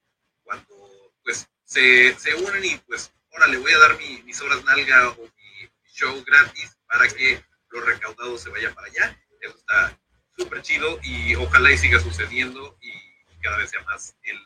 cuando 0.43 1.13
pues 1.23 1.47
se, 1.65 2.19
se 2.19 2.35
unen 2.35 2.65
y 2.65 2.79
pues 2.79 3.13
le 3.47 3.59
voy 3.59 3.73
a 3.73 3.79
dar 3.79 3.97
mi, 3.99 4.23
mis 4.23 4.41
horas 4.41 4.65
nalga 4.65 5.11
o 5.11 5.23
mi, 5.23 5.71
show 5.85 6.23
gratis 6.25 6.77
para 6.87 7.09
que 7.09 7.43
lo 7.71 7.81
recaudado 7.81 8.39
se 8.39 8.51
vaya 8.51 8.73
para 8.75 8.87
allá. 8.87 9.21
Eso 9.41 9.57
está 9.57 9.99
súper 10.37 10.63
chido 10.63 10.99
y 11.03 11.35
ojalá 11.35 11.73
y 11.73 11.79
siga 11.79 11.99
sucediendo 11.99 12.79
y 12.81 12.93
cada 13.43 13.59
vez 13.59 13.71
sea 13.71 13.83
más 13.83 14.15
el 14.23 14.39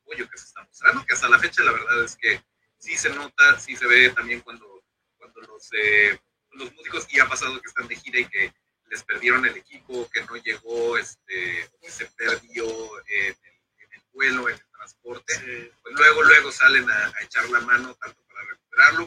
apoyo 0.00 0.28
que 0.28 0.38
se 0.38 0.46
está 0.46 0.62
mostrando, 0.64 1.04
que 1.04 1.14
hasta 1.14 1.28
la 1.28 1.38
fecha 1.38 1.62
la 1.62 1.72
verdad 1.72 2.04
es 2.04 2.16
que 2.16 2.42
sí 2.78 2.96
se 2.96 3.10
nota, 3.10 3.60
sí 3.60 3.76
se 3.76 3.86
ve 3.86 4.10
también 4.10 4.40
cuando, 4.40 4.82
cuando 5.18 5.40
los, 5.42 5.70
eh, 5.72 6.18
los 6.52 6.72
músicos, 6.72 7.06
y 7.10 7.20
ha 7.20 7.28
pasado 7.28 7.60
que 7.60 7.68
están 7.68 7.88
de 7.88 7.96
gira 7.96 8.20
y 8.20 8.24
que 8.26 8.54
les 8.94 9.02
perdieron 9.02 9.44
el 9.44 9.56
equipo, 9.56 10.08
que 10.08 10.22
no 10.22 10.36
llegó, 10.36 10.96
este, 10.96 11.68
que 11.82 11.90
se 11.90 12.06
perdió 12.12 12.64
en 13.08 13.26
el, 13.26 13.36
en 13.78 13.92
el 13.92 14.02
vuelo, 14.12 14.48
en 14.48 14.54
el 14.54 14.70
transporte, 14.70 15.72
pues 15.82 15.94
luego, 15.96 16.22
luego 16.22 16.52
salen 16.52 16.88
a, 16.88 17.08
a 17.08 17.22
echar 17.24 17.50
la 17.50 17.58
mano 17.62 17.92
tanto 17.96 18.22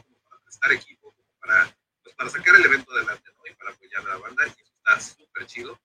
como 0.03 0.19
para 0.29 0.41
prestar 0.43 0.73
equipo, 0.73 1.13
como 1.13 1.29
para, 1.39 1.73
pues 2.03 2.13
para 2.15 2.29
sacar 2.29 2.55
el 2.57 2.65
evento 2.65 2.91
adelante, 2.91 3.31
¿no? 3.33 3.49
Y 3.49 3.55
para 3.55 3.71
apoyar 3.71 4.05
a 4.05 4.09
la 4.09 4.17
banda, 4.17 4.45
y 4.45 4.49
eso 4.49 4.73
está 4.75 4.99
súper 4.99 5.45
chido. 5.45 5.79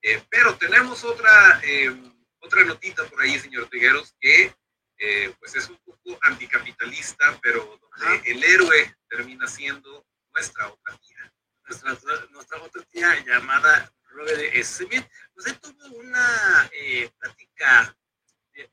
Eh, 0.00 0.22
pero 0.30 0.56
tenemos 0.56 1.02
otra, 1.02 1.60
eh, 1.64 1.92
otra 2.38 2.62
notita 2.64 3.04
por 3.06 3.20
ahí, 3.20 3.36
señor 3.40 3.68
Trigueros, 3.68 4.14
que 4.20 4.54
eh, 4.98 5.34
pues 5.40 5.56
es 5.56 5.68
un 5.68 5.78
poco 5.78 6.16
anticapitalista, 6.22 7.36
pero 7.42 7.80
donde 7.80 8.30
el 8.30 8.44
héroe 8.44 8.96
termina 9.08 9.48
siendo 9.48 10.06
nuestra 10.32 10.68
otra 10.68 10.96
tía. 10.98 11.32
Nuestra, 11.70 12.26
nuestra 12.32 12.60
otra 12.62 12.82
tía 12.82 13.24
llamada 13.24 13.92
Robert 14.10 14.64
Smith, 14.64 15.06
pues 15.32 15.46
él 15.46 15.60
tuvo 15.60 15.98
una 15.98 16.68
eh, 16.72 17.08
plática, 17.16 17.96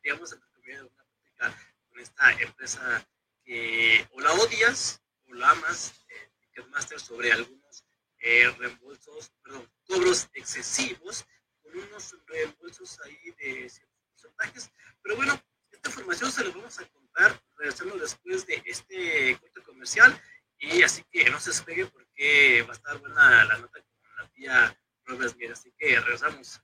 digamos, 0.02 0.34
una 0.34 0.90
plática 0.90 1.56
con 1.88 2.00
esta 2.00 2.32
empresa 2.42 3.08
que 3.46 4.08
o 4.14 4.20
la 4.20 4.34
odias 4.34 5.00
o 5.28 5.34
la 5.36 5.52
amas, 5.52 5.94
eh, 6.10 6.32
Ticketmaster, 6.42 7.00
sobre 7.00 7.32
algunos 7.32 7.86
eh, 8.20 8.50
reembolsos, 8.58 9.32
perdón, 9.44 9.72
cobros 9.86 10.28
excesivos, 10.34 11.24
con 11.62 11.78
unos 11.78 12.16
reembolsos 12.26 13.00
ahí 13.06 13.32
de 13.38 13.70
ciertos 13.70 14.02
porcentajes. 14.10 14.72
Pero 15.04 15.18
bueno, 15.18 15.40
esta 15.70 15.90
información 15.90 16.32
se 16.32 16.44
la 16.46 16.50
vamos 16.50 16.80
a 16.80 16.88
contar 16.88 17.40
regresando 17.58 17.96
después 17.98 18.46
de 18.48 18.64
este 18.66 19.38
corte 19.40 19.62
comercial. 19.62 20.20
Y 20.60 20.82
así 20.82 21.04
que 21.12 21.30
no 21.30 21.40
se 21.40 21.52
despegue 21.52 21.86
porque 21.88 22.64
va 22.64 22.74
a 22.74 22.76
estar 22.76 22.98
buena 22.98 23.46
la 23.46 23.58
nota 23.58 23.80
con 23.82 24.16
la 24.18 24.28
tía 24.30 24.80
Robert 25.06 25.34
Smith. 25.34 25.52
Así 25.52 25.72
que 25.78 26.00
regresamos. 26.00 26.62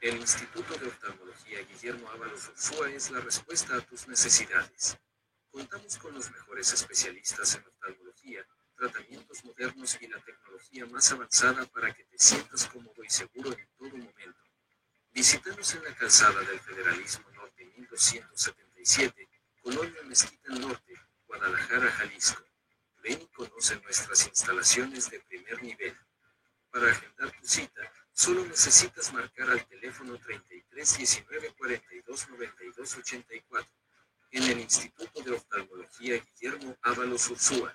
El 0.00 0.16
Instituto 0.16 0.76
de 0.78 0.86
Oftalmología 0.86 1.60
Guillermo 1.62 2.08
Ábalos 2.10 2.48
Ursúa 2.48 2.88
es 2.90 3.10
la 3.10 3.20
respuesta 3.20 3.76
a 3.76 3.80
tus 3.80 4.06
necesidades. 4.06 4.96
Contamos 5.50 5.98
con 5.98 6.14
los 6.14 6.30
mejores 6.30 6.72
especialistas 6.72 7.56
en 7.56 7.66
oftalmología, 7.66 8.46
tratamientos 8.76 9.44
modernos 9.44 9.98
y 10.00 10.06
la 10.06 10.20
tecnología 10.20 10.86
más 10.86 11.10
avanzada 11.10 11.66
para 11.66 11.92
que 11.92 12.04
te 12.04 12.16
sientas 12.16 12.66
cómodo 12.66 13.02
y 13.02 13.10
seguro 13.10 13.50
en 13.50 13.68
todo 13.76 13.88
momento. 13.90 14.40
Visítanos 15.10 15.74
en 15.74 15.82
la 15.82 15.94
calzada 15.96 16.40
del 16.42 16.60
Federalismo 16.60 17.28
Norte 17.32 17.64
1277, 17.64 19.27
Colonia 19.62 20.02
Mezquita 20.04 20.52
Norte, 20.54 20.94
Guadalajara, 21.26 21.90
Jalisco. 21.92 22.42
Ven 23.02 23.20
y 23.22 23.26
conoce 23.28 23.80
nuestras 23.80 24.26
instalaciones 24.26 25.10
de 25.10 25.20
primer 25.20 25.62
nivel. 25.62 25.96
Para 26.70 26.90
agendar 26.90 27.30
tu 27.30 27.46
cita, 27.46 27.92
solo 28.12 28.44
necesitas 28.44 29.12
marcar 29.12 29.50
al 29.50 29.66
teléfono 29.66 30.18
33 30.18 30.98
19 30.98 31.54
42 31.54 32.28
92 32.28 32.96
84 32.96 33.72
en 34.30 34.42
el 34.42 34.60
Instituto 34.60 35.22
de 35.22 35.32
Oftalmología 35.32 36.18
Guillermo 36.18 36.76
Ábalos 36.82 37.30
Ursúa. 37.30 37.74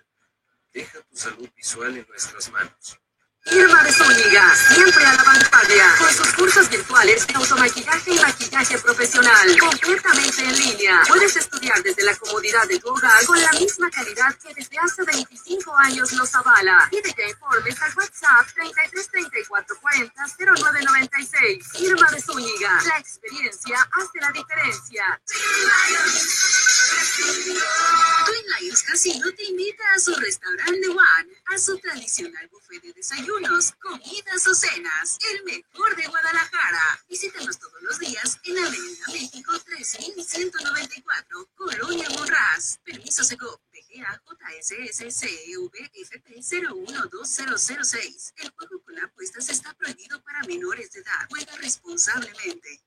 Deja 0.72 1.02
tu 1.02 1.16
salud 1.16 1.50
visual 1.56 1.98
en 1.98 2.08
nuestras 2.08 2.52
manos. 2.52 3.00
Irma 3.46 3.84
de 3.84 3.92
Zúñiga, 3.92 4.56
siempre 4.56 5.06
a 5.06 5.14
la 5.16 5.24
vanguardia, 5.24 5.96
con 6.00 6.14
sus 6.14 6.34
cursos 6.34 6.70
virtuales 6.70 7.28
de 7.28 7.34
automaquillaje 7.34 8.12
y 8.12 8.20
maquillaje 8.20 8.78
profesional, 8.80 9.60
completamente 9.60 10.44
en 10.44 10.58
línea. 10.58 11.02
Puedes 11.08 11.36
estudiar 11.36 11.84
desde 11.84 12.04
la 12.04 12.16
comodidad 12.16 12.66
de 12.68 12.80
tu 12.80 12.88
hogar 12.88 13.26
con 13.26 13.42
la 13.42 13.52
misma 13.52 13.92
calidad 13.92 14.34
que 14.36 14.54
desde 14.54 14.78
hace 14.80 15.04
25 15.04 15.76
años 15.78 16.14
nos 16.14 16.34
avala. 16.36 16.88
Pide 16.90 17.14
que 17.14 17.30
informes 17.30 17.82
al 17.82 17.94
WhatsApp 17.96 18.48
33 18.56 19.10
34 19.10 19.76
40 19.82 20.26
0996. 20.38 21.82
Irma 21.82 22.12
de 22.12 22.22
Zúñiga, 22.22 22.82
la 22.86 22.98
experiencia 22.98 23.78
hace 23.92 24.20
la 24.22 24.32
diferencia. 24.32 25.22
Twin 28.26 28.46
Lions 28.60 28.84
Casino 28.84 29.32
te 29.36 29.44
invita 29.44 29.84
a 29.96 30.00
su 30.00 30.16
restaurante 30.16 30.88
One, 30.88 31.34
a 31.54 31.58
su 31.58 31.78
tradicional 31.80 32.48
buffet 32.50 32.82
de 32.82 33.04
comidas 33.80 34.48
o 34.48 34.54
cenas, 34.54 35.18
el 35.34 35.44
mejor 35.44 35.96
de 35.96 36.08
Guadalajara. 36.08 37.04
Visítanos 37.10 37.58
todos 37.58 37.82
los 37.82 37.98
días 38.00 38.40
en 38.44 38.60
Avenida 38.60 39.06
México 39.12 39.60
3194, 39.60 41.50
Colonia 41.56 42.10
Monraz. 42.12 42.80
Permiso 42.84 43.24
Seco, 43.24 43.60
DGA 43.72 44.22
JSSCVFP 44.62 46.42
012006. 46.42 48.34
El 48.38 48.52
juego 48.52 48.84
con 48.84 49.00
apuestas 49.00 49.50
está 49.50 49.74
prohibido 49.74 50.22
para 50.24 50.44
menores 50.44 50.92
de 50.92 51.00
edad. 51.02 51.28
Juega 51.30 51.56
responsablemente. 51.58 52.82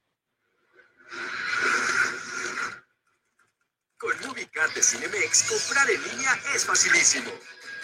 Con 3.99 4.13
Ubicat 4.31 4.75
de 4.75 4.83
Cinemex, 4.83 5.45
comprar 5.45 5.91
en 5.91 6.03
línea 6.03 6.41
es 6.55 6.65
facilísimo. 6.65 7.33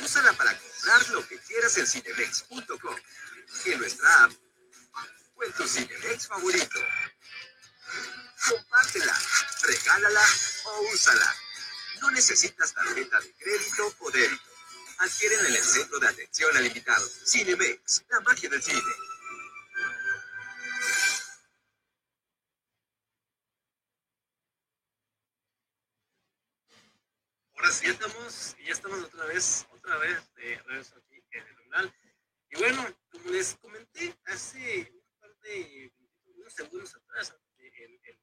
Úsala 0.02 0.32
para 0.32 0.58
comprar 0.58 1.08
lo 1.10 1.26
que 1.28 1.38
quieras 1.38 1.76
en 1.78 1.86
cinemex.com, 1.86 2.96
en 3.66 3.78
nuestra 3.78 4.24
app 4.24 4.32
o 5.36 5.44
en 5.44 5.52
tu 5.52 5.66
Cinemex 5.66 6.26
favorito. 6.26 6.80
Compártela, 8.48 9.16
regálala 9.62 10.26
o 10.64 10.80
úsala. 10.92 11.36
No 12.00 12.10
necesitas 12.10 12.74
tarjeta 12.74 13.20
de 13.20 13.32
crédito 13.34 13.94
o 14.00 14.10
débito. 14.10 14.50
Adquieren 14.98 15.46
en 15.46 15.54
el 15.54 15.64
centro 15.64 16.00
de 16.00 16.08
atención 16.08 16.56
al 16.56 16.66
invitado. 16.66 17.08
Cinemex, 17.24 18.02
la 18.08 18.20
magia 18.20 18.48
del 18.48 18.62
cine. 18.62 18.82
Sí, 27.72 27.86
ya 27.86 27.92
estamos, 27.92 28.56
ya 28.58 28.72
estamos 28.72 29.02
otra 29.02 29.24
vez, 29.24 29.66
otra 29.70 29.96
vez 29.96 30.34
de 30.34 30.58
regreso 30.66 30.94
aquí 30.98 31.24
en 31.30 31.46
el 31.46 31.56
canal. 31.56 31.94
Y 32.50 32.56
bueno, 32.58 32.98
como 33.10 33.30
les 33.30 33.56
comenté 33.56 34.14
hace 34.26 34.92
un 34.92 35.02
par 35.18 35.34
de 35.38 35.90
unos 36.36 36.52
segundos 36.52 36.94
atrás, 36.94 37.34
el, 37.56 37.98
el 38.04 38.18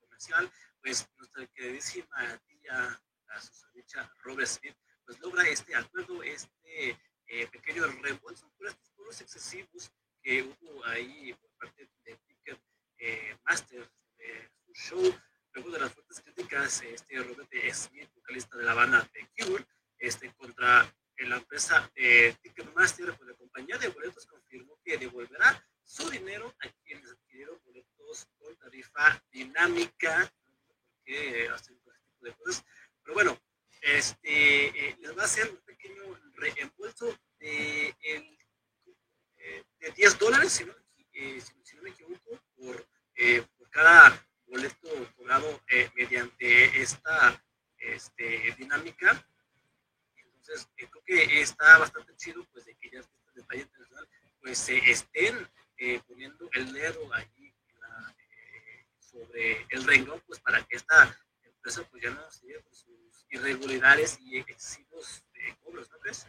comercial, 0.00 0.50
pues 0.82 1.08
nuestra 1.18 1.46
queridísima 1.46 2.36
tía, 2.48 3.00
la 3.28 3.40
susodicha 3.40 4.12
Robert 4.24 4.48
Smith, 4.48 4.76
pues 5.06 5.20
logra 5.20 5.48
este 5.48 5.76
acuerdo, 5.76 6.24
este 6.24 6.98
eh, 7.26 7.46
pequeño 7.46 7.86
reembolso 7.86 8.52
por 8.58 8.66
estos 8.66 8.90
cobros 8.90 9.20
excesivos 9.20 9.92
que 10.20 10.42
hubo 10.42 10.84
ahí 10.86 11.32
por 11.34 11.50
parte 11.52 11.88
de 12.04 12.16
Ticket 12.16 12.60
eh, 12.98 13.38
Master 13.44 13.88
de 14.16 14.50
su 14.66 14.74
show 14.74 15.20
luego 15.52 15.70
de 15.70 15.80
las 15.80 15.92
fuertes 15.92 16.20
críticas, 16.20 16.82
este 16.82 17.18
Robert 17.22 17.50
Smith, 17.72 18.10
vocalista 18.14 18.56
de 18.56 18.64
la 18.64 18.74
banda 18.74 19.08
The 19.12 19.44
Cure, 19.44 19.66
este, 19.98 20.32
contra 20.34 20.92
la 21.18 21.36
empresa 21.36 21.90
de 21.94 22.36
Ticketmaster, 22.40 23.14
pues 23.16 23.28
la 23.28 23.36
compañía 23.36 23.76
de 23.78 23.88
boletos 23.88 24.26
confirmó 24.26 24.78
que 24.82 24.96
devolverá 24.96 25.62
su 25.84 26.08
dinero 26.08 26.54
a 26.60 26.68
quienes 26.84 27.10
adquirieron 27.10 27.60
boletos 27.64 28.26
con 28.38 28.56
tarifa 28.56 29.22
dinámica, 29.30 30.32
que 31.04 31.48
hacen 31.48 31.78
todo 31.80 31.92
este 31.92 32.06
tipo 32.08 32.26
de. 32.26 32.34
Pero 33.02 33.14
bueno, 33.14 33.42
este, 33.82 34.88
eh, 34.88 34.96
les 34.98 35.16
va 35.16 35.22
a 35.22 35.24
hacer 35.26 35.50
un 35.50 35.58
pequeño 35.58 36.02
reembolso 36.34 37.18
de, 37.38 37.94
el, 38.00 38.38
eh, 39.38 39.64
de 39.80 39.90
10 39.90 40.18
dólares, 40.18 40.52
si 40.52 40.64
no, 40.64 40.74
eh, 41.12 41.40
si, 41.64 41.76
no 41.76 41.82
me 41.82 41.90
equivoco, 41.90 42.40
por, 42.56 42.86
eh, 43.16 43.44
por 43.58 43.68
cada 43.70 44.26
boleto 44.50 44.88
cobrado 45.16 45.62
eh, 45.68 45.90
mediante 45.94 46.82
esta 46.82 47.42
este, 47.78 48.54
dinámica. 48.58 49.24
Entonces, 50.16 50.68
eh, 50.76 50.88
creo 50.90 51.04
que 51.04 51.40
está 51.40 51.78
bastante 51.78 52.14
chido, 52.16 52.44
pues, 52.52 52.64
de 52.66 52.74
que 52.76 52.90
ya 52.90 53.00
este 53.00 53.14
detalle 53.34 53.62
internacional, 53.62 54.08
pues, 54.40 54.58
se 54.58 54.78
estén 54.90 55.48
eh, 55.78 56.00
poniendo 56.06 56.48
el 56.52 56.72
dedo 56.72 57.12
allí 57.14 57.54
la, 57.80 58.14
eh, 58.18 58.86
sobre 58.98 59.66
el 59.70 59.84
renglón, 59.84 60.20
pues, 60.26 60.40
para 60.40 60.62
que 60.64 60.76
esta 60.76 61.16
empresa, 61.42 61.82
pues, 61.90 62.02
ya 62.02 62.10
no 62.10 62.30
siga 62.30 62.60
con 62.62 62.74
sus 62.74 63.26
irregularidades 63.30 64.18
y 64.20 64.38
excesivos 64.38 65.24
cobros, 65.62 65.90
¿no 65.90 65.98
crees? 66.00 66.26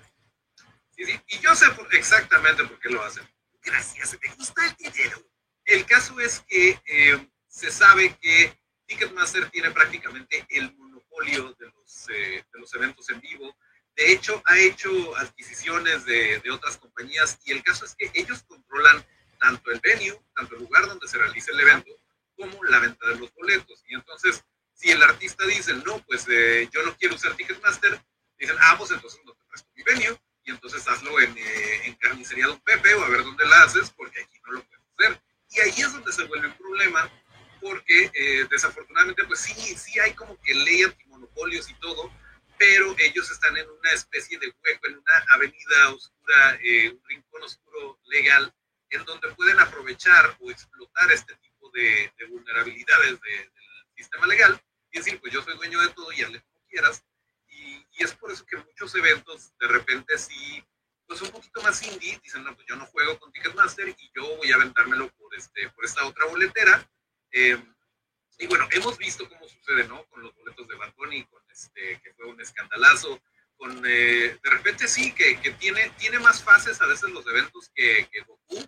Sí, 0.92 1.06
sí, 1.06 1.20
y 1.28 1.40
yo 1.40 1.56
sé 1.56 1.70
por- 1.72 1.94
exactamente 1.96 2.64
por 2.66 2.80
qué 2.80 2.90
lo 2.90 3.04
hacen. 3.04 3.28
Gracias, 3.64 4.18
me 4.22 4.34
gusta 4.36 4.66
el 4.68 4.76
dinero. 4.76 5.22
El 5.66 5.86
caso 5.86 6.20
es 6.20 6.42
que 6.48 6.80
eh, 6.86 7.31
se 7.52 7.70
sabe 7.70 8.18
que 8.22 8.58
Ticketmaster 8.88 9.50
tiene 9.50 9.72
prácticamente 9.72 10.46
el 10.50 10.74
monopolio 10.76 11.54
de 11.60 11.68
los, 11.68 12.10
eh, 12.10 12.46
de 12.52 12.60
los 12.60 12.74
eventos 12.74 13.10
en 13.10 13.20
vivo. 13.20 13.56
De 13.96 14.12
hecho, 14.14 14.42
ha 14.46 14.58
hecho 14.58 14.90
adquisiciones 15.18 16.06
de, 16.06 16.40
de 16.40 16.52
otras 16.52 16.78
compañías 16.78 17.38
y 17.44 17.52
el 17.52 17.62
caso 17.62 17.86
es 17.86 17.94
que 17.96 18.10
ellos 18.14 18.42
controlan 18.44 19.06
tanto 19.38 19.70
el 19.72 19.82
venue, 19.82 20.18
tanto 20.34 20.56
el 20.56 20.62
lugar 20.62 20.88
donde 20.88 21.08
se 21.08 21.18
realiza 21.18 21.52
el 21.52 21.60
evento, 21.60 21.92
como 22.38 22.64
la 22.64 22.80
venta 22.80 23.06
de 23.08 23.16
los 23.16 23.34
boletos. 23.34 23.84
Y 23.88 23.96
entonces, 23.96 24.44
si 24.74 24.90
el 24.92 25.04
artista 25.04 25.46
dice, 25.46 25.74
no, 25.74 26.00
pues 26.06 26.26
eh, 26.30 26.70
yo 26.72 26.84
no 26.84 26.96
quiero 26.96 27.16
usar 27.16 27.36
Ticketmaster, 27.36 28.02
dicen, 28.40 28.56
ah, 28.62 28.76
pues 28.78 28.92
entonces 28.92 29.20
no 29.26 29.34
te 29.34 29.44
presto 29.50 29.70
mi 29.76 29.84
venue 29.84 30.18
y 30.44 30.52
entonces 30.52 30.88
hazlo 30.88 31.20
en, 31.20 31.38
eh, 31.38 31.82
en 31.84 31.96
Carnicería 31.96 32.48
Don 32.48 32.62
Pepe 32.62 32.94
o 32.94 33.04
a 33.04 33.10
ver 33.10 33.24
dónde 33.24 33.46
la 33.46 33.64
haces, 33.64 33.90
porque 33.92 34.22
aquí 34.22 34.40
no 34.46 34.54
lo 34.54 34.64
puedes 34.64 34.84
hacer. 34.98 35.22
Y 35.50 35.60
ahí 35.60 35.82
es 35.82 35.92
donde 35.92 36.14
se 36.14 36.24
vuelve 36.24 36.48
un 36.48 36.58
problema, 36.58 37.12
porque 37.62 38.12
eh, 38.14 38.46
desafortunadamente, 38.50 39.24
pues 39.26 39.40
sí, 39.40 39.54
sí 39.78 40.00
hay 40.00 40.14
como 40.14 40.40
que 40.42 40.54
ley 40.54 40.84
antimonopolios 40.84 41.70
y 41.70 41.74
todo, 41.76 42.12
pero 42.58 42.96
ellos 43.00 43.30
están 43.32 43.56
en 43.58 43.70
una 43.70 43.92
especie 43.92 44.38
de 44.40 44.48
hueco, 44.62 44.88
en 44.88 44.98
una 44.98 45.26
avenida 45.30 45.90
oscura, 45.94 46.60
eh, 46.64 46.90
un 46.90 47.02
rincón 47.08 47.44
oscuro 47.44 48.00
legal, 48.06 48.54
en 48.90 49.06
donde 49.06 49.30
pueden 49.36 49.60
aprovechar 49.60 50.36
o 50.40 50.52
explotar 50.52 51.12
este 51.12 51.36
tipo 51.38 51.70
de, 51.72 52.12
de 52.18 52.26
vulnerabilidades 52.28 53.20
de- 53.22 53.30
del 53.30 53.86
sistema 53.96 54.28
legal 54.28 54.62
y 54.92 54.98
decir, 54.98 55.20
pues 55.22 55.32
yo 55.34 55.42
soy 55.42 55.56
dueño 55.56 55.80
de 55.80 55.88
todo 55.94 56.12
y 56.12 56.22
hazle 56.24 56.42
como 56.42 56.66
quieras. 56.68 57.04
Y, 57.48 57.86
y 57.92 58.04
es 58.04 58.14
por 58.14 58.32
eso 58.32 58.46
que 58.46 58.58
muchos 58.58 58.94
eventos 58.96 59.58
de 59.60 59.68
repente 59.68 60.18
sí, 60.18 60.64
pues 61.08 61.22
un 61.22 61.32
poquito 61.32 61.62
más 61.62 61.82
indie, 61.84 62.20
dicen, 62.24 62.44
no, 62.44 62.54
pues 62.56 62.68
yo 62.68 62.76
no 62.76 62.86
juego 62.88 63.18
con 63.20 63.32
Ticketmaster 63.32 63.90
y 63.90 64.12
yo 64.16 64.36
voy 64.38 64.52
a 64.52 64.56
aventármelo 64.56 65.10
por, 65.14 65.34
este, 65.36 65.70
por 65.70 65.86
esta 65.86 66.06
otra 66.06 66.26
boletera. 66.26 66.88
Eh, 67.32 67.58
y 68.40 68.48
bueno, 68.48 68.68
hemos 68.72 68.98
visto 68.98 69.28
cómo 69.30 69.48
sucede, 69.48 69.88
¿no? 69.88 70.04
Con 70.06 70.24
los 70.24 70.36
boletos 70.36 70.68
de 70.68 70.76
Bunny, 70.98 71.26
con 71.26 71.42
este, 71.52 72.00
que 72.02 72.14
fue 72.16 72.26
un 72.26 72.42
escandalazo, 72.42 73.22
con, 73.58 73.84
eh, 73.86 74.40
de 74.42 74.50
repente 74.50 74.88
sí, 74.88 75.14
que, 75.14 75.40
que 75.40 75.52
tiene, 75.52 75.90
tiene 76.00 76.18
más 76.20 76.44
fases 76.44 76.82
a 76.82 76.88
veces 76.88 77.10
los 77.12 77.26
eventos 77.28 77.70
que, 77.76 78.08
que 78.12 78.22
Goku. 78.22 78.66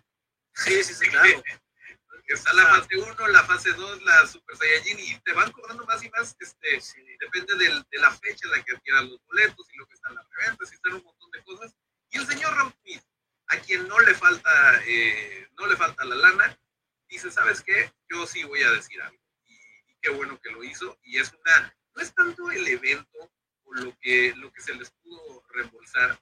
Sí, 0.54 0.84
sí, 0.84 0.94
sí, 0.94 1.08
claro. 1.08 1.42
Que 1.42 2.34
está 2.34 2.52
la 2.54 2.66
fase 2.66 2.96
1, 2.96 3.26
la 3.28 3.42
fase 3.44 3.72
2, 3.72 4.02
la 4.04 4.26
Super 4.26 4.56
Saiyajin, 4.56 4.98
y 5.00 5.18
te 5.20 5.32
van 5.32 5.50
cobrando 5.50 5.84
más 5.86 6.02
y 6.04 6.10
más, 6.10 6.36
este, 6.38 6.80
depende 7.20 7.54
del- 7.56 7.84
de 7.90 7.98
la 7.98 8.10
fecha 8.12 8.46
en 8.46 8.50
la 8.52 8.62
que 8.64 8.76
adquieras 8.76 9.04
los 9.04 9.20
boletos 9.26 9.66
y 9.72 9.76
lo 9.76 9.86
que 9.88 9.94
está 9.94 10.08
en 10.10 10.14
la 10.16 10.26
reventa, 10.30 10.64
si 10.66 10.74
están 10.76 10.94
un 10.94 11.02
montón 11.04 11.30
de 11.32 11.42
cosas. 11.42 11.74
Y 12.10 12.18
el 12.18 12.26
señor 12.26 12.54
Smith, 12.82 13.02
a 13.48 13.56
quien 13.58 13.88
no 13.88 13.98
le 14.00 14.14
falta, 14.14 14.82
eh, 14.86 15.48
no 15.58 15.66
le 15.66 15.76
falta 15.76 16.04
la 16.04 16.14
lana, 16.14 16.58
dice, 17.14 17.30
¿sabes 17.30 17.62
qué? 17.62 17.92
Yo 18.10 18.26
sí 18.26 18.44
voy 18.44 18.62
a 18.62 18.70
decir 18.72 19.00
algo. 19.00 19.22
Y, 19.44 19.56
qué 20.02 20.10
bueno 20.10 20.38
que 20.40 20.50
lo 20.50 20.62
hizo. 20.62 20.98
Y 21.02 21.18
es 21.18 21.32
una, 21.32 21.76
no 21.94 22.02
es 22.02 22.14
tanto 22.14 22.50
el 22.50 22.66
evento 22.66 23.32
o 23.64 23.74
lo 23.74 23.96
que, 24.00 24.34
lo 24.36 24.52
que 24.52 24.60
se 24.60 24.74
les 24.74 24.90
pudo 24.90 25.44
reembolsar, 25.50 26.20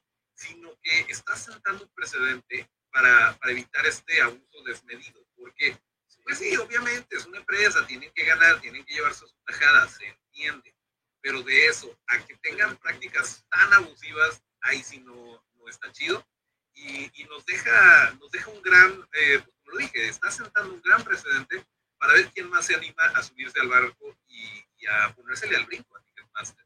sentando 1.35 1.83
un 1.83 1.93
precedente 1.93 2.69
para, 2.91 3.35
para 3.37 3.51
evitar 3.51 3.85
este 3.85 4.21
abuso 4.21 4.63
desmedido. 4.65 5.25
Porque, 5.35 5.77
pues 6.23 6.37
sí, 6.37 6.55
obviamente 6.57 7.17
es 7.17 7.25
una 7.25 7.39
empresa, 7.39 7.85
tienen 7.87 8.11
que 8.13 8.23
ganar, 8.23 8.61
tienen 8.61 8.85
que 8.85 8.93
llevarse 8.93 9.21
sus 9.21 9.35
tajadas, 9.45 9.95
se 9.95 10.07
entiende. 10.07 10.75
Pero 11.21 11.41
de 11.41 11.65
eso, 11.67 11.97
a 12.07 12.19
que 12.25 12.37
tengan 12.37 12.77
prácticas 12.77 13.45
tan 13.49 13.73
abusivas, 13.73 14.43
ahí 14.61 14.83
sí 14.83 14.99
no, 14.99 15.43
no 15.55 15.67
está 15.67 15.91
chido. 15.91 16.25
Y, 16.73 17.11
y, 17.21 17.25
nos, 17.25 17.45
deja, 17.45 18.11
nos 18.19 18.31
deja 18.31 18.49
un 18.49 18.61
gran, 18.61 18.91
eh, 19.13 19.39
pues, 19.43 19.55
como 19.57 19.71
lo 19.71 19.77
dije, 19.77 20.09
está 20.09 20.31
sentando 20.31 20.73
un 20.73 20.81
gran 20.81 21.03
precedente 21.03 21.65
para 21.97 22.13
ver 22.13 22.31
quién 22.31 22.49
más 22.49 22.65
se 22.65 22.75
anima 22.75 23.03
a 23.03 23.23
subirse 23.23 23.59
al 23.59 23.69
barco 23.69 24.17
y, 24.27 24.65
y 24.77 24.87
a 24.87 25.13
ponérsele 25.15 25.55
al 25.55 25.65
brinco 25.65 25.95
a 25.95 26.01
Ticketmaster, 26.01 26.65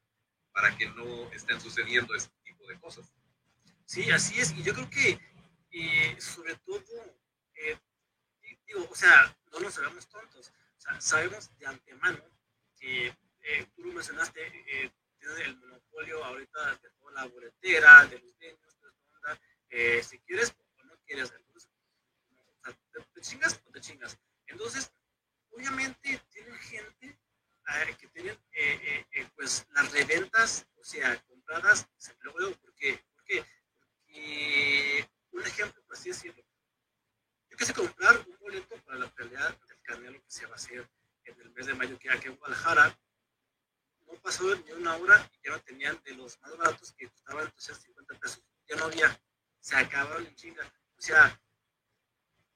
para 0.52 0.76
que 0.78 0.88
no 0.90 1.32
estén 1.32 1.60
sucediendo 1.60 2.16
este 2.16 2.34
tipo 2.44 2.66
de 2.68 2.80
cosas. 2.80 3.14
Sí, 3.86 4.10
así 4.12 4.40
es. 4.40 4.52
Y 4.54 4.64
yo 4.64 4.74
creo 4.74 4.90
que, 4.90 5.20
eh, 5.72 6.18
sobre 6.20 6.56
todo, 6.58 7.18
eh, 7.56 7.78
digo, 8.66 8.88
o 8.90 8.96
sea, 8.96 9.36
no 9.52 9.60
nos 9.60 9.78
hagamos 9.78 10.08
tontos. 10.10 10.52
O 10.78 10.80
sea, 10.80 11.00
sabemos 11.02 11.50
de 11.58 11.68
antemano 11.68 12.24
que 12.80 13.08
eh, 13.42 13.68
tú 13.76 13.84
lo 13.84 13.94
mencionaste, 13.94 14.46
eh, 14.46 14.92
tiene 15.20 15.42
el 15.46 15.58
monopolio 15.58 16.24
ahorita 16.24 16.76
de 16.76 16.90
toda 17.00 17.12
la 17.14 17.26
boletera, 17.26 18.06
de 18.06 18.20
los 18.20 18.38
niños, 18.40 18.67
eh, 19.70 20.02
si 20.04 20.20
quieres 20.20 20.56
o 20.78 20.84
no 20.86 20.98
quieres, 21.06 21.32
entonces, 21.32 21.70
te, 23.14 23.22
chingas 23.22 23.62
o 23.66 23.72
te 23.72 23.82
chingas. 23.82 24.18
Entonces, 24.48 24.92
obviamente 25.52 26.22
tienen 26.30 26.56
gente 26.56 27.20
que 28.00 28.08
tienen 28.08 28.38
pues 29.36 29.68
las 29.72 29.92
reventas, 29.92 30.66
o 30.80 30.84
sea, 30.86 31.22
compradas, 31.24 31.88
luego, 32.22 32.56
porque, 32.62 33.04
porque, 33.14 33.46
porque, 33.78 35.10
un 35.32 35.46
ejemplo, 35.46 35.84
por 35.84 35.98
así 35.98 36.10
decirlo, 36.10 36.44
yo 37.50 37.58
quise 37.58 37.74
comprar 37.74 38.26
un 38.28 38.38
boleto 38.40 38.76
para 38.84 39.00
la 39.00 39.10
pelea 39.14 39.50
del 39.50 39.82
Canelo 39.82 40.22
que 40.22 40.32
se 40.32 40.46
va 40.46 40.54
a 40.54 40.56
hacer 40.56 40.90
en 41.26 41.42
el 41.42 41.52
mes 41.52 41.66
de 41.66 41.74
mayo 41.74 42.00
que 42.00 42.10
aquí 42.10 42.28
en 42.28 42.36
Guadalajara, 42.38 42.98
no 44.06 44.14
pasó 44.22 44.56
ni 44.56 44.72
una 44.72 44.96
hora 44.96 45.30
y 45.34 45.46
ya 45.46 45.52
no 45.52 45.62
tenían 45.62 46.02
de 46.06 46.14
los 46.14 46.40
más 46.42 46.58
baratos 46.58 46.94
que 46.94 47.10
costaban 47.10 47.52
250 47.56 48.20
pesos. 48.20 48.44
Ya 48.68 48.76
no 48.78 48.86
había, 48.86 49.22
se 49.68 49.76
acabaron 49.76 50.26
en 50.26 50.34
chinga. 50.36 50.64
O 50.98 51.02
sea, 51.02 51.38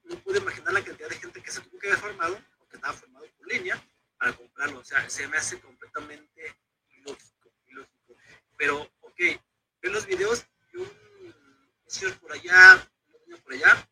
no 0.03 0.17
pude 0.19 0.37
imaginar 0.37 0.71
la 0.71 0.81
cantidad 0.81 1.09
de 1.09 1.19
gente 1.19 1.43
que 1.43 1.51
se 1.51 1.59
tuvo 1.59 1.77
que 1.77 1.87
haber 1.87 1.99
formado 1.99 2.41
o 2.59 2.69
que 2.69 2.77
estaba 2.77 2.93
formado 2.93 3.25
por 3.37 3.47
línea 3.47 3.83
para 4.17 4.31
comprarlo. 4.31 4.79
O 4.79 4.83
sea, 4.85 5.09
se 5.09 5.27
me 5.27 5.35
hace 5.35 5.59
completamente 5.59 6.55
ilógico, 6.95 7.51
ilógico. 7.67 8.15
Pero, 8.57 8.89
ok, 9.01 9.19
ve 9.81 9.89
los 9.89 10.05
videos 10.05 10.45
y 10.71 10.77
un, 10.77 10.89
señor 11.85 12.17
por 12.19 12.31
allá, 12.31 12.89
un 13.09 13.21
niño 13.25 13.43
por 13.43 13.53
allá, 13.55 13.89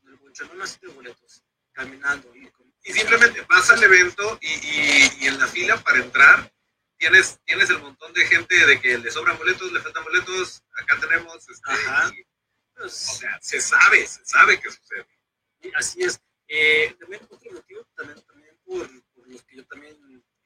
con 0.00 0.10
el 0.10 0.16
bonchanón 0.16 0.60
así 0.60 0.78
de 0.82 0.88
boletos, 0.88 1.44
caminando. 1.70 2.34
Y, 2.34 2.50
y 2.82 2.92
simplemente 2.92 3.42
vas 3.42 3.70
al 3.70 3.80
evento 3.80 4.40
y, 4.40 4.48
y, 4.48 5.18
y 5.20 5.26
en 5.28 5.38
la 5.38 5.46
fila 5.46 5.76
para 5.84 5.98
entrar 5.98 6.52
tienes, 6.96 7.38
tienes 7.44 7.70
el 7.70 7.78
montón 7.78 8.12
de 8.12 8.26
gente 8.26 8.66
de 8.66 8.80
que 8.80 8.98
le 8.98 9.10
sobran 9.12 9.38
boletos, 9.38 9.70
le 9.70 9.80
faltan 9.80 10.02
boletos, 10.02 10.64
acá 10.76 10.98
tenemos, 10.98 11.48
este, 11.48 12.26
sea, 12.88 13.38
se 13.40 13.60
sabe, 13.60 14.06
se 14.06 14.24
sabe 14.24 14.60
que 14.60 14.70
sucede. 14.70 15.06
Y 15.60 15.70
así 15.74 16.02
es. 16.02 16.20
Eh, 16.48 16.94
también 17.00 17.22
otro 17.28 17.50
motivo, 17.52 17.84
también, 17.96 18.22
también 18.24 18.56
por, 18.64 18.88
por, 19.14 19.28
los 19.28 19.42
que 19.42 19.56
yo 19.56 19.66
también 19.66 19.96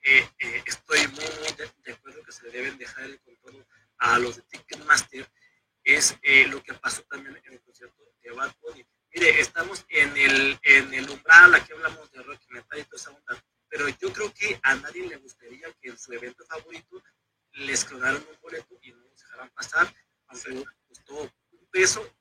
eh, 0.02 0.26
eh, 0.38 0.62
estoy 0.64 1.06
muy, 1.08 1.24
muy 1.38 1.52
de, 1.58 1.70
de, 1.84 1.92
acuerdo 1.92 2.22
que 2.22 2.32
se 2.32 2.48
deben 2.48 2.78
dejar 2.78 3.04
el 3.04 3.20
control 3.20 3.66
a 3.98 4.18
los 4.18 4.36
de 4.36 4.42
Ticketmaster, 4.42 5.30
es 5.84 6.16
eh, 6.22 6.46
lo 6.46 6.62
que 6.62 6.72
pasó 6.72 7.02
también 7.02 7.36
en 7.44 7.52
el 7.52 7.60
concierto 7.60 8.02
de 8.22 8.30
Bad 8.30 8.54
Bunny. 8.62 8.86
Mire, 9.12 9.40
estamos 9.40 9.84
en 9.88 10.16
el, 10.16 10.58
en 10.62 10.94
el 10.94 11.10
umbral, 11.10 11.54
aquí 11.54 11.72
hablamos 11.72 12.10
de 12.12 12.22
rock 12.22 12.40
metal 12.48 12.78
y 12.78 12.84
toda 12.84 12.96
esa 12.96 13.10
onda 13.10 13.44
pero 13.70 13.88
yo 13.88 14.12
creo 14.12 14.34
que 14.34 14.58
a 14.62 14.74
nadie 14.74 15.06
le 15.06 15.16
gustaría 15.16 15.72
que 15.80 15.90
en 15.90 15.98
su 15.98 16.12
evento 16.12 16.44
favorito 16.44 17.02
les 17.52 17.84
clonaran 17.84 18.16
un 18.16 18.40
boleto 18.42 18.76
y 18.82 18.90
no 18.90 18.98
los 18.98 19.16
dejaran 19.16 19.48
pasar, 19.50 19.94
aunque 20.26 20.64
costó 20.88 21.14
un 21.52 21.66
peso 21.70 22.16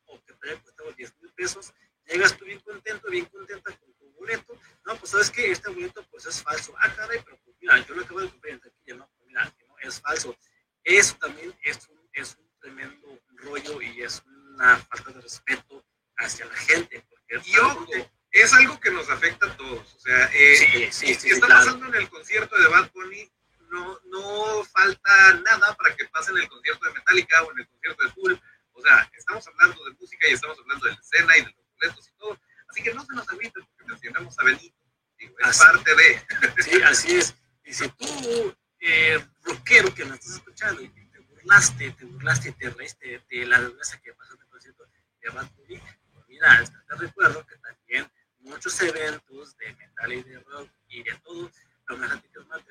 haya 0.48 0.62
costado 0.62 0.92
10 0.94 1.16
mil 1.22 1.34
pesos, 1.34 1.74
llegas 2.06 2.38
tú 2.38 2.46
bien 2.46 2.60
contento, 2.60 3.10
bien 3.10 3.26
contenta 3.26 3.76
con 3.78 3.94
tu 3.96 4.12
boleto, 4.14 4.54
no, 4.86 4.96
pues 4.98 5.12
sabes 5.12 5.30
que 5.30 5.52
este 5.52 5.70
boleto 5.70 6.06
pues 6.10 6.26
es 6.26 6.42
falso, 6.42 6.74
ah 6.80 6.94
caray, 6.96 7.22
pero 7.24 7.40
pues 7.44 7.58
mira, 7.60 7.78
yo 7.86 7.96
lo 7.96 8.02
acabo 8.02 8.22
de 8.22 8.30
comprar 8.30 8.54
en 8.54 8.60
taquilla, 8.60 8.96
no, 8.96 9.10
pues 9.18 9.28
mira, 9.28 9.54
no, 9.68 9.76
es 9.82 10.00
falso, 10.00 10.36
eso 10.84 11.18
también 11.18 11.54
es 11.64 11.88
un, 11.90 12.10
es 12.14 12.36
un 12.36 12.50
tremendo 12.60 13.20
rollo 13.36 13.82
y 13.82 14.02
es 14.02 14.24
una 14.26 14.78
falta 14.78 15.12
de 15.12 15.22
respeto 15.22 15.86
hacia 16.18 16.46
la 16.46 16.56
gente, 16.56 17.06
porque 17.10 17.50
y 17.50 17.58
ojo, 17.58 17.88
es 18.32 18.54
algo 18.54 18.80
que 18.80 18.92
nos 18.92 19.10
afecta 19.10 19.48
a 19.48 19.58
todos. 19.58 19.94
O 19.96 20.00
sea, 20.00 20.26
eh, 20.34 20.56
sí, 20.56 20.88
sí, 20.92 21.14
sí, 21.14 21.28
que 21.28 21.34
está 21.34 21.48
claro. 21.48 21.66
pasando 21.66 21.86
en 21.88 21.96
el 21.96 22.10
concierto 22.10 22.58
de 22.58 22.68
Bad 22.68 22.92
Bunny, 22.94 23.32
no, 23.70 24.00
no 24.06 24.64
falta 24.66 25.34
nada 25.34 25.76
para 25.76 25.96
que 25.96 26.06
pase 26.06 26.32
en 26.32 26.38
el 26.38 26.50
concierto 26.50 26.86
de 26.86 26.94
Metallica 26.94 27.44
o 27.44 27.52
en 27.52 27.60
el 27.60 27.68
concierto 27.68 28.04
de 28.04 28.12
Tool. 28.12 28.42
O 28.80 28.82
sea, 28.82 29.12
estamos 29.14 29.46
hablando 29.48 29.84
de 29.86 29.92
música 29.92 30.28
y 30.30 30.34
estamos 30.34 30.58
hablando 30.60 30.86
de 30.86 30.92
la 30.94 31.00
escena 31.00 31.38
y 31.38 31.42
de 31.42 31.52
los 31.52 31.66
boletos 31.76 32.08
y 32.08 32.18
todo. 32.18 32.40
Así 32.70 32.84
que 32.84 32.94
no 32.94 33.06
se 33.06 33.14
nos 33.14 33.30
agüiten 33.30 33.66
porque 33.66 33.86
mencionamos 33.86 34.40
a 34.40 34.44
Benito. 34.44 34.78
Digo, 35.18 35.36
es 35.40 35.48
así, 35.48 35.60
parte 35.60 35.96
de. 35.96 36.64
Sí, 36.64 36.82
así 36.84 37.16
es. 37.18 37.36
Y 37.66 37.74
si 37.74 37.90
tú, 37.90 38.56
eh, 38.80 39.20
rockero 39.44 39.94
que 39.94 40.06
nos 40.06 40.16
estás 40.16 40.36
escuchando 40.36 40.82
y 40.82 40.90
te 40.90 41.20
burlaste, 41.20 41.92
te 41.92 42.06
burlaste 42.06 42.50
y 42.50 42.52
te 42.54 42.70
reíste 42.70 43.22
de 43.30 43.46
la 43.46 43.60
desgracia 43.60 44.00
que 44.02 44.14
pasó 44.14 44.34
en 44.36 44.42
el 44.42 44.48
concierto 44.48 44.86
de 45.22 45.30
Bad 45.30 45.52
Bunny, 45.58 45.82
pues 46.14 46.28
mira, 46.28 46.64
te 46.88 46.96
recuerdo 46.96 47.46
que 47.46 47.58
también 47.58 48.10
muchos 48.40 48.80
eventos 48.82 49.58
de 49.58 49.74
metal 49.74 50.14
y 50.14 50.24
de 50.24 50.40
rock 50.40 50.70
y 50.88 51.04
de 51.04 51.14
todo, 51.24 51.52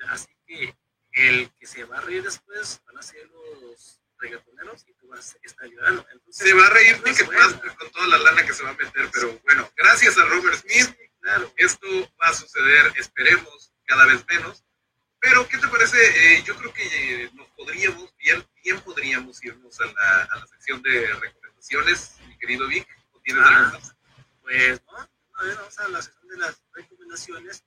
así 0.09 0.27
que 0.47 0.75
el 1.11 1.51
que 1.53 1.67
se 1.67 1.83
va 1.83 1.97
a 1.97 2.01
reír 2.01 2.23
después 2.23 2.81
van 2.85 2.97
a 2.97 3.01
ser 3.01 3.27
los 3.27 4.01
reggaetoneros 4.19 4.85
y 4.87 4.93
tú 4.93 5.07
vas 5.07 5.35
a 5.35 5.37
estar 5.43 5.67
llorando. 5.67 6.05
Entonces, 6.11 6.47
se 6.47 6.53
va 6.53 6.65
a 6.65 6.69
reír 6.69 6.97
no 6.97 7.25
bueno. 7.25 7.75
con 7.77 7.91
toda 7.91 8.07
la 8.07 8.17
lana 8.17 8.45
que 8.45 8.53
se 8.53 8.63
va 8.63 8.71
a 8.71 8.73
meter, 8.73 9.09
pero 9.11 9.39
bueno, 9.45 9.71
gracias 9.75 10.17
a 10.17 10.25
Robert 10.25 10.57
Smith, 10.57 10.95
claro. 11.21 11.51
esto 11.57 11.87
va 12.21 12.27
a 12.27 12.33
suceder, 12.33 12.93
esperemos, 12.97 13.73
cada 13.85 14.05
vez 14.05 14.25
menos. 14.27 14.63
Pero, 15.21 15.47
¿qué 15.49 15.57
te 15.57 15.67
parece? 15.67 15.97
Eh, 16.37 16.43
yo 16.43 16.55
creo 16.55 16.73
que 16.73 16.83
eh, 16.83 17.29
nos 17.33 17.47
podríamos, 17.49 18.15
bien, 18.17 18.45
bien 18.63 18.79
podríamos 18.81 19.43
irnos 19.43 19.79
a 19.81 19.85
la, 19.85 20.23
a 20.23 20.39
la 20.39 20.47
sección 20.47 20.81
de 20.81 21.07
recomendaciones, 21.13 22.15
mi 22.27 22.37
querido 22.37 22.67
Vic. 22.67 22.87
¿O 23.11 23.19
tienes 23.19 23.43
ah, 23.45 23.57
algo 23.57 23.79
más? 23.79 23.95
Pues, 24.41 24.81
¿no? 24.85 24.97
a 24.97 25.43
ver, 25.43 25.55
vamos 25.55 25.79
a 25.79 25.87
la 25.89 26.01
sección 26.01 26.27
de 26.29 26.37
las 26.37 26.61
recomendaciones. 26.73 27.63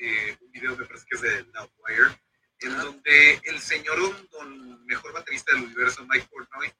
Eh, 0.00 0.36
un 0.40 0.50
video, 0.50 0.76
me 0.76 0.86
parece 0.86 1.06
que 1.08 1.16
es 1.16 1.22
de 1.22 1.44
Loudwire, 1.52 2.20
en 2.60 2.76
donde 2.76 3.40
el 3.44 3.58
señorón, 3.60 4.28
don 4.30 4.84
mejor 4.86 5.12
baterista 5.12 5.52
del 5.52 5.64
universo, 5.64 6.06
Mike 6.06 6.28
Portnoy, 6.30 6.72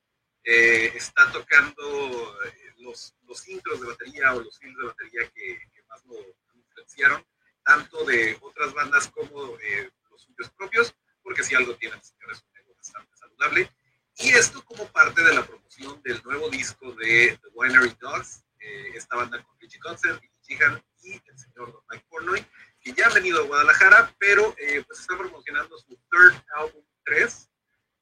eh, 0.44 0.92
está 0.94 1.30
tocando 1.32 2.44
eh, 2.44 2.74
los, 2.78 3.14
los 3.26 3.46
intros 3.48 3.80
de 3.80 3.88
batería 3.88 4.34
o 4.34 4.40
los 4.40 4.58
films 4.58 4.78
de 4.78 4.86
batería 4.86 5.30
que, 5.34 5.60
que 5.72 5.82
más 5.88 6.04
lo 6.06 6.16
influenciaron, 6.54 7.24
tanto 7.64 8.04
de 8.04 8.38
otras 8.40 8.72
bandas 8.74 9.08
como 9.08 9.58
eh, 9.58 9.90
los 10.10 10.22
suyos 10.22 10.50
propios, 10.56 10.94
porque 11.22 11.44
si 11.44 11.54
algo 11.54 11.76
tiene 11.76 11.96
el 11.96 12.02
señor 12.02 12.32
es 12.32 12.44
bastante 12.76 13.16
saludable. 13.16 13.70
Y 14.16 14.30
esto 14.30 14.64
como 14.64 14.86
parte 14.88 15.22
de 15.22 15.34
la 15.34 15.46
promoción 15.46 16.02
del 16.02 16.22
nuevo 16.24 16.48
disco 16.50 16.92
de 16.92 17.38
The 17.40 17.48
Winery 17.54 17.96
Dogs, 18.00 18.44
eh, 18.58 18.92
esta 18.94 19.16
banda 19.16 19.42
con 19.42 19.58
Richie 19.60 19.80
Kotzen, 19.80 20.18
Billy 20.20 20.32
Sheehan 20.42 20.82
y 21.02 21.12
el 21.12 21.38
señor 21.38 21.72
Don 21.72 21.82
Mike 21.90 22.06
Portnoy, 22.08 22.46
que 22.80 22.92
ya 22.92 23.06
han 23.06 23.14
venido 23.14 23.42
a 23.42 23.46
Guadalajara, 23.46 24.14
pero 24.18 24.54
eh, 24.58 24.82
pues 24.86 25.00
están 25.00 25.18
promocionando 25.18 25.76
su 25.78 25.96
third 26.10 26.34
album 26.56 26.84
3, 27.04 27.50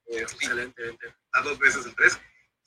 eh, 0.07 0.19
Excelente, 0.21 0.95
a 1.33 1.41
dos 1.41 1.59
veces 1.59 1.85
el 1.85 1.95
3. 1.95 2.19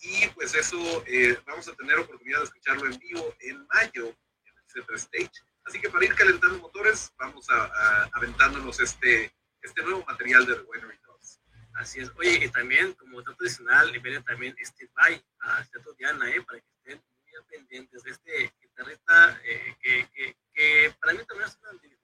Y 0.04 0.26
pues 0.30 0.54
eso 0.54 1.04
eh, 1.06 1.38
vamos 1.46 1.68
a 1.68 1.74
tener 1.74 1.98
oportunidad 1.98 2.38
de 2.38 2.44
escucharlo 2.44 2.86
en 2.86 2.98
vivo 2.98 3.34
en 3.40 3.66
mayo 3.68 4.08
en 4.08 4.54
el 4.56 4.84
C3 4.84 4.94
Stage. 4.96 5.30
Así 5.64 5.80
que 5.80 5.88
para 5.90 6.04
ir 6.04 6.14
calentando 6.14 6.58
motores, 6.58 7.12
vamos 7.16 7.48
a, 7.50 7.64
a- 7.66 8.10
aventándonos 8.14 8.80
este, 8.80 9.32
este 9.62 9.82
nuevo 9.82 10.04
material 10.06 10.44
de 10.44 10.56
The 10.56 10.62
Winery 10.62 10.98
Dogs. 11.06 11.40
Así 11.74 12.00
es. 12.00 12.10
Oye, 12.16 12.44
y 12.44 12.48
también, 12.50 12.92
como 12.94 13.22
dato 13.22 13.36
adicional, 13.40 13.90
viene 14.00 14.20
también 14.22 14.54
este 14.58 14.90
bye 14.96 15.24
a 15.40 15.64
Teatro 15.64 15.94
Diana, 15.94 16.28
¿eh? 16.30 16.42
Para 16.42 16.60
que 16.60 16.66
estén 16.78 16.98
muy 17.22 17.44
pendientes 17.48 18.02
de 18.02 18.10
este 18.10 18.52
guitarrista 18.60 19.40
eh, 19.44 19.76
que, 19.80 20.08
que, 20.12 20.36
que 20.52 20.94
para 21.00 21.12
mí 21.14 21.24
también 21.26 21.48
es 21.48 21.56
una 21.62 21.70
de 21.80 21.88
mis 21.88 21.96
favoritos. 21.98 22.01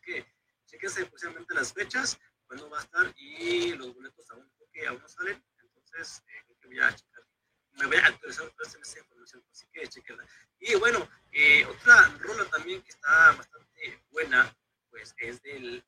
Así 0.00 0.12
que 0.12 0.26
chequense 0.66 1.06
precisamente 1.06 1.54
las 1.54 1.72
fechas, 1.72 2.18
cuándo 2.46 2.70
va 2.70 2.78
a 2.78 2.82
estar 2.82 3.12
y 3.16 3.72
los 3.72 3.94
boletos 3.94 4.30
aún, 4.30 4.50
creo 4.72 4.90
aún 4.90 5.02
no 5.02 5.08
salen. 5.08 5.44
Entonces, 5.60 6.22
eh, 6.28 6.42
creo 6.46 6.58
que 6.60 6.68
voy 6.68 6.80
a 6.80 6.94
checar. 6.94 7.26
Me 7.72 7.86
voy 7.86 7.96
a 7.96 8.06
actualizar 8.06 8.52
vez 8.56 8.74
esa 8.74 8.98
información, 8.98 9.44
así 9.50 9.66
que 9.72 9.86
chequenla. 9.86 10.26
Y 10.58 10.74
bueno, 10.76 11.08
eh, 11.32 11.64
otra 11.66 12.08
rola 12.18 12.44
también 12.46 12.82
que 12.82 12.90
está 12.90 13.32
bastante 13.32 14.04
buena, 14.10 14.56
pues 14.90 15.14
es 15.18 15.40
del, 15.42 15.84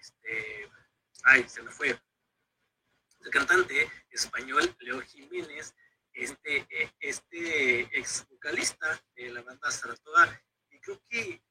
este, 0.00 0.70
ay, 1.24 1.48
se 1.48 1.62
me 1.62 1.70
fue. 1.70 1.98
El 3.20 3.30
cantante 3.30 3.90
español 4.10 4.74
Leo 4.80 5.00
Jiménez, 5.00 5.74
este, 6.12 6.66
eh, 6.70 6.92
este 7.00 7.80
ex 7.98 8.26
vocalista 8.28 9.00
de 9.14 9.30
la 9.30 9.42
banda 9.42 9.70
Saratoga, 9.70 10.42
y 10.70 10.80
creo 10.80 11.02
que, 11.08 11.42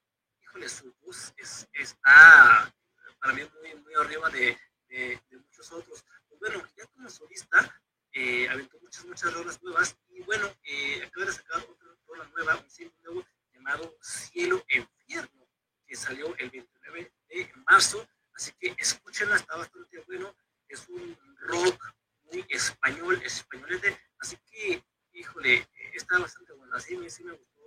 híjole, 0.51 0.67
su 0.67 0.93
voz 1.01 1.33
es, 1.37 1.65
está 1.71 2.73
para 3.21 3.33
mí 3.33 3.41
muy, 3.61 3.75
muy 3.75 3.93
arriba 3.95 4.29
de, 4.31 4.57
de, 4.89 5.21
de 5.29 5.37
muchos 5.37 5.71
otros. 5.71 6.03
Pues 6.27 6.39
bueno, 6.41 6.67
ya 6.75 6.85
como 6.87 7.09
solista, 7.09 7.81
eh, 8.11 8.49
aventó 8.49 8.77
muchas, 8.81 9.05
muchas 9.05 9.33
rolas 9.33 9.63
nuevas, 9.63 9.95
y 10.09 10.21
bueno, 10.23 10.53
eh, 10.63 11.03
acaba 11.05 11.25
de 11.27 11.31
sacar 11.31 11.61
otra 11.61 11.87
rola 12.05 12.25
nueva, 12.35 12.57
un 12.57 12.69
single 12.69 12.93
nuevo 13.03 13.25
llamado 13.53 13.95
Cielo 14.01 14.61
Infierno, 14.67 15.47
que 15.87 15.95
salió 15.95 16.35
el 16.35 16.49
29 16.49 17.13
de 17.29 17.51
marzo, 17.69 18.05
así 18.33 18.51
que 18.59 18.75
escúchenla, 18.77 19.37
está 19.37 19.55
bastante 19.55 20.03
bueno, 20.05 20.35
es 20.67 20.85
un 20.89 21.17
rock 21.37 21.81
muy 22.23 22.45
español, 22.49 23.21
españolete, 23.23 23.97
así 24.19 24.35
que, 24.49 24.83
híjole, 25.13 25.55
eh, 25.55 25.91
está 25.93 26.19
bastante 26.19 26.51
bueno, 26.53 26.75
así 26.75 26.97
sí 27.09 27.23
me 27.23 27.31
gustó 27.31 27.61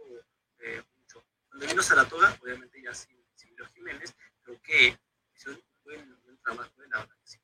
eh. 0.58 0.84
Cuando 1.54 1.68
vino 1.68 1.82
Saratoga, 1.84 2.36
obviamente 2.42 2.82
ya 2.82 2.92
sin, 2.92 3.16
sin 3.36 3.54
Leo 3.54 3.68
Jiménez, 3.68 4.12
creo 4.42 4.60
que 4.60 4.98
hicieron 5.32 5.54
un 5.54 5.82
buen, 5.84 6.22
buen 6.24 6.36
trabajo, 6.42 6.82
eh, 6.82 6.88
la 6.90 6.98
verdad 6.98 7.14
sí. 7.22 7.38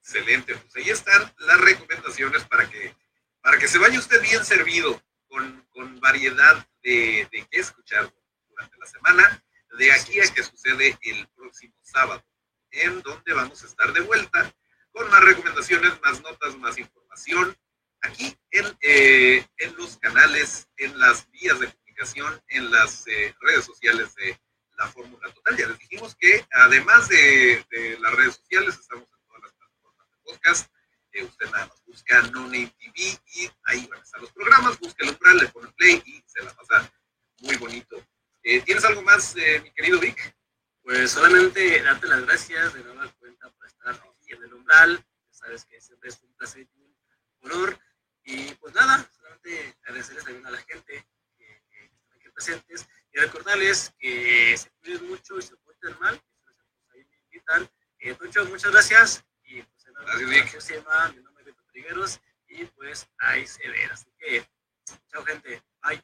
Excelente, 0.00 0.56
pues 0.56 0.76
ahí 0.76 0.88
están 0.88 1.34
las 1.36 1.60
recomendaciones 1.60 2.44
para 2.46 2.66
que, 2.70 2.96
para 3.42 3.58
que 3.58 3.68
se 3.68 3.76
vaya 3.76 3.98
usted 3.98 4.22
bien 4.22 4.42
servido 4.42 5.02
con, 5.28 5.66
con 5.66 6.00
variedad 6.00 6.66
de, 6.82 7.28
de 7.30 7.46
qué 7.50 7.60
escuchar 7.60 8.10
durante 8.48 8.78
la 8.78 8.86
semana, 8.86 9.44
de 9.76 9.92
aquí 9.92 10.18
a 10.18 10.32
que 10.32 10.42
sucede 10.42 10.98
el 11.02 11.28
próximo 11.36 11.74
sábado, 11.82 12.24
en 12.70 13.02
donde 13.02 13.34
vamos 13.34 13.62
a 13.62 13.66
estar 13.66 13.92
de 13.92 14.00
vuelta 14.00 14.50
con 14.92 15.10
más 15.10 15.22
recomendaciones, 15.22 16.00
más 16.00 16.22
notas, 16.22 16.56
más 16.56 16.78
información, 16.78 17.54
aquí 18.00 18.34
en, 18.50 18.78
eh, 18.80 19.46
en 19.58 19.76
los 19.76 19.98
canales, 19.98 20.70
en 20.78 20.98
las 20.98 21.30
vías 21.32 21.60
de 21.60 21.66
comunicación, 21.66 21.85
en 22.48 22.70
las 22.70 23.06
eh, 23.06 23.34
redes 23.40 23.64
sociales 23.64 24.14
de 24.16 24.38
la 24.76 24.86
Fórmula 24.88 25.32
Total. 25.32 25.56
Ya 25.56 25.66
les 25.68 25.78
dijimos 25.78 26.14
que 26.16 26.46
además 26.52 27.08
de, 27.08 27.64
las 28.00 28.14
redes 28.14 28.36
sociales, 28.36 28.78
estamos 28.78 29.04
en 29.04 29.26
todas 29.26 29.42
las 29.42 29.52
plataformas 29.54 30.10
de 30.10 30.16
podcast. 30.22 30.70
Eh, 31.12 31.24
usted 31.24 31.46
nada 31.50 31.66
más 31.66 31.82
busca 31.86 32.22
No 32.32 32.42
Name 32.44 32.74
TV 32.78 33.18
y 33.34 33.50
ahí 33.64 33.86
van 33.86 34.00
a 34.00 34.02
estar 34.02 34.20
los 34.20 34.30
programas. 34.32 34.78
Busca 34.78 35.04
el 35.04 35.12
umbral, 35.12 35.38
le 35.38 35.48
pone 35.48 35.72
play 35.72 36.02
y 36.04 36.22
se 36.26 36.42
la 36.42 36.54
pasa 36.54 36.92
muy 37.40 37.56
bonito. 37.56 37.96
Eh, 38.42 38.60
¿Tienes 38.60 38.84
algo 38.84 39.00
más, 39.02 39.34
mi 39.62 39.72
querido 39.72 39.98
Vic? 39.98 40.36
Pues 40.82 41.12
solamente 41.12 41.82
darte 41.82 42.06
las 42.06 42.26
gracias 42.26 42.74
de 42.74 42.84
nueva 42.84 43.10
cuenta 43.18 43.50
por 43.50 43.66
estar 43.66 43.94
aquí 43.94 44.32
en 44.34 44.42
el 44.44 44.52
umbral. 44.52 45.04
Sabes 45.30 45.64
que 45.64 45.80
siempre 45.80 46.10
es 46.10 46.20
un 46.22 46.32
placer 46.36 46.68
y 46.74 46.80
un 46.82 46.94
honor. 47.40 47.78
Y 48.22 48.52
pues 48.54 48.74
nada, 48.74 49.08
solamente 49.16 49.76
agradecerles 49.82 50.26
a 50.44 50.50
la 50.50 50.58
gente 50.58 51.06
presentes 52.36 52.86
y 53.12 53.18
recordarles 53.18 53.92
que 53.98 54.56
se 54.56 54.70
cuiden 54.78 55.08
mucho 55.08 55.38
y 55.38 55.42
se 55.42 55.56
porten 55.56 55.98
mal. 55.98 56.20
Eh, 58.06 58.16
muchas, 58.20 58.48
muchas 58.48 58.70
gracias. 58.70 59.24
Y 59.44 59.62
pues 59.62 59.86
en 59.86 59.94
la 59.94 60.50
próxima, 60.52 61.12
mi 61.12 61.22
nombre 61.22 61.42
es 61.42 61.46
Beto 61.46 61.62
Trigueros 61.72 62.20
y 62.48 62.64
pues 62.66 63.08
ahí 63.18 63.46
se 63.46 63.68
ve. 63.68 63.84
Así 63.86 64.06
que, 64.18 64.46
chao 65.10 65.24
gente. 65.24 65.62
Bye. 65.82 66.02